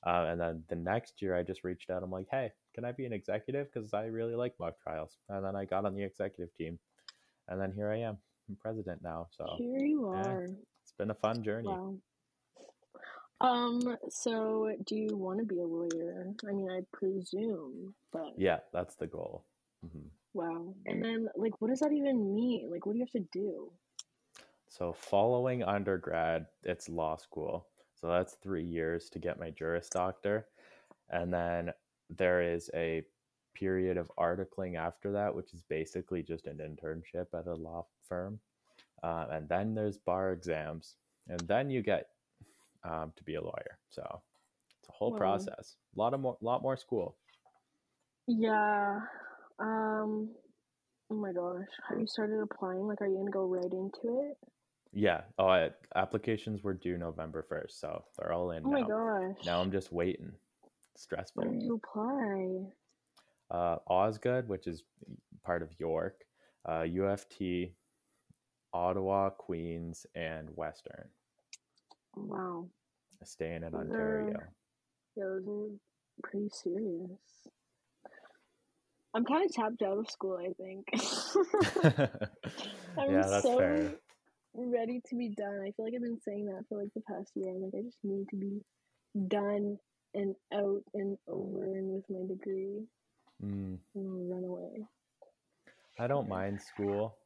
Uh, 0.07 0.27
and 0.29 0.41
then 0.41 0.62
the 0.69 0.77
next 0.77 1.21
year, 1.21 1.37
I 1.37 1.43
just 1.43 1.64
reached 1.64 1.91
out. 1.91 2.03
I'm 2.03 2.11
like, 2.11 2.29
hey, 2.31 2.53
can 2.75 2.85
I 2.85 2.93
be 2.93 3.07
an 3.07 3.12
executive? 3.12 3.67
Because 3.73 3.93
I 3.93 4.05
really 4.07 4.35
like 4.37 4.55
mock 4.61 4.75
trials. 4.81 5.19
And 5.29 5.45
then 5.45 5.57
I 5.57 5.64
got 5.64 5.85
on 5.85 5.95
the 5.95 6.05
executive 6.05 6.55
team, 6.55 6.79
and 7.49 7.61
then 7.61 7.73
here 7.73 7.91
I 7.91 7.99
am, 7.99 8.19
I'm 8.49 8.57
president 8.57 9.03
now. 9.03 9.29
So 9.37 9.47
Here 9.59 9.85
you 9.85 10.12
yeah. 10.14 10.29
are. 10.29 10.45
it's 10.45 10.93
been 10.97 11.11
a 11.11 11.14
fun 11.14 11.43
journey. 11.43 11.69
Wow. 11.69 11.97
Um, 13.41 13.97
so 14.09 14.75
do 14.87 14.97
you 14.97 15.17
want 15.17 15.41
to 15.41 15.45
be 15.45 15.61
a 15.61 15.67
lawyer? 15.67 16.33
I 16.49 16.53
mean, 16.53 16.71
I 16.71 16.81
presume, 16.93 17.95
but 18.12 18.33
Yeah, 18.37 18.61
that's 18.73 18.95
the 18.97 19.07
goal. 19.07 19.45
hmm 19.83 20.09
wow. 20.37 20.74
And 20.87 21.03
then, 21.03 21.28
like, 21.37 21.61
what 21.61 21.68
does 21.68 21.80
that 21.80 21.93
even 21.93 22.34
mean? 22.34 22.70
Like, 22.70 22.87
what 22.87 22.93
do 22.93 22.99
you 22.99 23.05
have 23.05 23.22
to 23.22 23.28
do? 23.32 23.72
So 24.68 24.93
following 24.93 25.62
undergrad, 25.62 26.47
it's 26.64 26.89
law 26.89 27.16
school. 27.16 27.66
So 28.01 28.09
that's 28.09 28.34
three 28.34 28.64
years 28.64 29.09
to 29.11 29.18
get 29.18 29.41
my 29.41 29.51
Juris 29.51 29.89
Doctor. 29.89 30.49
And 31.09 31.32
then 31.32 31.72
there 32.11 32.43
is 32.43 32.70
a 32.74 33.03
period 33.55 33.97
of 33.97 34.11
articling 34.18 34.76
after 34.76 35.11
that, 35.12 35.34
which 35.34 35.55
is 35.55 35.62
basically 35.62 36.22
just 36.22 36.47
an 36.47 36.59
internship 36.59 37.26
at 37.32 37.47
a 37.47 37.55
law 37.55 37.87
firm. 38.07 38.39
Uh, 39.03 39.26
and 39.30 39.49
then 39.49 39.74
there's 39.74 39.97
bar 39.97 40.32
exams. 40.32 40.97
And 41.28 41.41
then 41.49 41.70
you 41.70 41.82
get 41.82 42.09
um, 42.84 43.12
to 43.16 43.24
be 43.24 43.37
a 43.37 43.43
lawyer. 43.43 43.78
So 43.89 44.22
it's 44.80 44.89
a 44.89 44.93
whole 44.93 45.12
Wow. 45.12 45.18
process. 45.18 45.76
A 45.97 45.99
lot 45.99 46.12
of 46.12 46.20
more, 46.20 46.37
lot 46.43 46.62
more 46.62 46.76
school. 46.76 47.16
Yeah. 48.26 49.01
Um, 49.59 50.30
oh 51.11 51.14
my 51.14 51.32
gosh. 51.32 51.66
Have 51.88 51.98
you 52.00 52.07
started 52.07 52.40
applying? 52.40 52.86
Like, 52.86 53.00
are 53.00 53.07
you 53.07 53.16
gonna 53.16 53.30
go 53.30 53.46
right 53.46 53.64
into 53.72 54.20
it? 54.30 54.36
Yeah. 54.92 55.22
Oh, 55.38 55.46
I, 55.48 55.70
applications 55.94 56.62
were 56.62 56.74
due 56.74 56.96
November 56.98 57.42
1st. 57.50 57.72
So 57.80 58.04
they're 58.18 58.32
all 58.32 58.50
in 58.52 58.64
Oh 58.64 58.70
my 58.70 58.80
now. 58.80 58.86
gosh. 59.34 59.44
Now 59.44 59.61
I'm 59.61 59.70
just 59.72 59.92
waiting. 59.92 60.32
Stressful. 60.96 61.42
Where 61.42 61.52
did 61.52 61.62
you 61.62 61.80
apply? 61.84 62.72
uh, 63.50 63.76
Osgoode, 63.86 64.48
which 64.48 64.66
is 64.66 64.82
part 65.44 65.62
of 65.62 65.68
York, 65.78 66.24
uh, 66.64 66.80
UFT, 66.82 67.70
Ottawa, 68.72 69.30
Queens, 69.30 70.04
and 70.16 70.48
Western. 70.57 71.09
Wow. 72.16 72.66
Staying 73.22 73.62
in 73.62 73.70
Those 73.72 73.82
Ontario. 73.82 74.34
are- 74.34 74.52
Yeah, 75.16 75.24
those 75.24 75.46
are 75.48 76.20
pretty 76.24 76.48
serious. 76.48 77.46
I'm 79.17 79.25
kind 79.25 79.45
of 79.47 79.53
tapped 79.53 79.83
out 79.83 79.97
of 79.99 80.11
school, 80.11 80.39
I 80.39 80.53
think. 80.62 80.87
I'm 82.99 83.11
yeah, 83.11 83.27
that's 83.27 83.43
so 83.43 83.57
fair. 83.57 83.95
ready 84.55 85.01
to 85.09 85.17
be 85.17 85.31
done. 85.31 85.61
I 85.67 85.73
feel 85.73 85.87
like 85.87 85.95
I've 85.95 86.03
been 86.03 86.21
saying 86.21 86.45
that 86.47 86.64
for 86.69 86.79
like 86.83 86.93
the 86.95 87.01
past 87.09 87.31
year. 87.35 87.49
I'm 87.49 87.62
like, 87.62 87.73
I 87.79 87.83
just 87.83 87.97
need 88.05 88.29
to 88.29 88.37
be 88.37 88.61
done 89.29 89.79
and 90.12 90.35
out 90.53 90.83
and 90.93 91.17
over 91.29 91.64
and 91.64 91.95
with 91.95 92.05
my 92.11 92.27
degree 92.29 92.83
Mm, 93.45 93.79
and 93.95 94.31
run 94.31 94.45
away. 94.45 94.87
I 95.99 96.07
don't 96.07 96.29
mind 96.29 96.61
school. 96.61 97.17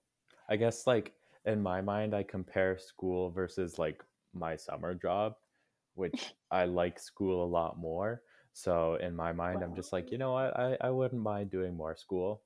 I 0.49 0.57
guess, 0.57 0.87
like, 0.87 1.13
in 1.45 1.61
my 1.63 1.81
mind, 1.81 2.15
I 2.15 2.23
compare 2.23 2.79
school 2.79 3.31
versus 3.31 3.79
like 3.79 4.03
my 4.33 4.57
summer 4.57 4.95
job, 4.95 5.35
which 5.95 6.35
I 6.51 6.67
like 6.67 7.01
school 7.01 7.45
a 7.45 7.51
lot 7.51 7.79
more. 7.79 8.23
So, 8.53 8.97
in 8.97 9.15
my 9.15 9.33
mind, 9.33 9.63
I'm 9.63 9.75
just 9.75 9.93
like, 9.93 10.11
you 10.11 10.19
know 10.19 10.33
what? 10.33 10.59
I, 10.59 10.77
I 10.81 10.91
wouldn't 10.91 11.23
mind 11.23 11.51
doing 11.51 11.77
more 11.77 11.97
school. 11.97 12.43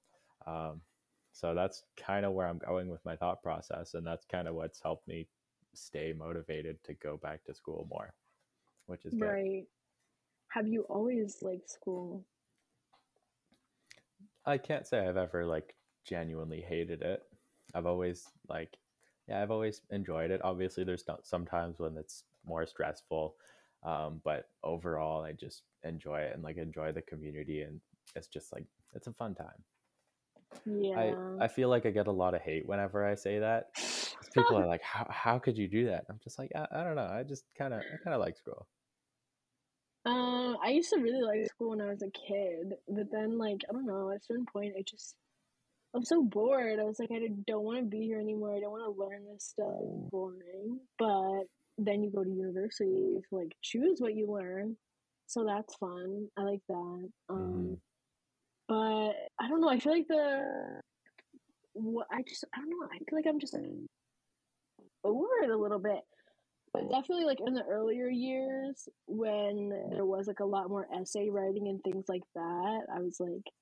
Um, 0.46 0.80
so, 1.32 1.54
that's 1.54 1.84
kind 1.96 2.24
of 2.24 2.32
where 2.32 2.46
I'm 2.46 2.58
going 2.58 2.88
with 2.88 3.04
my 3.04 3.16
thought 3.16 3.42
process. 3.42 3.94
And 3.94 4.06
that's 4.06 4.24
kind 4.26 4.46
of 4.46 4.54
what's 4.54 4.80
helped 4.80 5.08
me 5.08 5.26
stay 5.72 6.12
motivated 6.16 6.82
to 6.84 6.94
go 6.94 7.16
back 7.16 7.44
to 7.44 7.54
school 7.54 7.86
more, 7.90 8.14
which 8.86 9.04
is 9.04 9.14
good. 9.14 9.22
Right. 9.22 9.66
Have 10.48 10.68
you 10.68 10.82
always 10.82 11.38
liked 11.42 11.70
school? 11.70 12.24
I 14.46 14.58
can't 14.58 14.86
say 14.86 15.00
I've 15.00 15.16
ever 15.16 15.46
like 15.46 15.74
genuinely 16.04 16.60
hated 16.60 17.02
it. 17.02 17.22
I've 17.74 17.86
always 17.86 18.28
like, 18.48 18.76
yeah, 19.26 19.42
I've 19.42 19.50
always 19.50 19.80
enjoyed 19.90 20.30
it. 20.30 20.40
Obviously, 20.44 20.84
there's 20.84 21.08
not 21.08 21.26
sometimes 21.26 21.78
when 21.78 21.96
it's 21.96 22.24
more 22.46 22.66
stressful, 22.66 23.34
um, 23.82 24.20
but 24.22 24.48
overall, 24.62 25.22
I 25.22 25.32
just 25.32 25.62
enjoy 25.84 26.20
it 26.20 26.32
and 26.34 26.42
like 26.42 26.56
enjoy 26.56 26.92
the 26.92 27.02
community, 27.02 27.62
and 27.62 27.80
it's 28.14 28.28
just 28.28 28.52
like 28.52 28.66
it's 28.94 29.06
a 29.06 29.12
fun 29.12 29.34
time. 29.34 29.64
Yeah. 30.66 30.98
I 31.40 31.44
I 31.44 31.48
feel 31.48 31.68
like 31.68 31.86
I 31.86 31.90
get 31.90 32.06
a 32.06 32.12
lot 32.12 32.34
of 32.34 32.40
hate 32.40 32.66
whenever 32.66 33.04
I 33.04 33.14
say 33.14 33.40
that 33.40 33.70
People 34.34 34.58
are 34.58 34.66
like, 34.66 34.82
"How 34.82 35.06
how 35.08 35.38
could 35.38 35.56
you 35.56 35.68
do 35.68 35.86
that?" 35.86 36.04
I'm 36.10 36.18
just 36.22 36.38
like, 36.38 36.50
I, 36.56 36.66
I 36.72 36.84
don't 36.84 36.96
know. 36.96 37.06
I 37.06 37.22
just 37.22 37.44
kind 37.56 37.72
of 37.72 37.80
I 37.80 37.96
kind 38.02 38.14
of 38.14 38.20
like 38.20 38.36
school. 38.36 38.66
Um, 40.06 40.56
I 40.62 40.70
used 40.70 40.90
to 40.90 40.98
really 40.98 41.22
like 41.22 41.48
school 41.48 41.70
when 41.70 41.80
I 41.80 41.86
was 41.86 42.02
a 42.02 42.10
kid, 42.10 42.74
but 42.88 43.10
then 43.12 43.38
like 43.38 43.62
I 43.68 43.72
don't 43.72 43.86
know, 43.86 44.10
at 44.10 44.18
a 44.18 44.24
certain 44.24 44.46
point, 44.46 44.74
I 44.76 44.82
just 44.82 45.14
I'm 45.94 46.04
so 46.04 46.22
bored. 46.22 46.80
I 46.80 46.84
was 46.84 46.98
like, 46.98 47.10
I 47.12 47.20
don't 47.46 47.64
want 47.64 47.78
to 47.78 47.84
be 47.84 48.04
here 48.04 48.18
anymore. 48.18 48.54
I 48.56 48.60
don't 48.60 48.72
want 48.72 48.84
to 48.84 49.00
learn 49.00 49.24
this 49.32 49.44
stuff. 49.44 49.72
It's 49.80 50.10
boring. 50.10 50.80
But 50.98 51.44
then 51.78 52.02
you 52.02 52.10
go 52.10 52.24
to 52.24 52.30
university, 52.30 53.20
to, 53.30 53.36
like 53.36 53.54
choose 53.62 54.00
what 54.00 54.14
you 54.16 54.30
learn, 54.30 54.76
so 55.34 55.44
that's 55.44 55.74
fun. 55.76 56.28
I 56.36 56.42
like 56.42 56.60
that. 56.68 57.10
Um, 57.28 57.76
Mhm. 57.76 57.80
but 58.68 59.30
I 59.40 59.48
don't 59.48 59.60
know. 59.60 59.68
I 59.68 59.80
feel 59.80 59.92
like 59.92 60.06
the 60.06 60.80
what 61.72 62.06
I 62.12 62.22
just 62.22 62.44
I 62.54 62.60
don't 62.60 62.70
know. 62.70 62.86
I 62.86 62.98
feel 62.98 63.18
like 63.18 63.26
I'm 63.26 63.40
just 63.40 63.56
over 65.02 65.26
it 65.42 65.50
a 65.50 65.56
little 65.56 65.80
bit. 65.80 66.00
But 66.72 66.88
definitely 66.88 67.24
like 67.24 67.40
in 67.40 67.54
the 67.54 67.64
earlier 67.64 68.08
years 68.08 68.88
when 69.06 69.70
there 69.90 70.06
was 70.06 70.28
like 70.28 70.40
a 70.40 70.44
lot 70.44 70.68
more 70.68 70.88
essay 70.92 71.30
writing 71.30 71.66
and 71.68 71.82
things 71.82 72.04
like 72.08 72.24
that, 72.34 72.86
I 72.92 73.00
was 73.00 73.18
like, 73.18 73.52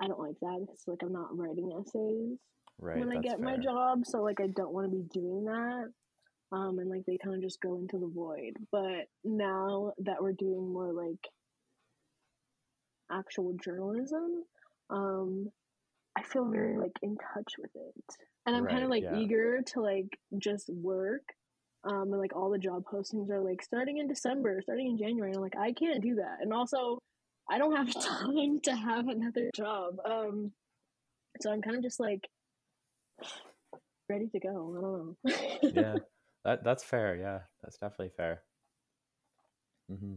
I 0.00 0.08
don't 0.08 0.18
like 0.20 0.38
that 0.40 0.60
because 0.60 0.82
like 0.86 1.02
I'm 1.02 1.12
not 1.12 1.36
writing 1.36 1.72
essays 1.78 2.38
Right. 2.78 2.98
when 2.98 3.12
I 3.12 3.20
get 3.20 3.40
my 3.40 3.58
job, 3.58 4.06
so 4.06 4.22
like 4.22 4.40
I 4.40 4.46
don't 4.48 4.72
want 4.72 4.90
to 4.90 4.96
be 4.96 5.02
doing 5.12 5.44
that. 5.44 5.92
Um, 6.52 6.78
and 6.78 6.90
like 6.90 7.06
they 7.06 7.18
kind 7.22 7.36
of 7.36 7.42
just 7.42 7.60
go 7.60 7.76
into 7.78 7.98
the 7.98 8.08
void. 8.08 8.56
But 8.72 9.08
now 9.24 9.92
that 9.98 10.20
we're 10.20 10.32
doing 10.32 10.72
more 10.72 10.92
like 10.92 11.28
actual 13.10 13.54
journalism, 13.62 14.44
um, 14.90 15.50
I 16.16 16.22
feel 16.22 16.50
very 16.50 16.76
like 16.76 16.96
in 17.02 17.16
touch 17.34 17.54
with 17.58 17.70
it, 17.74 18.04
and 18.46 18.56
I'm 18.56 18.66
kind 18.66 18.82
of 18.82 18.90
like 18.90 19.04
yeah. 19.04 19.18
eager 19.18 19.60
to 19.74 19.80
like 19.80 20.18
just 20.38 20.68
work. 20.68 21.22
Um, 21.82 22.12
and 22.12 22.18
like 22.18 22.36
all 22.36 22.50
the 22.50 22.58
job 22.58 22.84
postings 22.92 23.30
are 23.30 23.40
like 23.40 23.62
starting 23.62 23.98
in 23.98 24.06
December, 24.06 24.60
starting 24.60 24.88
in 24.88 24.98
January. 24.98 25.30
And 25.30 25.36
I'm 25.36 25.42
like, 25.42 25.56
I 25.56 25.72
can't 25.72 26.02
do 26.02 26.16
that, 26.16 26.38
and 26.42 26.52
also 26.52 26.98
I 27.48 27.58
don't 27.58 27.76
have 27.76 27.92
time 28.04 28.60
to 28.64 28.74
have 28.74 29.08
another 29.08 29.50
job. 29.54 29.96
Um, 30.04 30.52
so 31.40 31.50
I'm 31.50 31.62
kind 31.62 31.76
of 31.76 31.82
just 31.82 32.00
like 32.00 32.28
ready 34.08 34.28
to 34.28 34.40
go. 34.40 34.74
I 34.76 34.80
don't 34.80 34.82
know. 34.82 35.82
yeah, 35.82 35.94
that 36.44 36.64
that's 36.64 36.84
fair. 36.84 37.16
Yeah, 37.16 37.40
that's 37.62 37.78
definitely 37.78 38.12
fair. 38.16 38.42
hmm 39.88 40.16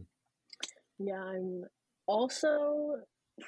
Yeah, 0.98 1.22
I'm 1.22 1.64
also 2.06 2.96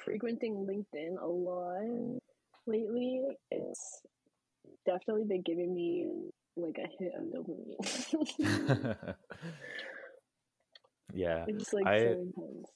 frequenting 0.03 0.67
LinkedIn 0.67 1.21
a 1.21 1.27
lot 1.27 2.19
lately. 2.65 3.23
It's 3.51 4.01
definitely 4.85 5.25
been 5.25 5.41
giving 5.43 5.73
me 5.73 6.07
like 6.55 6.77
a 6.77 6.87
hit 6.99 7.13
of 7.17 7.25
dopamine. 7.25 9.15
yeah, 11.13 11.45
it's 11.47 11.73
like 11.73 11.87
I- 11.87 11.99
so 11.99 12.21
intense. 12.21 12.67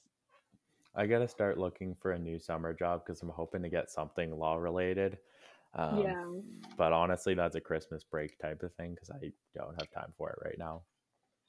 I 0.94 1.06
gotta 1.06 1.26
start 1.28 1.56
looking 1.58 1.94
for 2.02 2.12
a 2.12 2.18
new 2.18 2.38
summer 2.38 2.74
job 2.74 3.02
because 3.04 3.22
I'm 3.22 3.30
hoping 3.30 3.62
to 3.62 3.70
get 3.70 3.90
something 3.90 4.38
law 4.38 4.56
related. 4.56 5.18
Um, 5.74 5.98
yeah. 6.00 6.24
But 6.76 6.92
honestly, 6.92 7.34
that's 7.34 7.56
a 7.56 7.60
Christmas 7.60 8.04
break 8.04 8.38
type 8.38 8.62
of 8.62 8.74
thing 8.74 8.94
because 8.94 9.10
I 9.10 9.32
don't 9.56 9.80
have 9.80 9.90
time 9.90 10.12
for 10.16 10.30
it 10.30 10.38
right 10.44 10.58
now. 10.58 10.82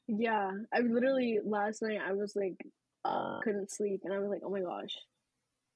Yeah. 0.07 0.51
I 0.73 0.79
literally 0.79 1.39
last 1.43 1.81
night 1.81 1.99
I 2.05 2.13
was 2.13 2.35
like 2.35 2.65
uh 3.05 3.39
couldn't 3.41 3.71
sleep 3.71 4.01
and 4.03 4.13
I 4.13 4.19
was 4.19 4.29
like, 4.29 4.41
Oh 4.43 4.49
my 4.49 4.61
gosh. 4.61 4.95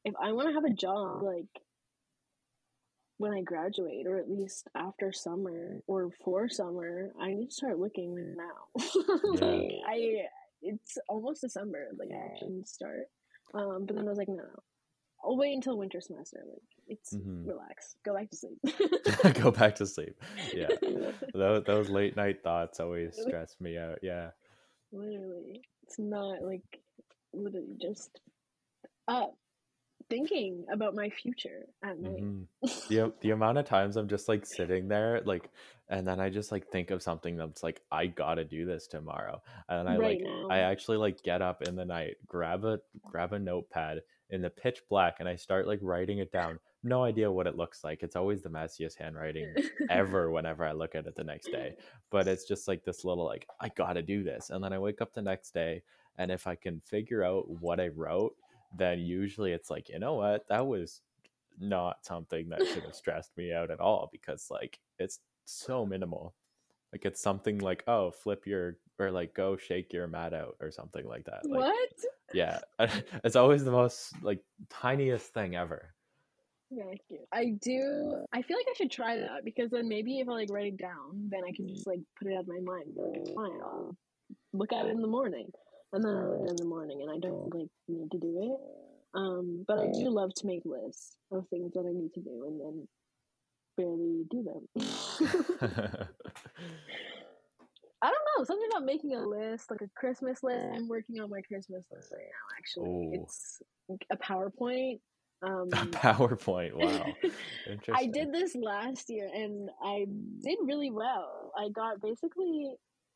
If 0.06 0.14
I 0.22 0.32
wanna 0.32 0.54
have 0.54 0.66
a 0.66 0.70
job, 0.70 1.24
like 1.24 1.46
when 3.18 3.34
I 3.34 3.42
graduate, 3.42 4.06
or 4.06 4.18
at 4.20 4.30
least 4.30 4.68
after 4.76 5.12
summer 5.12 5.82
or 5.88 6.12
for 6.24 6.48
summer, 6.48 7.12
I 7.20 7.34
need 7.34 7.50
to 7.50 7.56
start 7.56 7.80
looking 7.80 8.36
now. 8.38 8.84
like 9.34 9.42
Yeah. 9.42 9.88
I, 9.88 10.26
it's 10.62 10.98
almost 11.10 11.42
December. 11.42 11.88
Like 11.98 12.10
I 12.12 12.38
should 12.38 12.68
start. 12.68 13.08
Um, 13.54 13.86
but 13.86 13.96
then 13.96 14.06
I 14.06 14.10
was 14.10 14.18
like, 14.18 14.28
no, 14.28 14.36
no, 14.36 14.64
I'll 15.24 15.38
wait 15.38 15.54
until 15.54 15.78
winter 15.78 16.00
semester. 16.02 16.44
Like 16.48 16.62
it's 16.88 17.14
Mhm. 17.14 17.48
relax, 17.48 17.96
go 18.04 18.14
back 18.14 18.30
to 18.30 18.36
sleep. 18.36 18.60
Go 19.42 19.52
back 19.52 19.76
to 19.76 19.86
sleep. 19.86 20.16
Yeah. 20.54 20.70
Those, 21.34 21.64
those 21.66 21.90
late 21.90 22.16
night 22.16 22.44
thoughts 22.44 22.80
always 22.80 23.16
stress 23.20 23.56
me 23.60 23.78
out. 23.78 24.00
Yeah. 24.02 24.32
literally, 24.92 25.62
it's 25.84 26.00
not 26.00 26.42
like 26.44 26.82
literally 27.34 27.76
just 27.82 28.20
up 29.08 29.36
thinking 30.10 30.66
about 30.72 30.96
my 30.96 31.10
future 31.10 31.66
at 31.84 32.00
night. 32.00 32.20
hmm 32.20 32.44
the 32.90 33.12
the 33.22 33.32
amount 33.32 33.58
of 33.58 33.66
times 33.66 33.98
I'm 33.98 34.08
just 34.08 34.30
like 34.30 34.46
sitting 34.46 34.88
there, 34.88 35.22
like, 35.26 35.50
and 35.90 36.08
then 36.08 36.20
I 36.20 36.30
just 36.30 36.52
like 36.52 36.68
think 36.70 36.90
of 36.92 37.04
something 37.04 37.36
that's 37.36 37.62
like 37.64 37.82
I 37.92 38.08
gotta 38.08 38.46
do 38.46 38.66
this 38.66 38.88
tomorrow, 38.88 39.42
and 39.70 39.90
I 39.90 39.98
right 39.98 40.20
like 40.20 40.22
now. 40.24 40.48
I 40.50 40.60
actually 40.60 40.98
like 40.98 41.22
get 41.24 41.42
up 41.42 41.62
in 41.62 41.76
the 41.76 41.86
night, 41.86 42.16
grab 42.26 42.64
a 42.66 42.80
grab 43.04 43.34
a 43.34 43.40
notepad 43.40 44.02
in 44.30 44.42
the 44.42 44.50
pitch 44.50 44.82
black, 44.90 45.18
and 45.20 45.28
I 45.28 45.36
start 45.36 45.68
like 45.68 45.80
writing 45.82 46.20
it 46.20 46.32
down. 46.32 46.60
No 46.84 47.04
idea 47.04 47.32
what 47.32 47.48
it 47.48 47.58
looks 47.58 47.84
like. 47.84 48.04
It's 48.04 48.16
always 48.16 48.42
the 48.42 48.50
messiest 48.50 48.98
handwriting 48.98 49.54
ever 49.90 50.32
whenever 50.32 50.64
I 50.64 50.72
look 50.72 50.96
at 50.96 51.08
it 51.08 51.16
the 51.16 51.24
next 51.24 51.52
day. 51.52 51.76
But 52.12 52.28
it's 52.28 52.46
just 52.46 52.68
like 52.68 52.84
this 52.84 53.04
little 53.04 53.26
like 53.26 53.48
I 53.60 53.70
gotta 53.70 54.02
do 54.02 54.24
this, 54.24 54.50
and 54.50 54.64
then 54.64 54.74
I 54.74 54.80
wake 54.80 55.02
up 55.02 55.14
the 55.14 55.22
next 55.22 55.54
day, 55.54 55.82
and 56.18 56.32
if 56.32 56.48
I 56.48 56.56
can 56.56 56.80
figure 56.80 57.24
out 57.24 57.50
what 57.50 57.80
I 57.80 57.90
wrote, 57.90 58.36
then 58.78 59.00
usually 59.00 59.54
it's 59.54 59.70
like 59.70 59.90
you 59.90 60.00
know 60.00 60.16
what 60.16 60.48
that 60.48 60.66
was 60.66 61.02
not 61.60 62.06
something 62.06 62.50
that 62.50 62.66
should 62.68 62.84
have 62.84 62.96
stressed 62.96 63.36
me 63.38 63.52
out 63.52 63.72
at 63.72 63.80
all 63.80 64.10
because 64.12 64.48
like 64.52 64.80
it's 65.00 65.20
so 65.46 65.86
minimal. 65.86 66.36
Like 66.94 67.06
it's 67.06 67.22
something 67.22 67.58
like 67.60 67.84
oh 67.88 68.12
flip 68.12 68.46
your 68.46 68.78
or 69.00 69.12
like 69.12 69.34
go 69.34 69.58
shake 69.58 69.94
your 69.94 70.08
mat 70.08 70.34
out 70.34 70.56
or 70.60 70.72
something 70.72 71.06
like 71.06 71.26
that. 71.26 71.46
Like 71.46 71.60
what? 71.60 71.90
yeah, 72.34 72.60
it's 73.24 73.36
always 73.36 73.64
the 73.64 73.72
most 73.72 74.14
like 74.22 74.44
tiniest 74.70 75.34
thing 75.34 75.56
ever. 75.56 75.94
Thank 76.76 77.02
you. 77.10 77.20
I 77.32 77.54
do. 77.62 78.26
I 78.34 78.42
feel 78.42 78.58
like 78.58 78.66
I 78.70 78.74
should 78.76 78.92
try 78.92 79.18
that 79.18 79.46
because 79.46 79.72
then 79.72 79.88
maybe 79.88 80.20
if 80.20 80.28
I 80.28 80.34
like 80.34 80.50
write 80.52 80.68
it 80.68 80.78
down, 80.78 81.30
then 81.30 81.42
I 81.48 81.52
can 81.56 81.68
just 81.68 81.88
like 81.88 82.00
put 82.20 82.30
it 82.30 82.36
out 82.36 82.42
of 82.42 82.48
my 82.48 82.60
mind. 82.60 82.92
Like, 82.96 83.22
it's 83.22 83.32
fine. 83.32 83.60
I'll 83.64 83.96
look 84.54 84.74
at 84.74 84.86
it 84.86 84.90
in 84.90 85.02
the 85.02 85.08
morning, 85.08 85.50
and 85.94 86.04
then 86.04 86.16
I 86.16 86.26
look 86.26 86.50
in 86.50 86.56
the 86.58 86.66
morning, 86.66 87.02
and 87.02 87.12
I 87.12 87.20
don't 87.20 87.54
like 87.56 87.70
need 87.88 88.12
to 88.12 88.18
do 88.18 88.40
it. 88.42 88.60
Um, 89.18 89.64
but 89.68 89.80
I 89.80 89.88
do 89.92 90.10
love 90.10 90.34
to 90.36 90.48
make 90.48 90.64
lists 90.66 91.16
of 91.32 91.48
things 91.50 91.74
that 91.74 91.86
I 91.88 91.94
need 91.94 92.14
to 92.16 92.22
do, 92.22 92.44
and 92.46 92.60
then 92.60 92.88
barely 93.78 94.26
do 94.30 94.44
them. 94.44 94.68
I 98.02 98.12
don't 98.12 98.38
know. 98.38 98.44
Something 98.44 98.68
about 98.72 98.86
making 98.86 99.16
a 99.16 99.22
list, 99.22 99.72
like 99.72 99.82
a 99.82 99.90
Christmas 99.96 100.44
list. 100.44 100.66
I'm 100.74 100.88
working 100.88 101.20
on 101.20 101.30
my 101.30 101.42
Christmas 101.42 101.86
list 101.92 102.12
right 102.12 102.22
now. 102.22 102.58
Actually, 102.58 102.90
Ooh. 102.90 103.14
it's 103.14 103.62
a 104.12 104.18
PowerPoint. 104.18 105.00
Um, 105.44 105.70
A 105.72 105.86
PowerPoint. 105.86 106.74
Wow. 106.74 107.14
I 107.94 108.08
did 108.08 108.34
this 108.34 108.56
last 108.56 109.08
year 109.10 109.30
and 109.32 109.70
I 109.84 110.06
did 110.42 110.58
really 110.64 110.90
well. 110.90 111.52
I 111.56 111.70
got 111.70 112.02
basically 112.02 112.72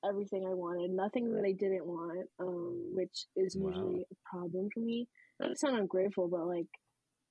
everything 0.05 0.45
I 0.45 0.53
wanted, 0.53 0.91
nothing 0.91 1.34
that 1.34 1.43
I 1.45 1.51
didn't 1.53 1.86
want, 1.86 2.28
um, 2.39 2.91
which 2.93 3.26
is 3.36 3.55
Wow. 3.55 3.69
usually 3.72 4.05
a 4.11 4.15
problem 4.30 4.69
for 4.74 4.82
me. 4.82 5.07
Not 5.39 5.49
to 5.49 5.55
sound 5.55 5.78
ungrateful, 5.78 6.28
but 6.28 6.45
like, 6.45 6.67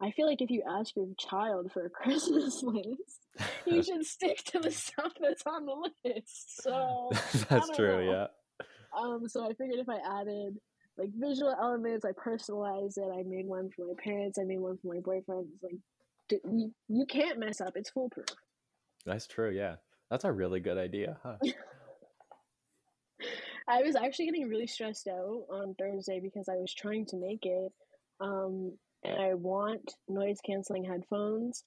I 0.02 0.10
feel 0.12 0.26
like 0.26 0.40
if 0.42 0.50
you 0.50 0.62
ask 0.68 0.96
your 0.96 1.06
child 1.18 1.70
for 1.72 1.86
a 1.86 1.90
Christmas 2.02 2.62
list, 2.62 3.20
you 3.66 3.82
should 3.84 4.04
stick 4.04 4.38
to 4.46 4.58
the 4.58 4.72
stuff 4.72 5.12
that's 5.20 5.42
on 5.46 5.66
the 5.66 5.90
list. 6.04 6.62
So, 6.62 7.10
That's 7.48 7.70
true. 7.76 8.06
know. 8.06 8.10
Yeah. 8.12 8.66
um, 8.98 9.28
so 9.28 9.44
I 9.44 9.54
figured 9.54 9.78
if 9.78 9.88
I 9.88 10.20
added 10.20 10.56
like 10.98 11.10
visual 11.14 11.54
elements, 11.60 12.04
I 12.04 12.12
personalized 12.16 12.98
it. 12.98 13.10
I 13.12 13.22
made 13.26 13.46
one 13.46 13.70
for 13.70 13.86
my 13.86 13.94
parents. 14.02 14.38
I 14.38 14.44
made 14.44 14.60
one 14.60 14.78
for 14.78 14.94
my 14.94 15.00
boyfriend. 15.00 15.46
It's 15.54 15.62
like, 15.62 15.78
d- 16.28 16.40
you, 16.50 16.74
you 16.88 17.06
can't 17.06 17.38
mess 17.38 17.60
up. 17.60 17.72
It's 17.76 17.90
foolproof. 17.90 18.26
That's 19.06 19.26
true. 19.26 19.50
Yeah. 19.50 19.76
That's 20.10 20.24
a 20.24 20.32
really 20.32 20.60
good 20.60 20.76
idea, 20.78 21.18
huh? 21.22 21.36
I 23.68 23.82
was 23.82 23.94
actually 23.94 24.26
getting 24.26 24.48
really 24.48 24.66
stressed 24.66 25.06
out 25.06 25.44
on 25.48 25.74
Thursday 25.78 26.18
because 26.20 26.48
I 26.48 26.56
was 26.56 26.74
trying 26.74 27.06
to 27.06 27.16
make 27.16 27.46
it. 27.46 27.72
Um, 28.20 28.72
and 29.04 29.22
I 29.22 29.34
want 29.34 29.94
noise 30.08 30.38
canceling 30.44 30.84
headphones, 30.84 31.62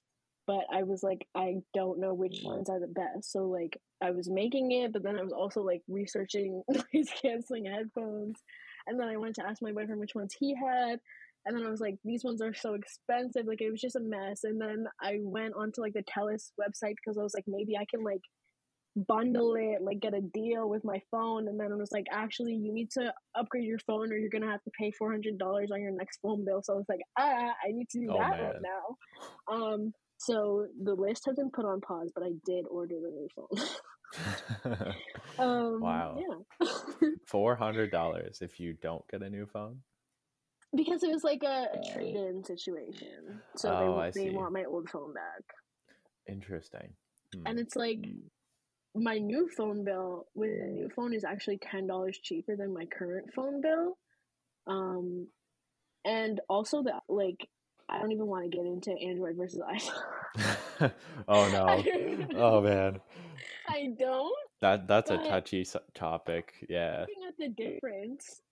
but 0.46 0.66
I 0.72 0.82
was 0.82 1.02
like, 1.02 1.26
I 1.34 1.56
don't 1.72 1.98
know 1.98 2.12
which 2.12 2.42
ones 2.44 2.68
are 2.68 2.78
the 2.78 2.86
best. 2.86 3.32
So, 3.32 3.44
like, 3.46 3.80
I 4.02 4.10
was 4.10 4.28
making 4.28 4.72
it, 4.72 4.92
but 4.92 5.02
then 5.02 5.18
I 5.18 5.22
was 5.22 5.32
also 5.32 5.62
like 5.62 5.80
researching 5.88 6.62
noise 6.68 7.08
canceling 7.22 7.64
headphones. 7.64 8.38
And 8.86 8.98
then 8.98 9.08
I 9.08 9.16
went 9.16 9.34
to 9.36 9.46
ask 9.46 9.62
my 9.62 9.72
boyfriend 9.72 10.00
which 10.00 10.14
ones 10.14 10.34
he 10.38 10.54
had. 10.54 10.98
And 11.46 11.56
then 11.56 11.66
I 11.66 11.70
was 11.70 11.80
like, 11.80 11.96
these 12.04 12.24
ones 12.24 12.40
are 12.40 12.54
so 12.54 12.74
expensive. 12.74 13.46
Like, 13.46 13.60
it 13.60 13.70
was 13.70 13.80
just 13.80 13.96
a 13.96 14.00
mess. 14.00 14.44
And 14.44 14.60
then 14.60 14.86
I 15.02 15.18
went 15.20 15.54
onto 15.54 15.80
like 15.80 15.92
the 15.92 16.02
TELUS 16.04 16.52
website 16.58 16.94
because 16.96 17.18
I 17.18 17.22
was 17.22 17.34
like, 17.34 17.44
maybe 17.46 17.76
I 17.76 17.84
can 17.90 18.02
like 18.02 18.22
bundle 19.08 19.56
it, 19.56 19.82
like 19.82 20.00
get 20.00 20.14
a 20.14 20.20
deal 20.20 20.68
with 20.68 20.84
my 20.84 21.00
phone, 21.10 21.48
and 21.48 21.58
then 21.58 21.72
I 21.72 21.76
was 21.76 21.90
like, 21.92 22.06
actually, 22.12 22.54
you 22.54 22.72
need 22.72 22.90
to 22.92 23.12
upgrade 23.34 23.64
your 23.64 23.80
phone, 23.80 24.12
or 24.12 24.16
you're 24.16 24.30
gonna 24.30 24.50
have 24.50 24.62
to 24.62 24.70
pay 24.78 24.92
four 24.92 25.10
hundred 25.10 25.36
dollars 25.38 25.70
on 25.72 25.80
your 25.80 25.90
next 25.90 26.20
phone 26.22 26.44
bill. 26.44 26.62
So 26.62 26.74
I 26.74 26.76
was 26.76 26.86
like, 26.88 27.00
ah, 27.18 27.50
I 27.66 27.72
need 27.72 27.88
to 27.90 28.00
do 28.00 28.06
Oh, 28.10 28.18
that 28.18 28.30
man. 28.30 28.40
right 28.40 28.62
now. 28.62 29.54
Um, 29.54 29.92
so 30.26 30.66
the 30.82 30.94
list 30.94 31.22
has 31.26 31.36
been 31.36 31.50
put 31.50 31.64
on 31.64 31.80
pause, 31.80 32.10
but 32.14 32.24
I 32.24 32.30
did 32.44 32.64
order 32.70 32.94
the 33.00 33.10
new 33.10 33.28
phone. 33.34 34.94
um, 35.38 35.80
Wow. 35.80 36.18
Yeah, 36.20 36.68
Four 37.26 37.56
hundred 37.56 37.90
dollars 37.90 38.38
if 38.40 38.60
you 38.60 38.74
don't 38.80 39.06
get 39.10 39.22
a 39.22 39.30
new 39.30 39.46
phone. 39.46 39.80
because 40.74 41.02
it 41.02 41.10
was 41.10 41.24
like 41.24 41.42
a, 41.44 41.68
a 41.74 41.92
trade-in 41.92 42.44
situation, 42.44 43.40
so 43.56 43.68
Oh, 43.70 43.96
they 43.96 44.02
I 44.02 44.10
they 44.10 44.30
want 44.30 44.52
my 44.52 44.64
old 44.64 44.88
phone 44.90 45.12
back, 45.14 45.42
Interesting. 46.28 46.94
Hmm. 47.34 47.42
and 47.46 47.58
it's 47.58 47.76
like. 47.76 47.98
My 48.96 49.18
new 49.18 49.48
phone 49.56 49.82
bill 49.84 50.26
with 50.36 50.50
the 50.56 50.66
new 50.66 50.88
phone 50.94 51.14
is 51.14 51.24
actually 51.24 51.58
ten 51.58 51.88
dollars 51.88 52.16
cheaper 52.22 52.54
than 52.54 52.72
my 52.72 52.86
current 52.86 53.26
phone 53.34 53.60
bill. 53.60 53.98
Um, 54.68 55.26
and 56.04 56.40
also 56.48 56.84
the 56.84 57.00
like, 57.08 57.48
I 57.88 57.98
don't 57.98 58.12
even 58.12 58.26
want 58.26 58.50
to 58.50 58.56
get 58.56 58.66
into 58.66 58.92
Android 58.92 59.36
versus 59.36 59.60
iPhone. 60.80 60.92
oh 61.28 61.48
no. 61.50 62.36
Oh 62.36 62.60
man. 62.60 63.00
I 63.68 63.88
don't. 63.98 64.34
That 64.60 64.88
that's 64.88 65.10
a 65.10 65.18
touchy 65.18 65.66
topic. 65.94 66.54
Yeah. 66.68 67.00
Looking 67.00 67.28
at 67.28 67.36
the 67.38 67.48
difference, 67.48 68.42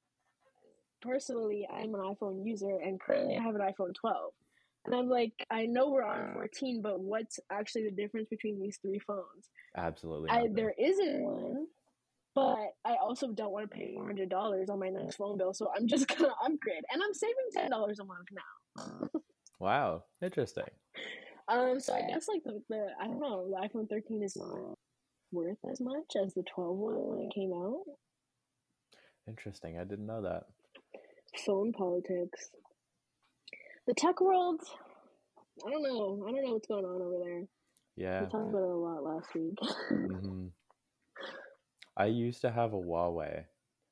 personally, 1.00 1.68
I'm 1.72 1.94
an 1.94 2.00
iPhone 2.00 2.46
user, 2.46 2.78
and 2.82 3.00
currently 3.00 3.36
I 3.36 3.42
have 3.42 3.54
an 3.54 3.60
iPhone 3.60 3.94
12. 3.94 4.32
And 4.84 4.94
I'm 4.94 5.08
like, 5.08 5.32
I 5.50 5.66
know 5.66 5.90
we're 5.90 6.02
on 6.02 6.32
14, 6.34 6.82
but 6.82 6.98
what's 7.00 7.38
actually 7.50 7.84
the 7.84 7.92
difference 7.92 8.28
between 8.28 8.60
these 8.60 8.78
three 8.82 8.98
phones? 8.98 9.48
Absolutely. 9.76 10.30
I, 10.30 10.48
there 10.52 10.74
isn't 10.76 11.22
one, 11.22 11.66
but 12.34 12.56
I 12.84 12.96
also 13.00 13.28
don't 13.28 13.52
want 13.52 13.70
to 13.70 13.76
pay 13.76 13.94
$400 13.96 14.68
on 14.68 14.80
my 14.80 14.88
next 14.88 15.16
phone 15.16 15.38
bill, 15.38 15.54
so 15.54 15.70
I'm 15.76 15.86
just 15.86 16.08
gonna 16.08 16.34
upgrade. 16.44 16.82
And 16.92 17.00
I'm 17.02 17.14
saving 17.14 17.70
$10 17.70 18.00
a 18.00 18.04
month 18.04 18.28
now. 18.32 19.08
Wow. 19.62 20.02
Interesting. 20.20 20.64
Um, 21.46 21.78
so 21.78 21.94
I 21.94 22.00
guess 22.08 22.26
like 22.26 22.42
the, 22.42 22.60
the 22.68 22.88
I 23.00 23.06
don't 23.06 23.20
know, 23.20 23.48
the 23.48 23.68
iPhone 23.68 23.88
13 23.88 24.20
is 24.24 24.36
not 24.36 24.76
worth 25.30 25.58
as 25.70 25.80
much 25.80 26.16
as 26.20 26.34
the 26.34 26.42
12 26.52 26.76
one 26.76 26.94
when 26.96 27.26
it 27.26 27.32
came 27.32 27.52
out. 27.52 27.84
Interesting. 29.28 29.78
I 29.78 29.84
didn't 29.84 30.06
know 30.06 30.20
that. 30.22 30.46
Phone 31.46 31.72
politics. 31.72 32.50
The 33.86 33.94
tech 33.94 34.20
world. 34.20 34.60
I 35.64 35.70
don't 35.70 35.84
know. 35.84 36.24
I 36.26 36.32
don't 36.32 36.44
know 36.44 36.54
what's 36.54 36.66
going 36.66 36.84
on 36.84 37.00
over 37.00 37.24
there. 37.24 37.42
Yeah. 37.96 38.24
We 38.24 38.30
talked 38.30 38.50
about 38.50 38.64
it 38.64 38.68
a 38.68 38.76
lot 38.76 39.04
last 39.04 39.28
week. 39.32 39.54
hmm 39.88 40.46
I 41.96 42.06
used 42.06 42.40
to 42.40 42.50
have 42.50 42.72
a 42.72 42.76
Huawei, 42.76 43.44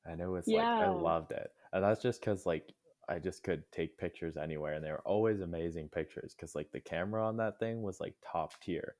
and 0.05 0.19
it 0.19 0.27
was 0.27 0.47
like 0.47 0.65
I 0.65 0.89
loved 0.89 1.31
it, 1.31 1.51
and 1.71 1.83
that's 1.83 2.01
just 2.01 2.19
because 2.19 2.47
like 2.47 2.63
I 3.11 3.19
just 3.19 3.43
could 3.43 3.63
take 3.71 3.97
pictures 3.97 4.37
anywhere, 4.37 4.73
and 4.73 4.83
they 4.83 4.91
were 4.91 5.05
always 5.05 5.41
amazing 5.41 5.89
pictures 5.89 6.33
because 6.35 6.55
like 6.55 6.71
the 6.71 6.79
camera 6.79 7.25
on 7.25 7.37
that 7.37 7.59
thing 7.59 7.81
was 7.81 7.99
like 7.99 8.15
top 8.31 8.53
tier. 8.61 8.95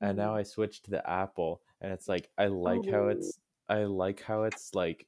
And 0.00 0.16
now 0.16 0.28
mm-hmm. 0.28 0.38
I 0.38 0.42
switched 0.44 0.84
to 0.84 0.90
the 0.90 1.10
Apple, 1.10 1.62
and 1.80 1.92
it's 1.92 2.08
like 2.08 2.28
I 2.38 2.46
like 2.46 2.86
how 2.86 3.04
Oh. 3.04 3.08
it's 3.08 3.38
I 3.68 3.84
like 3.84 4.22
how 4.22 4.44
it's 4.44 4.74
like 4.74 5.06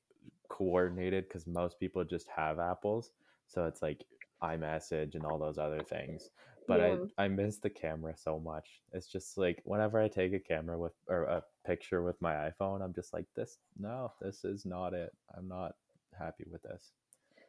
coordinated 0.49 1.29
because 1.29 1.47
most 1.47 1.79
people 1.79 2.05
just 2.05 2.29
have 2.35 2.59
Apples, 2.59 3.13
so 3.47 3.67
it's 3.67 3.83
like 3.83 4.05
iMessage 4.43 5.15
and 5.15 5.25
all 5.25 5.39
those 5.39 5.59
other 5.59 5.83
things 5.83 6.31
but 6.71 6.79
Yeah. 6.81 7.05
I 7.19 7.25
I 7.25 7.29
miss 7.29 7.59
the 7.59 7.69
camera 7.69 8.15
so 8.17 8.39
much. 8.39 8.81
It's 8.93 9.09
just 9.09 9.37
like 9.37 9.61
whenever 9.65 10.01
I 10.01 10.07
take 10.07 10.33
a 10.33 10.39
camera 10.39 10.79
with 10.79 10.93
or 11.09 11.25
a 11.25 11.43
picture 11.67 12.03
with 12.03 12.21
my 12.23 12.35
iPhone, 12.49 12.81
I'm 12.81 12.95
just 12.95 13.13
like 13.13 13.27
this. 13.35 13.59
No, 13.77 14.13
this 14.21 14.45
is 14.45 14.65
not 14.65 14.95
it. 14.95 15.13
I'm 15.37 15.49
not 15.49 15.75
happy 16.17 16.45
with 16.49 16.63
this. 16.63 16.93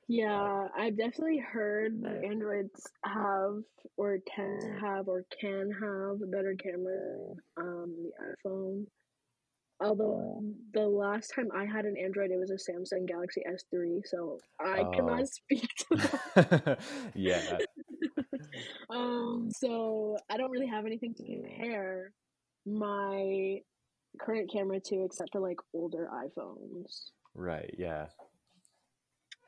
Yeah, 0.08 0.68
I've 0.78 0.98
definitely 0.98 1.38
heard 1.40 2.02
that 2.04 2.24
Androids 2.24 2.86
have 3.06 3.64
or 3.98 4.18
tend 4.36 4.62
to 4.62 4.80
have 4.80 5.08
or 5.08 5.26
can 5.40 5.72
have 5.72 6.22
a 6.22 6.28
better 6.28 6.56
camera 6.62 7.34
um 7.58 7.96
the 8.04 8.12
iPhone. 8.50 8.86
Although 9.80 10.44
the 10.74 10.82
last 10.88 11.34
time 11.36 11.50
I 11.56 11.66
had 11.66 11.86
an 11.86 11.98
Android, 11.98 12.30
it 12.32 12.38
was 12.38 12.52
a 12.52 12.72
Samsung 12.72 13.08
Galaxy 13.08 13.42
S3, 13.48 14.02
so 14.06 14.40
I 14.60 14.84
Oh. 14.84 14.92
cannot 14.94 15.28
speak 15.30 15.68
to 15.90 15.96
that. 16.36 16.80
yeah. 17.16 17.58
um, 18.90 19.50
so 19.52 20.18
I 20.30 20.38
don't 20.38 20.52
really 20.52 20.68
have 20.68 20.86
anything 20.86 21.14
to 21.16 21.24
compare 21.24 22.14
my 22.66 23.62
current 24.20 24.52
camera 24.52 24.80
to 24.80 25.04
except 25.06 25.32
for 25.32 25.42
like 25.42 25.58
older 25.74 26.10
iPhones. 26.14 27.12
Right. 27.34 27.74
Yeah. 27.78 28.08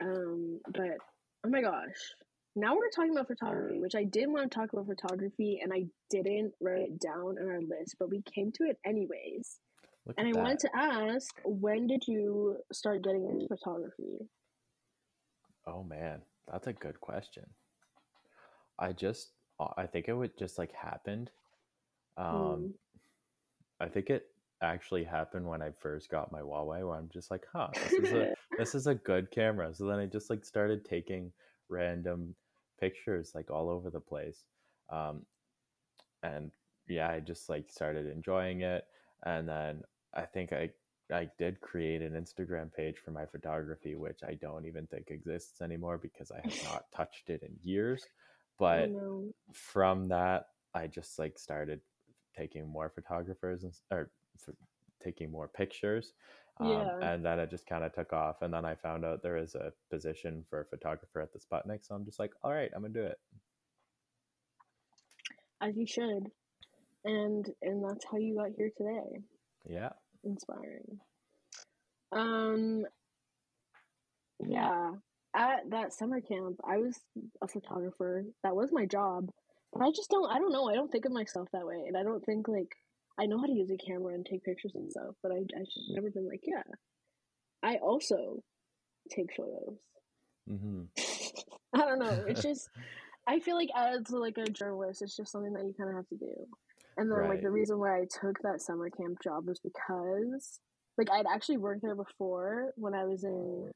Um, 0.03 0.59
but 0.71 0.97
oh 1.45 1.49
my 1.49 1.61
gosh. 1.61 2.13
Now 2.55 2.75
we're 2.75 2.89
talking 2.89 3.11
about 3.11 3.27
photography, 3.27 3.79
which 3.79 3.95
I 3.95 4.03
did 4.03 4.29
want 4.29 4.51
to 4.51 4.55
talk 4.55 4.73
about 4.73 4.85
photography 4.85 5.59
and 5.63 5.73
I 5.73 5.85
didn't 6.11 6.53
write 6.61 6.81
it 6.81 6.99
down 6.99 7.37
on 7.39 7.49
our 7.49 7.61
list, 7.61 7.95
but 7.99 8.09
we 8.09 8.21
came 8.35 8.51
to 8.53 8.65
it 8.65 8.77
anyways. 8.85 9.59
Look 10.05 10.19
And 10.19 10.27
I 10.27 10.31
at 10.31 10.35
wanted 10.35 10.59
to 10.59 10.69
ask, 10.75 11.33
when 11.45 11.87
did 11.87 12.03
you 12.07 12.57
start 12.71 13.03
getting 13.03 13.25
into 13.27 13.47
photography? 13.47 14.19
Oh 15.65 15.83
man, 15.83 16.21
that's 16.51 16.67
a 16.67 16.73
good 16.73 16.99
question. 17.01 17.45
I 18.77 18.91
just 18.91 19.31
I 19.77 19.87
think 19.87 20.07
it 20.07 20.13
would 20.13 20.37
just 20.37 20.57
like 20.57 20.73
happened. 20.73 21.31
Um 22.17 22.57
Hmm. 22.57 22.67
I 23.79 23.87
think 23.87 24.09
it 24.09 24.27
actually 24.63 25.03
happened 25.03 25.45
when 25.45 25.61
I 25.61 25.71
first 25.79 26.09
got 26.09 26.31
my 26.31 26.39
Huawei 26.39 26.87
where 26.87 26.95
I'm 26.95 27.09
just 27.13 27.29
like, 27.29 27.45
huh, 27.51 27.67
this 27.75 27.93
is 27.93 28.13
a 28.13 28.33
this 28.57 28.75
is 28.75 28.87
a 28.87 28.95
good 28.95 29.29
camera. 29.29 29.73
So 29.75 29.85
then 29.85 29.99
I 29.99 30.05
just 30.05 30.29
like 30.29 30.45
started 30.45 30.85
taking 30.85 31.31
random 31.69 32.35
pictures 32.79 33.33
like 33.35 33.51
all 33.51 33.69
over 33.69 33.89
the 33.89 33.99
place. 33.99 34.45
Um 34.89 35.25
and 36.23 36.51
yeah, 36.87 37.09
I 37.09 37.19
just 37.19 37.49
like 37.49 37.69
started 37.69 38.07
enjoying 38.07 38.61
it 38.61 38.85
and 39.25 39.47
then 39.47 39.83
I 40.13 40.21
think 40.23 40.53
I 40.53 40.69
I 41.11 41.29
did 41.37 41.59
create 41.61 42.01
an 42.01 42.13
Instagram 42.13 42.73
page 42.73 42.95
for 43.03 43.11
my 43.11 43.25
photography 43.25 43.95
which 43.95 44.19
I 44.25 44.35
don't 44.35 44.65
even 44.65 44.87
think 44.87 45.09
exists 45.09 45.61
anymore 45.61 45.97
because 45.97 46.31
I 46.31 46.39
have 46.43 46.63
not 46.63 46.85
touched 46.95 47.29
it 47.29 47.43
in 47.43 47.55
years. 47.61 48.03
oh 48.03 48.59
But 48.59 48.89
from 49.51 50.07
that 50.07 50.47
I 50.73 50.87
just 50.87 51.19
like 51.19 51.37
started 51.37 51.81
taking 52.35 52.67
more 52.67 52.89
photographers 52.89 53.63
and 53.63 53.73
or 53.91 54.09
taking 55.01 55.31
more 55.31 55.47
pictures 55.47 56.13
um, 56.59 56.69
Yeah. 56.69 56.97
and 57.01 57.25
then 57.25 57.39
it 57.39 57.49
just 57.49 57.65
kind 57.65 57.83
of 57.83 57.93
took 57.93 58.13
off 58.13 58.41
and 58.41 58.53
then 58.53 58.63
i 58.65 58.75
found 58.75 59.03
out 59.05 59.21
there 59.23 59.37
is 59.37 59.55
a 59.55 59.73
position 59.89 60.43
for 60.49 60.61
a 60.61 60.65
photographer 60.65 61.19
at 61.21 61.33
the 61.33 61.39
sputnik 61.39 61.85
so 61.85 61.95
i'm 61.95 62.05
just 62.05 62.19
like 62.19 62.31
all 62.43 62.51
right 62.51 62.71
i'm 62.75 62.81
gonna 62.83 62.93
do 62.93 63.03
it 63.03 63.19
As 65.61 65.75
you 65.77 65.87
should. 65.87 66.27
And 67.05 67.49
and 67.61 67.83
that's 67.83 68.05
how 68.09 68.17
you 68.17 68.35
got 68.35 68.51
here 68.57 68.71
today. 68.77 69.21
yeah 69.65 69.89
Inspiring. 70.23 70.99
Um 72.11 72.85
yeah. 74.45 74.91
At 75.35 75.69
that 75.71 75.93
summer 75.93 76.21
camp, 76.21 76.59
I 76.67 76.77
was 76.77 76.99
a 77.41 77.47
photographer. 77.47 78.25
That 78.43 78.55
was 78.55 78.71
my 78.71 78.85
job. 78.85 79.29
But 79.73 79.83
I 79.83 79.89
just 79.91 80.09
don't 80.09 80.29
I 80.31 80.37
don't 80.39 80.51
know, 80.53 80.69
I 80.69 80.75
don't 80.75 80.91
think 80.91 81.05
of 81.05 81.11
myself 81.11 81.49
that 81.53 81.65
way. 81.65 81.83
And 81.87 81.97
I 81.97 82.03
don't 82.03 82.23
think 82.25 82.47
like 82.47 82.75
I 83.19 83.25
know 83.25 83.37
how 83.37 83.45
to 83.45 83.53
use 83.53 83.69
a 83.71 83.77
camera 83.77 84.13
and 84.13 84.25
take 84.25 84.43
pictures 84.43 84.73
and 84.75 84.91
stuff, 84.91 85.15
but 85.21 85.31
I 85.31 85.37
I 85.37 85.63
just 85.63 85.89
never 85.89 86.09
been 86.09 86.27
like, 86.27 86.41
yeah. 86.43 86.63
I 87.61 87.77
also 87.77 88.43
take 89.09 89.29
photos. 89.35 89.77
hmm 90.47 90.83
I 91.75 91.79
don't 91.79 91.99
know. 91.99 92.25
It's 92.27 92.41
just 92.49 92.69
I 93.27 93.39
feel 93.39 93.55
like 93.55 93.69
as 93.75 94.09
like 94.09 94.37
a 94.37 94.49
journalist, 94.49 95.01
it's 95.01 95.15
just 95.15 95.31
something 95.31 95.53
that 95.53 95.63
you 95.63 95.73
kind 95.77 95.89
of 95.89 95.95
have 95.95 96.07
to 96.09 96.17
do. 96.17 96.33
And 96.97 97.11
then 97.11 97.27
like 97.27 97.41
the 97.41 97.49
reason 97.49 97.79
why 97.79 97.97
I 97.97 98.05
took 98.21 98.39
that 98.43 98.61
summer 98.61 98.89
camp 98.89 99.21
job 99.23 99.47
was 99.47 99.59
because 99.59 100.59
like 100.97 101.09
I'd 101.11 101.25
actually 101.31 101.57
worked 101.57 101.81
there 101.81 101.95
before 101.95 102.71
when 102.75 102.93
I 102.93 103.05
was 103.05 103.23
in 103.23 103.71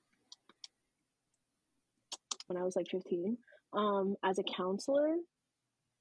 when 2.47 2.61
I 2.61 2.63
was 2.63 2.75
like 2.75 2.87
15 2.91 3.37
um 3.73 4.15
as 4.23 4.39
a 4.39 4.43
counselor 4.43 5.15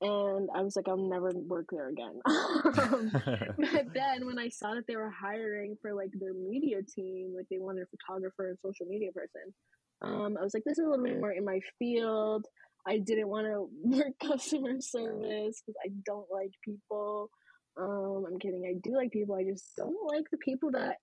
and 0.00 0.48
I 0.54 0.62
was 0.62 0.76
like 0.76 0.88
I'll 0.88 0.96
never 0.96 1.32
work 1.34 1.66
there 1.70 1.88
again. 1.88 2.20
um, 2.26 3.10
but 3.58 3.94
then 3.94 4.26
when 4.26 4.38
I 4.38 4.48
saw 4.48 4.74
that 4.74 4.86
they 4.86 4.96
were 4.96 5.10
hiring 5.10 5.76
for 5.80 5.94
like 5.94 6.10
their 6.14 6.34
media 6.34 6.78
team, 6.82 7.34
like 7.36 7.46
they 7.50 7.58
wanted 7.58 7.82
a 7.82 7.96
photographer 7.96 8.48
and 8.48 8.58
social 8.62 8.86
media 8.86 9.10
person, 9.12 9.54
um, 10.02 10.36
I 10.38 10.42
was 10.42 10.54
like, 10.54 10.64
this 10.64 10.78
is 10.78 10.84
a 10.84 10.88
little 10.88 11.04
bit 11.04 11.20
more 11.20 11.32
in 11.32 11.44
my 11.44 11.60
field. 11.78 12.46
I 12.86 12.98
didn't 12.98 13.28
want 13.28 13.46
to 13.46 13.68
work 13.84 14.12
customer 14.22 14.80
service 14.80 15.62
because 15.66 15.76
I 15.84 15.88
don't 16.04 16.26
like 16.30 16.52
people. 16.64 17.30
Um, 17.78 18.24
I'm 18.26 18.38
kidding. 18.38 18.64
I 18.66 18.78
do 18.82 18.94
like 18.94 19.10
people. 19.12 19.34
I 19.34 19.44
just 19.44 19.64
don't 19.76 19.96
like 20.06 20.24
the 20.30 20.38
people 20.38 20.70
that 20.72 20.96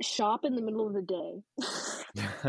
shop 0.00 0.44
in 0.44 0.54
the 0.54 0.62
middle 0.62 0.86
of 0.86 0.94
the 0.94 1.02
day. 1.02 1.42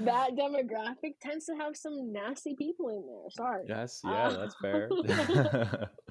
that 0.00 0.30
demographic 0.36 1.14
tends 1.20 1.46
to 1.46 1.54
have 1.54 1.76
some 1.76 2.12
nasty 2.12 2.54
people 2.56 2.88
in 2.88 3.06
there. 3.06 3.30
Sorry. 3.30 3.64
yes 3.68 4.00
yeah 4.04 4.30
that's 4.30 4.54
fair 4.60 4.88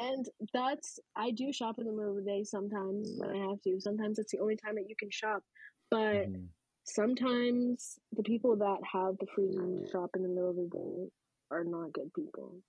And 0.00 0.26
that's 0.54 0.98
I 1.16 1.30
do 1.32 1.52
shop 1.52 1.76
in 1.78 1.84
the 1.84 1.92
middle 1.92 2.16
of 2.16 2.24
the 2.24 2.30
day 2.30 2.44
sometimes 2.44 3.10
when 3.18 3.30
I 3.30 3.48
have 3.50 3.60
to. 3.62 3.78
Sometimes 3.80 4.18
it's 4.18 4.32
the 4.32 4.38
only 4.40 4.56
time 4.56 4.74
that 4.76 4.88
you 4.88 4.96
can 4.98 5.10
shop. 5.10 5.42
But 5.90 6.28
Mhm. 6.28 6.48
sometimes 6.84 7.98
the 8.12 8.22
people 8.22 8.56
that 8.56 8.78
have 8.90 9.18
the 9.18 9.26
freedom 9.34 9.84
to 9.84 9.90
shop 9.90 10.10
in 10.16 10.22
the 10.22 10.28
middle 10.28 10.50
of 10.50 10.56
the 10.56 10.68
day 10.72 11.10
are 11.50 11.64
not 11.64 11.92
good 11.92 12.12
people. 12.14 12.62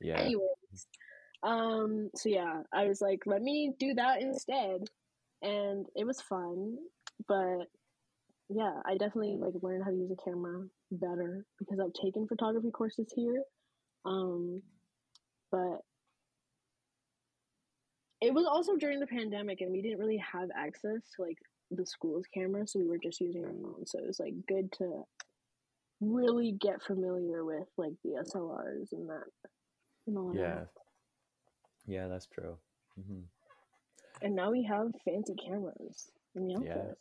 yeah 0.00 0.18
Anyways, 0.18 0.86
um, 1.42 2.10
so 2.16 2.28
yeah, 2.28 2.62
I 2.72 2.86
was 2.88 3.00
like, 3.00 3.20
let 3.26 3.42
me 3.42 3.72
do 3.78 3.94
that 3.94 4.20
instead, 4.20 4.90
and 5.42 5.86
it 5.94 6.04
was 6.04 6.20
fun. 6.20 6.78
But 7.28 7.66
yeah, 8.48 8.80
I 8.86 8.92
definitely 8.92 9.36
like 9.38 9.54
learned 9.62 9.84
how 9.84 9.90
to 9.90 9.96
use 9.96 10.10
a 10.10 10.24
camera 10.30 10.64
better 10.90 11.44
because 11.58 11.78
I've 11.80 11.92
taken 11.92 12.26
photography 12.26 12.70
courses 12.70 13.12
here. 13.14 13.42
Um, 14.04 14.62
but 15.50 15.80
it 18.20 18.32
was 18.34 18.46
also 18.46 18.76
during 18.76 19.00
the 19.00 19.06
pandemic, 19.06 19.60
and 19.60 19.70
we 19.70 19.82
didn't 19.82 19.98
really 19.98 20.18
have 20.18 20.48
access 20.56 21.02
to 21.16 21.22
like 21.22 21.38
the 21.70 21.86
school's 21.86 22.26
camera, 22.32 22.66
so 22.66 22.78
we 22.78 22.88
were 22.88 22.98
just 22.98 23.20
using 23.20 23.44
our 23.44 23.52
phones. 23.52 23.90
So 23.92 23.98
it 23.98 24.06
was 24.06 24.20
like 24.20 24.34
good 24.46 24.72
to 24.78 25.04
really 26.00 26.52
get 26.52 26.82
familiar 26.82 27.44
with 27.44 27.68
like 27.76 27.92
the 28.04 28.22
SLRs 28.22 28.92
and 28.92 29.08
that 29.08 29.24
and 30.06 30.16
all 30.16 30.32
yeah 30.32 30.60
that. 30.60 30.68
yeah 31.86 32.06
that's 32.08 32.26
true 32.26 32.56
hmm 32.94 33.20
And 34.22 34.34
now 34.34 34.50
we 34.50 34.64
have 34.64 34.88
fancy 35.04 35.34
cameras 35.34 36.10
in 36.34 36.46
the 36.48 36.54
Yeah. 36.54 36.74
office. 36.76 37.00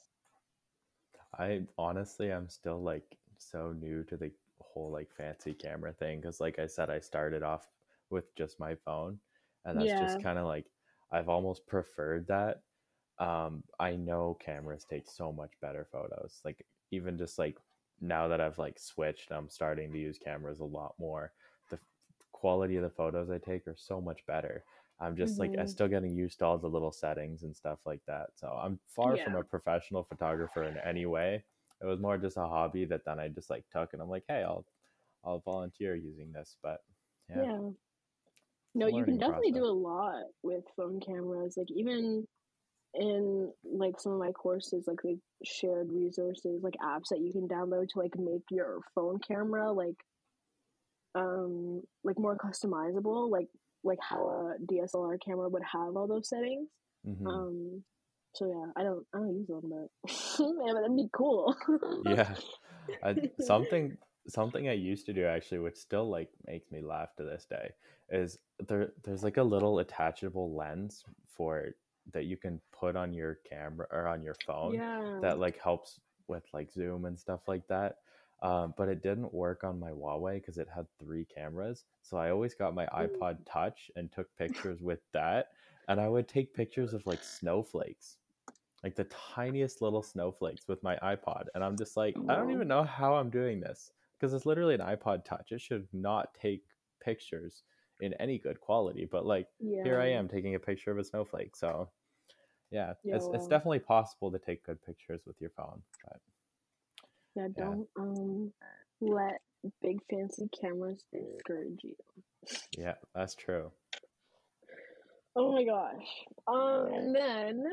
I 1.38 1.68
honestly 1.78 2.32
I'm 2.32 2.50
still 2.50 2.82
like 2.82 3.18
so 3.38 3.72
new 3.72 4.04
to 4.06 4.18
the 4.18 4.32
whole 4.60 4.92
like 4.92 5.12
fancy 5.12 5.54
camera 5.54 5.94
thing 5.94 6.20
because 6.20 6.42
like 6.42 6.60
I 6.60 6.68
said 6.68 6.90
I 6.90 7.00
started 7.00 7.44
off 7.44 7.70
with 8.10 8.34
just 8.36 8.60
my 8.60 8.76
phone 8.76 9.20
and 9.66 9.78
that's 9.78 9.94
Yeah. 9.94 10.00
just 10.00 10.20
kind 10.20 10.40
of 10.40 10.46
like 10.46 10.66
I've 11.12 11.30
almost 11.30 11.68
preferred 11.68 12.28
that. 12.28 12.64
Um 13.20 13.64
I 13.80 13.96
know 13.96 14.36
cameras 14.36 14.86
take 14.86 15.08
so 15.08 15.32
much 15.32 15.52
better 15.62 15.86
photos. 15.92 16.42
Like 16.44 16.66
even 16.92 17.18
just 17.18 17.38
like 17.40 17.60
now 18.02 18.28
that 18.28 18.42
I've 18.42 18.58
like 18.60 18.80
switched 18.80 19.32
I'm 19.32 19.50
starting 19.50 19.92
to 19.94 20.00
use 20.00 20.18
cameras 20.18 20.60
a 20.60 20.66
lot 20.66 20.96
more. 21.00 21.34
The 21.70 21.78
f- 21.78 21.86
quality 22.32 22.76
of 22.78 22.84
the 22.84 22.90
photos 22.90 23.30
I 23.30 23.38
take 23.40 23.68
are 23.68 23.76
so 23.78 24.02
much 24.02 24.26
better. 24.26 24.64
I'm 25.00 25.16
just 25.16 25.40
like 25.40 25.56
I'm 25.60 25.68
Mhm. 25.68 25.78
still 25.78 25.88
getting 25.88 26.16
used 26.16 26.40
to 26.40 26.46
all 26.46 26.58
the 26.58 26.70
little 26.70 26.92
settings 26.92 27.44
and 27.44 27.56
stuff 27.56 27.80
like 27.86 28.04
that. 28.08 28.32
So 28.36 28.50
I'm 28.50 28.80
far 28.88 29.18
from 29.20 29.36
a 29.36 29.44
professional 29.44 30.04
photographer 30.04 30.68
in 30.68 30.78
any 30.78 31.06
way. 31.06 31.46
It 31.82 31.86
was 31.86 32.00
more 32.00 32.18
just 32.18 32.38
a 32.38 32.42
hobby 32.48 32.86
that 32.86 33.06
then 33.06 33.20
I 33.20 33.30
just 33.30 33.50
like 33.50 33.70
took 33.70 33.94
and 33.94 34.02
I'm 34.02 34.10
like, 34.10 34.26
hey, 34.28 34.44
I'll 34.44 34.66
I'll 35.24 35.40
volunteer 35.42 35.96
using 35.96 36.32
this. 36.34 36.58
But 36.62 36.84
Yeah. 37.30 37.46
yeah, 37.46 37.72
No, 38.74 38.88
you 38.88 39.04
can 39.04 39.18
definitely 39.18 39.52
do 39.52 39.66
a 39.66 39.72
lot 39.74 40.26
with 40.44 40.64
phone 40.76 41.00
cameras. 41.00 41.58
Like 41.58 41.72
even 41.72 42.28
in 42.96 43.54
like 43.64 44.00
some 44.00 44.14
of 44.14 44.20
my 44.20 44.32
courses, 44.34 44.86
like 44.88 45.02
they've 45.04 45.22
shared 45.46 45.92
resources, 45.94 46.64
like 46.64 46.76
apps 46.76 47.10
that 47.10 47.22
you 47.22 47.34
can 47.34 47.48
download 47.48 47.90
to 47.90 48.00
like 48.00 48.18
make 48.18 48.44
your 48.52 48.82
phone 48.96 49.20
camera 49.20 49.72
like 49.74 49.98
um 51.16 51.82
like 52.04 52.18
more 52.20 52.38
customizable, 52.38 53.30
like 53.30 53.48
like 53.88 54.00
how 54.02 54.28
a 54.28 54.72
DSLR 54.72 55.18
camera 55.24 55.50
would 55.50 55.64
have 55.64 55.96
all 55.96 56.08
those 56.08 56.30
settings. 56.30 56.70
Mhm. 57.08 57.28
Um 57.28 57.84
so 58.34 58.46
yeah, 58.48 58.72
I 58.76 58.84
don't 58.84 59.06
I 59.14 59.18
don't 59.20 59.36
use 59.36 59.48
them, 59.48 59.62
but 59.64 60.12
yeah, 60.40 60.74
but 60.74 60.82
that'd 60.82 60.96
be 60.96 61.10
cool. 61.12 61.56
yeah. 62.06 62.34
Something 63.40 63.98
something 64.28 64.68
I 64.68 64.74
used 64.74 65.06
to 65.08 65.14
do 65.14 65.26
actually, 65.26 65.60
which 65.60 65.78
still 65.78 66.10
like 66.10 66.30
makes 66.46 66.72
me 66.72 66.82
laugh 66.82 67.16
to 67.18 67.24
this 67.24 67.46
day, 67.46 67.72
is 68.10 68.38
there 68.68 68.92
there's 69.04 69.24
like 69.24 69.38
a 69.38 69.44
little 69.44 69.80
attachable 69.80 70.54
lens 70.56 71.04
for 71.36 71.70
that 72.14 72.26
you 72.26 72.38
can 72.38 72.62
put 72.72 72.96
on 72.96 73.14
your 73.14 73.40
camera 73.50 73.88
or 73.92 74.08
on 74.08 74.22
your 74.22 74.36
phone 74.46 74.74
yeah. 74.74 75.20
that 75.22 75.40
like 75.40 75.60
helps 75.62 76.00
with 76.28 76.44
like 76.54 76.72
Zoom 76.72 77.06
and 77.06 77.20
stuff 77.20 77.42
like 77.48 77.68
that. 77.68 77.98
Um, 78.44 78.74
but 78.78 78.88
it 78.88 79.02
didn't 79.02 79.34
work 79.34 79.64
on 79.64 79.80
my 79.80 79.90
Huawei 79.90 80.36
because 80.36 80.58
it 80.58 80.68
had 80.74 80.86
three 81.00 81.26
cameras. 81.26 81.86
So 82.04 82.18
I 82.18 82.30
always 82.30 82.54
got 82.54 82.76
my 82.76 82.86
iPod 82.88 83.38
Touch 83.46 83.90
and 83.96 84.12
took 84.12 84.28
pictures 84.38 84.82
with 84.82 85.00
that. 85.14 85.50
And 85.88 86.00
I 86.00 86.08
would 86.08 86.28
take 86.28 86.54
pictures 86.54 86.94
of 86.94 87.06
like 87.08 87.24
snowflakes, 87.24 88.18
like 88.84 88.96
the 88.96 89.06
tiniest 89.06 89.82
little 89.82 90.04
snowflakes 90.04 90.68
with 90.68 90.84
my 90.84 90.98
iPod. 90.98 91.46
And 91.56 91.64
I'm 91.64 91.78
just 91.78 91.98
like, 91.98 92.16
I 92.30 92.36
don't 92.36 92.52
even 92.52 92.68
know 92.68 92.84
how 92.84 93.16
I'm 93.16 93.30
doing 93.30 93.60
this 93.60 93.92
because 94.20 94.34
it's 94.34 94.46
literally 94.46 94.76
an 94.76 94.82
iPod 94.82 95.26
Touch. 95.26 95.52
It 95.52 95.62
should 95.62 95.88
not 95.94 96.30
take 96.40 96.64
pictures 97.04 97.64
in 98.02 98.14
any 98.16 98.38
good 98.38 98.60
quality. 98.60 99.08
But 99.10 99.26
like, 99.26 99.48
yeah. 99.60 99.84
here 99.84 100.00
I 100.00 100.12
am 100.12 100.28
taking 100.28 100.56
a 100.56 100.60
picture 100.60 100.92
of 100.92 101.00
a 101.00 101.04
snowflake. 101.04 101.56
So 101.56 101.90
yeah, 102.72 102.94
Yeah, 103.04 103.16
it's, 103.16 103.28
it's 103.34 103.48
definitely 103.48 103.80
possible 103.80 104.32
to 104.32 104.40
take 104.40 104.64
good 104.64 104.84
pictures 104.86 105.22
with 105.26 105.40
your 105.40 105.52
phone. 105.52 105.82
But 106.04 106.20
Yeah, 107.38 107.48
Yeah. 107.56 107.64
don't 107.64 107.88
um 107.98 108.52
let 109.00 109.42
big 109.82 110.00
fancy 110.10 110.50
cameras 110.60 111.04
discourage 111.14 111.80
you. 111.84 111.96
yeah, 112.78 112.96
that's 113.14 113.36
true. 113.36 113.72
Oh 115.36 115.52
my 115.52 115.64
gosh. 115.64 116.26
Um 116.48 116.94
and 116.94 117.16
then 117.16 117.64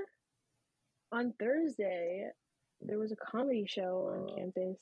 on 1.13 1.33
Thursday 1.39 2.29
there 2.81 2.99
was 2.99 3.13
a 3.13 3.17
comedy 3.17 3.65
show 3.67 4.11
on 4.13 4.37
campus, 4.37 4.79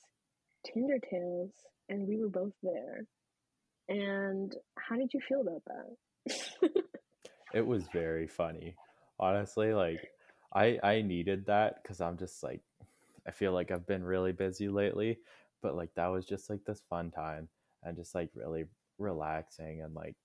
Tinder 0.65 0.99
Tales, 0.99 1.51
and 1.89 2.07
we 2.07 2.17
were 2.17 2.29
both 2.29 2.53
there. 2.61 3.05
And 3.87 4.53
how 4.77 4.95
did 4.97 5.13
you 5.13 5.21
feel 5.27 5.41
about 5.41 5.63
that? 5.67 6.71
It 7.53 7.65
was 7.65 7.83
very 7.93 8.27
funny. 8.27 8.75
Honestly, 9.19 9.73
like 9.73 10.01
I 10.53 10.79
I 10.83 11.01
needed 11.01 11.45
that 11.45 11.83
cuz 11.83 12.01
I'm 12.01 12.17
just 12.17 12.41
like 12.43 12.61
I 13.27 13.31
feel 13.31 13.53
like 13.53 13.71
I've 13.71 13.87
been 13.87 14.03
really 14.03 14.31
busy 14.31 14.67
lately, 14.69 15.19
but 15.61 15.75
like 15.75 15.93
that 15.95 16.07
was 16.07 16.25
just 16.25 16.49
like 16.49 16.63
this 16.65 16.81
fun 16.89 17.11
time 17.11 17.49
and 17.83 17.95
just 17.95 18.15
like 18.15 18.29
really 18.35 18.65
relaxing 18.97 19.81
and 19.81 19.93
like 19.93 20.15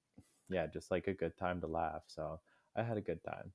yeah, 0.50 0.66
just 0.66 0.90
like 0.90 1.08
a 1.08 1.14
good 1.14 1.36
time 1.36 1.60
to 1.60 1.66
laugh. 1.66 2.02
So, 2.06 2.40
I 2.76 2.82
had 2.82 2.96
a 2.96 3.02
good 3.02 3.22
time. 3.24 3.52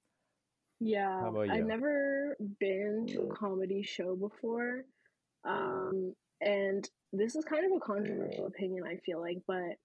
Yeah, 0.79 1.19
How 1.21 1.29
about 1.29 1.49
I've 1.49 1.65
never 1.65 2.35
been 2.59 3.07
to 3.07 3.21
a 3.21 3.35
comedy 3.35 3.83
show 3.83 4.15
before. 4.15 4.83
Um, 5.45 6.13
and 6.41 6.87
this 7.13 7.35
is 7.35 7.45
kind 7.45 7.65
of 7.65 7.71
a 7.77 7.79
controversial 7.79 8.47
opinion, 8.47 8.83
I 8.85 8.97
feel 8.97 9.19
like, 9.21 9.37
but 9.47 9.77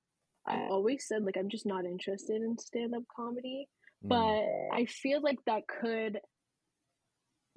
I 0.46 0.66
always 0.70 1.06
said 1.06 1.24
like 1.24 1.36
I'm 1.36 1.48
just 1.48 1.66
not 1.66 1.84
interested 1.84 2.42
in 2.42 2.59
stand-up 2.59 3.04
comedy. 3.14 3.68
Mm, 4.04 4.09
But 4.09 4.76
I 4.76 4.86
feel 4.86 5.20
like 5.22 5.38
that 5.46 5.62
could 5.68 6.18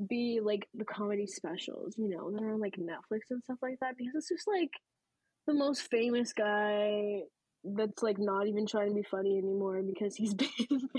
be 0.08 0.40
like 0.44 0.68
the 0.74 0.86
comedy 0.86 1.28
specials, 1.28 1.96
you 1.98 2.10
know, 2.10 2.32
that 2.32 2.42
are 2.42 2.54
on 2.54 2.60
like 2.60 2.76
Netflix 2.78 3.22
and 3.30 3.42
stuff 3.44 3.58
like 3.62 3.80
that, 3.82 3.98
because 3.98 4.14
it's 4.16 4.30
just 4.30 4.48
like 4.48 4.72
the 5.48 5.54
most 5.54 5.90
famous 5.90 6.34
guy 6.34 7.22
that's 7.64 8.02
like 8.02 8.18
not 8.18 8.48
even 8.48 8.66
trying 8.66 8.90
to 8.90 8.96
be 8.96 9.04
funny 9.04 9.38
anymore 9.38 9.82
because 9.84 10.16
he's 10.16 10.34
been 10.34 10.48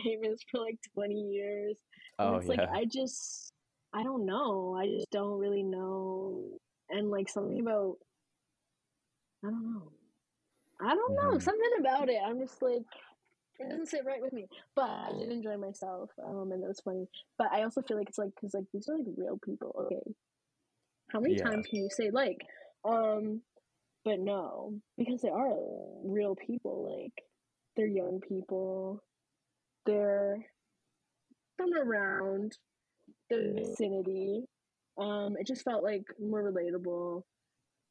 famous 0.02 0.40
for 0.50 0.60
like 0.60 0.78
20 0.94 1.14
years. 1.14 1.76
And 2.18 2.34
oh 2.34 2.36
it's 2.36 2.46
like. 2.48 2.60
I 2.60 2.84
just 2.84 3.52
I 3.92 4.02
don't 4.02 4.24
know. 4.24 4.76
I 4.78 4.86
just 4.86 5.10
don't 5.10 5.38
really 5.38 5.62
know. 5.62 6.44
And 6.90 7.10
like 7.10 7.28
something 7.28 7.60
about 7.60 7.96
I 9.44 9.48
don't 9.48 9.72
know. 9.74 9.92
I 10.80 10.94
don't 10.94 11.14
know. 11.14 11.32
Mhm. 11.32 11.42
Something 11.42 11.70
about 11.80 12.08
it. 12.08 12.18
I'm 12.24 12.38
just 12.38 12.62
like 12.62 12.82
it 13.62 13.70
doesn't 13.70 13.88
sit 13.88 14.04
right 14.04 14.20
with 14.22 14.32
me. 14.32 14.46
But 14.74 14.88
I 14.88 15.12
did 15.18 15.30
enjoy 15.30 15.56
myself. 15.56 16.10
Um 16.24 16.52
and 16.52 16.62
it 16.62 16.68
was 16.68 16.80
funny. 16.80 17.06
But 17.38 17.48
I 17.52 17.62
also 17.62 17.82
feel 17.82 17.96
like 17.98 18.08
it's 18.08 18.18
like 18.18 18.34
cuz 18.40 18.54
like 18.54 18.64
these 18.72 18.88
are 18.88 18.96
like 18.98 19.06
real 19.16 19.38
people. 19.44 19.74
Okay. 19.86 20.14
How 21.08 21.20
many 21.20 21.36
Yeah. 21.36 21.44
times 21.44 21.66
can 21.66 21.80
you 21.80 21.88
say 21.90 22.10
like 22.10 22.38
um 22.84 23.42
but 24.04 24.18
no, 24.18 24.74
because 24.98 25.20
they 25.22 25.28
are 25.28 25.54
real 26.04 26.34
people 26.34 26.98
like 26.98 27.24
they're 27.76 27.86
young 27.86 28.20
people. 28.28 29.02
They're 29.86 30.38
from 31.56 31.72
around 31.74 32.56
the 33.30 33.52
vicinity. 33.54 34.44
Um, 34.98 35.36
it 35.38 35.46
just 35.46 35.62
felt 35.62 35.82
like 35.82 36.02
more 36.20 36.42
relatable 36.42 37.22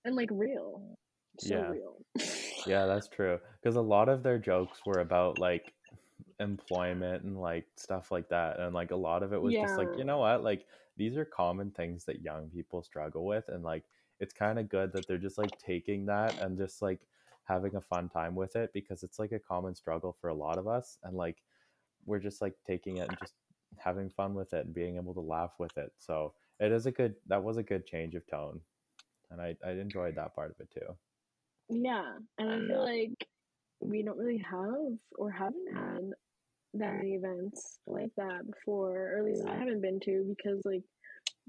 and 0.05 0.15
like 0.15 0.29
real. 0.31 0.97
So 1.39 1.55
Yeah. 1.55 1.69
real. 1.69 1.97
Yeah, 2.65 2.85
that's 2.85 3.07
true. 3.07 3.39
Because 3.61 3.75
a 3.75 3.81
lot 3.81 4.09
of 4.09 4.23
their 4.23 4.37
jokes 4.37 4.85
were 4.85 4.99
about 4.99 5.39
like 5.39 5.73
employment 6.39 7.23
and 7.23 7.39
like 7.39 7.67
stuff 7.75 8.11
like 8.11 8.29
that. 8.29 8.59
And 8.59 8.73
like 8.75 8.91
a 8.91 8.95
lot 8.95 9.23
of 9.23 9.33
it 9.33 9.41
was 9.41 9.57
just 9.57 9.77
like, 9.77 9.97
you 9.97 10.03
know 10.03 10.19
what? 10.19 10.43
Like 10.43 10.67
these 10.97 11.17
are 11.17 11.25
common 11.25 11.71
things 11.71 12.05
that 12.05 12.21
young 12.21 12.49
people 12.49 12.83
struggle 12.83 13.25
with. 13.25 13.49
And 13.49 13.63
like 13.63 13.85
it's 14.19 14.33
kind 14.33 14.59
of 14.59 14.69
good 14.69 14.93
that 14.93 15.07
they're 15.07 15.17
just 15.17 15.37
like 15.37 15.57
taking 15.59 16.05
that 16.07 16.37
and 16.39 16.57
just 16.57 16.81
like 16.81 17.07
having 17.45 17.75
a 17.75 17.81
fun 17.81 18.09
time 18.09 18.35
with 18.35 18.55
it 18.55 18.73
because 18.73 19.03
it's 19.03 19.19
like 19.19 19.31
a 19.31 19.39
common 19.39 19.75
struggle 19.75 20.13
for 20.13 20.29
a 20.29 20.33
lot 20.35 20.57
of 20.59 20.67
us. 20.67 20.99
And 21.03 21.15
like 21.17 21.43
we're 22.05 22.19
just 22.19 22.41
like 22.41 22.55
taking 22.65 22.97
it 22.97 23.09
and 23.09 23.17
just 23.19 23.35
having 23.77 24.09
fun 24.09 24.33
with 24.35 24.53
it 24.53 24.65
and 24.65 24.73
being 24.75 24.97
able 24.97 25.13
to 25.15 25.21
laugh 25.21 25.53
with 25.59 25.77
it. 25.77 25.93
So 25.97 26.35
it 26.59 26.71
is 26.71 26.85
a 26.85 26.91
good, 26.91 27.15
that 27.27 27.43
was 27.43 27.57
a 27.57 27.63
good 27.63 27.85
change 27.87 28.15
of 28.15 28.27
tone. 28.27 28.61
And 29.31 29.41
I, 29.41 29.57
I 29.65 29.71
enjoyed 29.73 30.15
that 30.15 30.35
part 30.35 30.51
of 30.51 30.59
it 30.59 30.71
too. 30.71 30.97
Yeah. 31.71 32.13
And 32.37 32.51
I 32.51 32.59
feel 32.67 32.83
like 32.83 33.27
we 33.79 34.03
don't 34.03 34.17
really 34.17 34.43
have 34.49 34.97
or 35.17 35.31
haven't 35.31 35.73
had 35.73 36.09
that 36.75 36.95
many 36.97 37.15
events 37.15 37.79
like 37.87 38.11
that 38.17 38.45
before, 38.45 38.95
or 39.13 39.17
at 39.19 39.25
least 39.25 39.43
I 39.45 39.55
haven't 39.55 39.81
been 39.81 39.99
to 40.01 40.23
because 40.37 40.61
like 40.65 40.83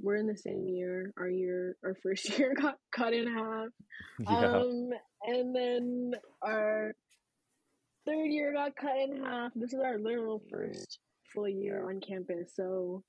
we're 0.00 0.16
in 0.16 0.26
the 0.26 0.36
same 0.36 0.66
year. 0.68 1.12
Our 1.18 1.28
year 1.28 1.76
our 1.84 1.94
first 2.02 2.38
year 2.38 2.54
got 2.54 2.76
cut 2.94 3.12
in 3.12 3.26
half. 3.32 3.68
yeah. 4.18 4.56
Um, 4.56 4.90
and 5.24 5.54
then 5.54 6.12
our 6.42 6.92
third 8.06 8.26
year 8.30 8.52
got 8.52 8.74
cut 8.76 8.96
in 8.98 9.22
half. 9.24 9.52
This 9.54 9.72
is 9.74 9.80
our 9.80 9.98
literal 9.98 10.42
first 10.50 10.98
full 11.32 11.48
year 11.48 11.88
on 11.88 12.00
campus, 12.00 12.52
so 12.54 13.02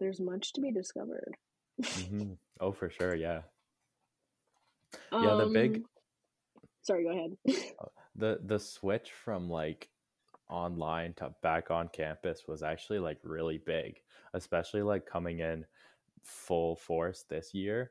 there's 0.00 0.20
much 0.20 0.52
to 0.54 0.60
be 0.60 0.72
discovered. 0.72 1.34
hmm 1.84 2.32
Oh, 2.60 2.72
for 2.72 2.88
sure. 2.90 3.14
Yeah. 3.14 3.42
Yeah, 5.12 5.34
the 5.34 5.50
big- 5.52 5.76
Um, 5.76 5.84
Sorry, 6.84 7.04
go 7.04 7.10
ahead. 7.10 7.36
the 8.16 8.38
the 8.44 8.58
switch 8.58 9.10
from 9.12 9.50
like 9.50 9.88
online 10.48 11.14
to 11.14 11.34
back 11.42 11.70
on 11.70 11.88
campus 11.88 12.42
was 12.46 12.62
actually 12.62 12.98
like 12.98 13.18
really 13.22 13.58
big 13.58 14.00
especially 14.34 14.82
like 14.82 15.06
coming 15.06 15.40
in 15.40 15.64
full 16.22 16.76
force 16.76 17.24
this 17.28 17.54
year 17.54 17.90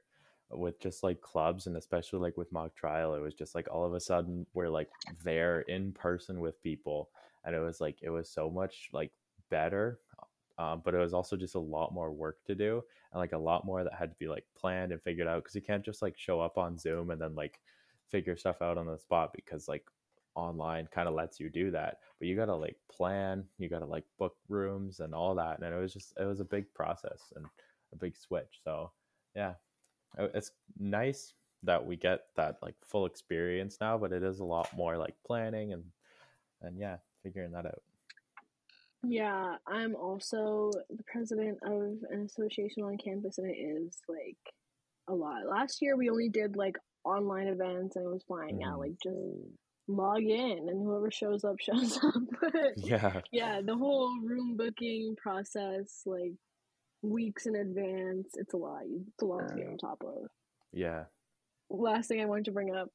with 0.51 0.79
just 0.79 1.01
like 1.03 1.19
clubs 1.21 1.65
and 1.65 1.75
especially 1.75 2.19
like 2.19 2.37
with 2.37 2.51
mock 2.51 2.75
trial 2.75 3.15
it 3.15 3.21
was 3.21 3.33
just 3.33 3.55
like 3.55 3.67
all 3.71 3.83
of 3.83 3.93
a 3.95 3.99
sudden 3.99 4.45
we're 4.53 4.69
like 4.69 4.89
there 5.23 5.61
in 5.61 5.91
person 5.93 6.39
with 6.39 6.61
people 6.61 7.09
and 7.43 7.55
it 7.55 7.59
was 7.59 7.81
like 7.81 7.97
it 8.03 8.11
was 8.11 8.29
so 8.29 8.49
much 8.49 8.89
like 8.93 9.11
better 9.49 9.99
um, 10.59 10.83
but 10.85 10.93
it 10.93 10.99
was 10.99 11.15
also 11.15 11.35
just 11.35 11.55
a 11.55 11.59
lot 11.59 11.91
more 11.91 12.11
work 12.11 12.37
to 12.45 12.53
do 12.53 12.83
and 13.11 13.19
like 13.19 13.31
a 13.31 13.37
lot 13.37 13.65
more 13.65 13.83
that 13.83 13.93
had 13.93 14.11
to 14.11 14.17
be 14.19 14.27
like 14.27 14.45
planned 14.55 14.91
and 14.91 15.01
figured 15.01 15.27
out 15.27 15.43
because 15.43 15.55
you 15.55 15.61
can't 15.61 15.83
just 15.83 16.03
like 16.03 16.17
show 16.17 16.39
up 16.39 16.57
on 16.59 16.77
zoom 16.77 17.09
and 17.09 17.19
then 17.19 17.33
like 17.33 17.59
figure 18.09 18.37
stuff 18.37 18.61
out 18.61 18.77
on 18.77 18.85
the 18.85 18.97
spot 18.97 19.31
because 19.33 19.67
like 19.67 19.85
online 20.35 20.87
kind 20.91 21.07
of 21.07 21.13
lets 21.13 21.39
you 21.39 21.49
do 21.49 21.69
that 21.69 21.99
but 22.17 22.27
you 22.27 22.35
gotta 22.35 22.55
like 22.55 22.75
plan 22.91 23.43
you 23.59 23.69
gotta 23.69 23.85
like 23.85 24.03
book 24.17 24.35
rooms 24.49 24.99
and 24.99 25.13
all 25.13 25.35
that 25.35 25.59
and 25.59 25.73
it 25.73 25.77
was 25.77 25.93
just 25.93 26.13
it 26.19 26.25
was 26.25 26.39
a 26.39 26.45
big 26.45 26.71
process 26.73 27.31
and 27.35 27.45
a 27.91 27.95
big 27.95 28.15
switch 28.15 28.59
so 28.63 28.91
yeah 29.35 29.53
Uh, 30.17 30.27
it's 30.33 30.51
nice 30.79 31.33
that 31.61 31.83
we 31.85 31.95
get 31.95 32.25
that 32.35 32.57
like 32.61 32.75
full 32.83 33.05
experience 33.05 33.77
now 33.79 33.95
but 33.97 34.11
it 34.11 34.23
is 34.23 34.39
a 34.39 34.43
lot 34.43 34.67
more 34.75 34.97
like 34.97 35.15
planning 35.25 35.73
and 35.73 35.83
and 36.61 36.79
yeah 36.79 36.97
figuring 37.21 37.51
that 37.51 37.65
out 37.65 37.81
yeah, 39.03 39.57
I'm 39.67 39.95
also 39.95 40.71
the 40.89 41.03
president 41.03 41.59
of 41.63 41.97
an 42.09 42.21
association 42.25 42.83
on 42.83 42.97
campus, 42.97 43.37
and 43.37 43.49
it 43.49 43.57
is 43.57 43.97
like 44.07 44.37
a 45.09 45.13
lot. 45.13 45.45
Last 45.45 45.81
year, 45.81 45.97
we 45.97 46.09
only 46.09 46.29
did 46.29 46.55
like 46.55 46.77
online 47.05 47.47
events, 47.47 47.95
and 47.95 48.05
it 48.05 48.09
was 48.09 48.23
fine. 48.27 48.57
Now, 48.57 48.75
Mhm. 48.75 48.79
like 48.79 48.99
just 49.01 49.17
log 49.87 50.23
in, 50.23 50.69
and 50.69 50.81
whoever 50.83 51.11
shows 51.11 51.43
up 51.43 51.59
shows 51.59 51.97
up. 52.03 52.13
but 52.41 52.77
yeah 52.77 53.21
yeah, 53.31 53.61
the 53.61 53.75
whole 53.75 54.19
room 54.21 54.55
booking 54.57 55.15
process, 55.15 56.01
like 56.05 56.33
weeks 57.01 57.45
in 57.45 57.55
advance, 57.55 58.29
it's 58.35 58.53
a 58.53 58.57
lot. 58.57 58.83
It's 58.85 59.21
a 59.21 59.25
lot 59.25 59.47
to 59.49 59.55
be 59.55 59.63
on 59.63 59.77
top 59.77 60.01
of. 60.03 60.29
yeah 60.71 61.05
Last 61.69 62.07
thing 62.07 62.21
I 62.21 62.25
wanted 62.25 62.45
to 62.45 62.51
bring 62.51 62.73
up, 62.75 62.89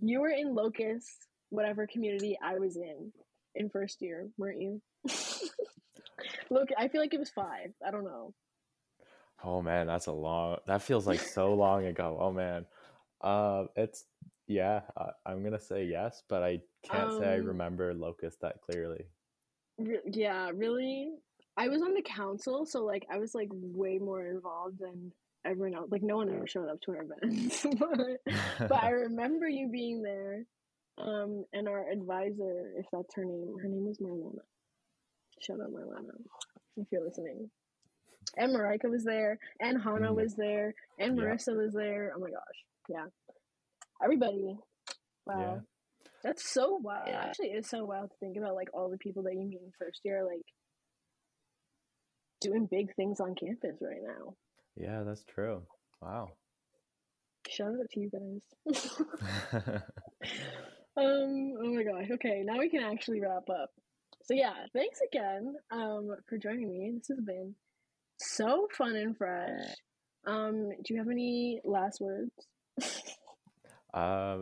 you 0.00 0.20
were 0.20 0.28
in 0.30 0.54
Locust, 0.54 1.10
whatever 1.50 1.86
community 1.86 2.38
I 2.42 2.58
was 2.58 2.76
in, 2.76 3.12
in 3.54 3.68
first 3.70 4.00
year, 4.00 4.28
weren't 4.38 4.60
you? 4.60 4.80
Look, 6.50 6.68
I 6.78 6.88
feel 6.88 7.00
like 7.00 7.12
it 7.14 7.18
was 7.20 7.30
five. 7.30 7.72
I 7.86 7.90
don't 7.90 8.04
know. 8.04 8.32
oh 9.44 9.60
man 9.60 9.86
that's 9.88 10.06
a 10.06 10.12
long 10.12 10.56
that 10.66 10.80
feels 10.80 11.06
like 11.06 11.20
so 11.20 11.52
long 11.54 11.84
ago 11.84 12.16
oh 12.18 12.32
man 12.32 12.64
uh 13.24 13.64
it's 13.76 14.04
yeah 14.46 14.82
I, 14.96 15.06
i'm 15.26 15.42
gonna 15.42 15.58
say 15.58 15.84
yes 15.84 16.22
but 16.28 16.42
i 16.42 16.60
can't 16.88 17.10
say 17.12 17.26
i 17.34 17.38
Um, 17.38 17.46
remember 17.46 17.94
locust 17.94 18.40
that 18.42 18.60
clearly 18.60 19.04
Re- 19.78 19.98
yeah, 20.06 20.50
really. 20.54 21.10
I 21.56 21.66
was 21.68 21.82
on 21.82 21.94
the 21.94 22.02
council, 22.02 22.64
so 22.64 22.84
like 22.84 23.04
I 23.10 23.18
was 23.18 23.34
like 23.34 23.48
way 23.52 23.98
more 23.98 24.24
involved 24.24 24.78
than 24.78 25.10
everyone 25.44 25.74
else. 25.76 25.88
Like 25.90 26.02
no 26.04 26.16
one 26.16 26.28
ever 26.32 26.46
showed 26.46 26.68
up 26.68 26.80
to 26.82 26.92
our 26.92 27.02
events, 27.10 27.66
but, 27.80 28.68
but 28.68 28.82
I 28.84 28.90
remember 29.08 29.48
you 29.48 29.66
being 29.68 30.00
there. 30.02 30.44
Um, 30.96 31.44
and 31.52 31.66
our 31.68 31.90
advisor, 31.90 32.72
if 32.76 32.86
that's 32.92 33.14
her 33.16 33.24
name, 33.24 33.56
her 33.60 33.68
name 33.68 33.88
is 33.88 33.98
Marlena. 33.98 34.44
Shout 35.40 35.60
out 35.60 35.72
Marlena 35.72 36.14
if 36.76 36.86
you're 36.92 37.04
listening. 37.04 37.50
And 38.36 38.54
Marika 38.54 38.88
was 38.88 39.02
there, 39.02 39.38
and 39.60 39.82
Hana 39.82 40.10
Mm. 40.12 40.14
was 40.14 40.34
there, 40.36 40.72
and 41.00 41.16
Yeah. 41.18 41.24
Marissa 41.24 41.56
was 41.56 41.72
there. 41.72 42.12
Oh 42.16 42.20
my 42.20 42.30
gosh, 42.30 42.64
yeah, 42.88 43.06
everybody. 44.02 44.56
Wow, 45.26 45.40
Yeah. 45.40 45.60
that's 46.22 46.48
so 46.50 46.76
wild. 46.82 47.08
It 47.08 47.12
Yeah. 47.12 47.24
actually 47.24 47.48
is 47.52 47.68
so 47.68 47.84
wild 47.84 48.10
to 48.10 48.16
think 48.18 48.36
about, 48.36 48.54
like 48.54 48.68
all 48.74 48.90
the 48.90 48.98
people 48.98 49.22
that 49.24 49.34
you 49.34 49.44
meet 49.46 49.60
in 49.62 49.70
first 49.78 50.00
year, 50.04 50.24
like 50.24 50.44
doing 52.40 52.66
big 52.70 52.94
things 52.94 53.20
on 53.20 53.34
campus 53.34 53.78
right 53.80 54.02
now. 54.02 54.34
Yeah, 54.76 55.02
that's 55.04 55.24
true. 55.24 55.62
Wow. 56.02 56.32
Shout 57.48 57.68
out 57.68 57.90
to 57.92 58.00
you 58.00 58.10
guys. 58.10 59.82
Um, 60.96 61.54
oh 61.60 61.74
my 61.74 61.82
gosh. 61.82 62.08
Okay, 62.12 62.42
now 62.44 62.58
we 62.60 62.70
can 62.70 62.84
actually 62.84 63.20
wrap 63.20 63.48
up. 63.50 63.70
So 64.22 64.34
yeah, 64.34 64.54
thanks 64.72 65.00
again 65.12 65.54
um 65.72 66.08
for 66.28 66.38
joining 66.38 66.68
me. 66.70 66.92
This 66.96 67.08
has 67.08 67.18
been 67.24 67.56
so 68.20 68.68
fun 68.78 68.94
and 68.94 69.16
fresh. 69.16 69.74
Um, 70.24 70.68
do 70.70 70.94
you 70.94 70.98
have 70.98 71.08
any 71.10 71.60
last 71.64 72.00
words? 72.00 72.30
Uh, 73.94 74.38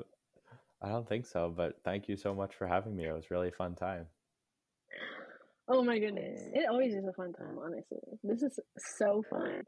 I 0.82 0.88
don't 0.88 1.09
think 1.09 1.26
so, 1.26 1.53
but 1.55 1.76
thank 1.84 2.09
you 2.09 2.16
so 2.16 2.34
much 2.34 2.55
for 2.57 2.66
having 2.66 2.96
me. 2.96 3.07
It 3.07 3.12
was 3.12 3.30
really 3.30 3.50
fun 3.50 3.74
time. 3.74 4.07
Oh 5.68 5.82
my 5.84 5.98
goodness. 5.98 6.40
It 6.53 6.68
always 6.68 6.94
is 6.94 7.05
a 7.07 7.12
fun 7.12 7.32
time, 7.32 7.57
honestly. 7.62 7.98
This 8.24 8.42
is 8.42 8.59
so 8.78 9.22
fun. 9.30 9.62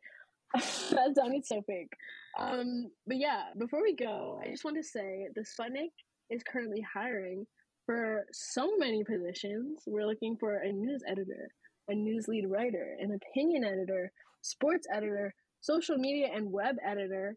that 0.55 1.15
sounded 1.15 1.47
so 1.47 1.63
fake. 1.67 1.93
Um, 2.39 2.91
but 3.07 3.17
yeah, 3.17 3.45
before 3.59 3.83
we 3.83 3.95
go, 3.95 4.41
I 4.45 4.51
just 4.51 4.65
want 4.65 4.77
to 4.77 4.83
say 4.83 5.29
the 5.35 5.43
Sputnik 5.43 5.93
is 6.31 6.43
currently 6.43 6.85
hiring 6.95 7.47
for 7.87 8.25
so 8.33 8.77
many 8.77 9.05
positions. 9.05 9.83
We're 9.87 10.07
looking 10.07 10.37
for 10.39 10.57
a 10.57 10.73
news 10.73 11.03
editor, 11.09 11.49
a 11.89 11.95
news 11.95 12.27
lead 12.29 12.47
writer, 12.49 12.97
an 12.99 13.17
opinion 13.17 13.65
editor, 13.65 14.11
sports 14.43 14.87
editor, 14.93 15.35
social 15.61 15.97
media 15.97 16.29
and 16.35 16.51
web 16.51 16.77
editor, 16.87 17.37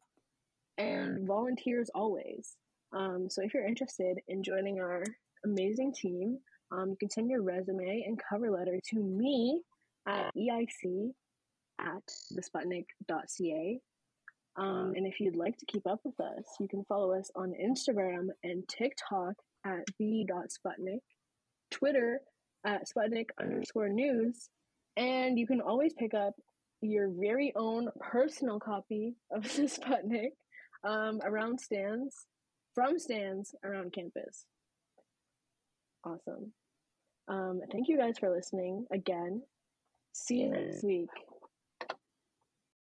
and 0.77 1.27
volunteers 1.27 1.89
always. 1.93 2.55
Um, 2.93 3.27
so 3.29 3.41
if 3.41 3.53
you're 3.53 3.67
interested 3.67 4.17
in 4.27 4.43
joining 4.43 4.79
our 4.79 5.03
amazing 5.45 5.93
team, 5.93 6.39
um, 6.71 6.89
you 6.89 6.97
can 6.97 7.09
send 7.09 7.29
your 7.29 7.41
resume 7.41 8.03
and 8.05 8.19
cover 8.29 8.51
letter 8.51 8.79
to 8.91 8.99
me 8.99 9.61
at 10.07 10.31
eic 10.35 11.11
at 11.79 12.03
thesputnik.ca. 12.33 13.79
Um, 14.57 14.93
and 14.95 15.05
if 15.05 15.19
you'd 15.19 15.35
like 15.35 15.57
to 15.57 15.65
keep 15.67 15.85
up 15.85 15.99
with 16.03 16.19
us, 16.19 16.43
you 16.59 16.67
can 16.67 16.83
follow 16.85 17.13
us 17.13 17.29
on 17.35 17.53
Instagram 17.61 18.27
and 18.43 18.67
TikTok 18.67 19.33
at 19.65 19.83
the.sputnik, 19.99 21.01
Twitter 21.69 22.21
at 22.65 22.83
Sputnik 22.89 23.27
underscore 23.39 23.89
news, 23.89 24.49
and 24.95 25.37
you 25.37 25.45
can 25.45 25.61
always 25.61 25.93
pick 25.93 26.13
up 26.15 26.33
your 26.81 27.09
very 27.09 27.53
own 27.55 27.89
personal 27.99 28.59
copy 28.59 29.15
of 29.31 29.43
the 29.43 29.63
Sputnik 29.63 30.31
um, 30.83 31.19
around 31.23 31.59
stands, 31.59 32.25
from 32.73 32.99
stands 32.99 33.55
around 33.63 33.93
campus. 33.93 34.45
Awesome. 36.03 36.53
Um, 37.27 37.61
thank 37.71 37.87
you 37.87 37.97
guys 37.97 38.17
for 38.17 38.33
listening 38.33 38.85
again. 38.91 39.41
See 40.13 40.37
you 40.37 40.49
next 40.49 40.83
week. 40.83 41.09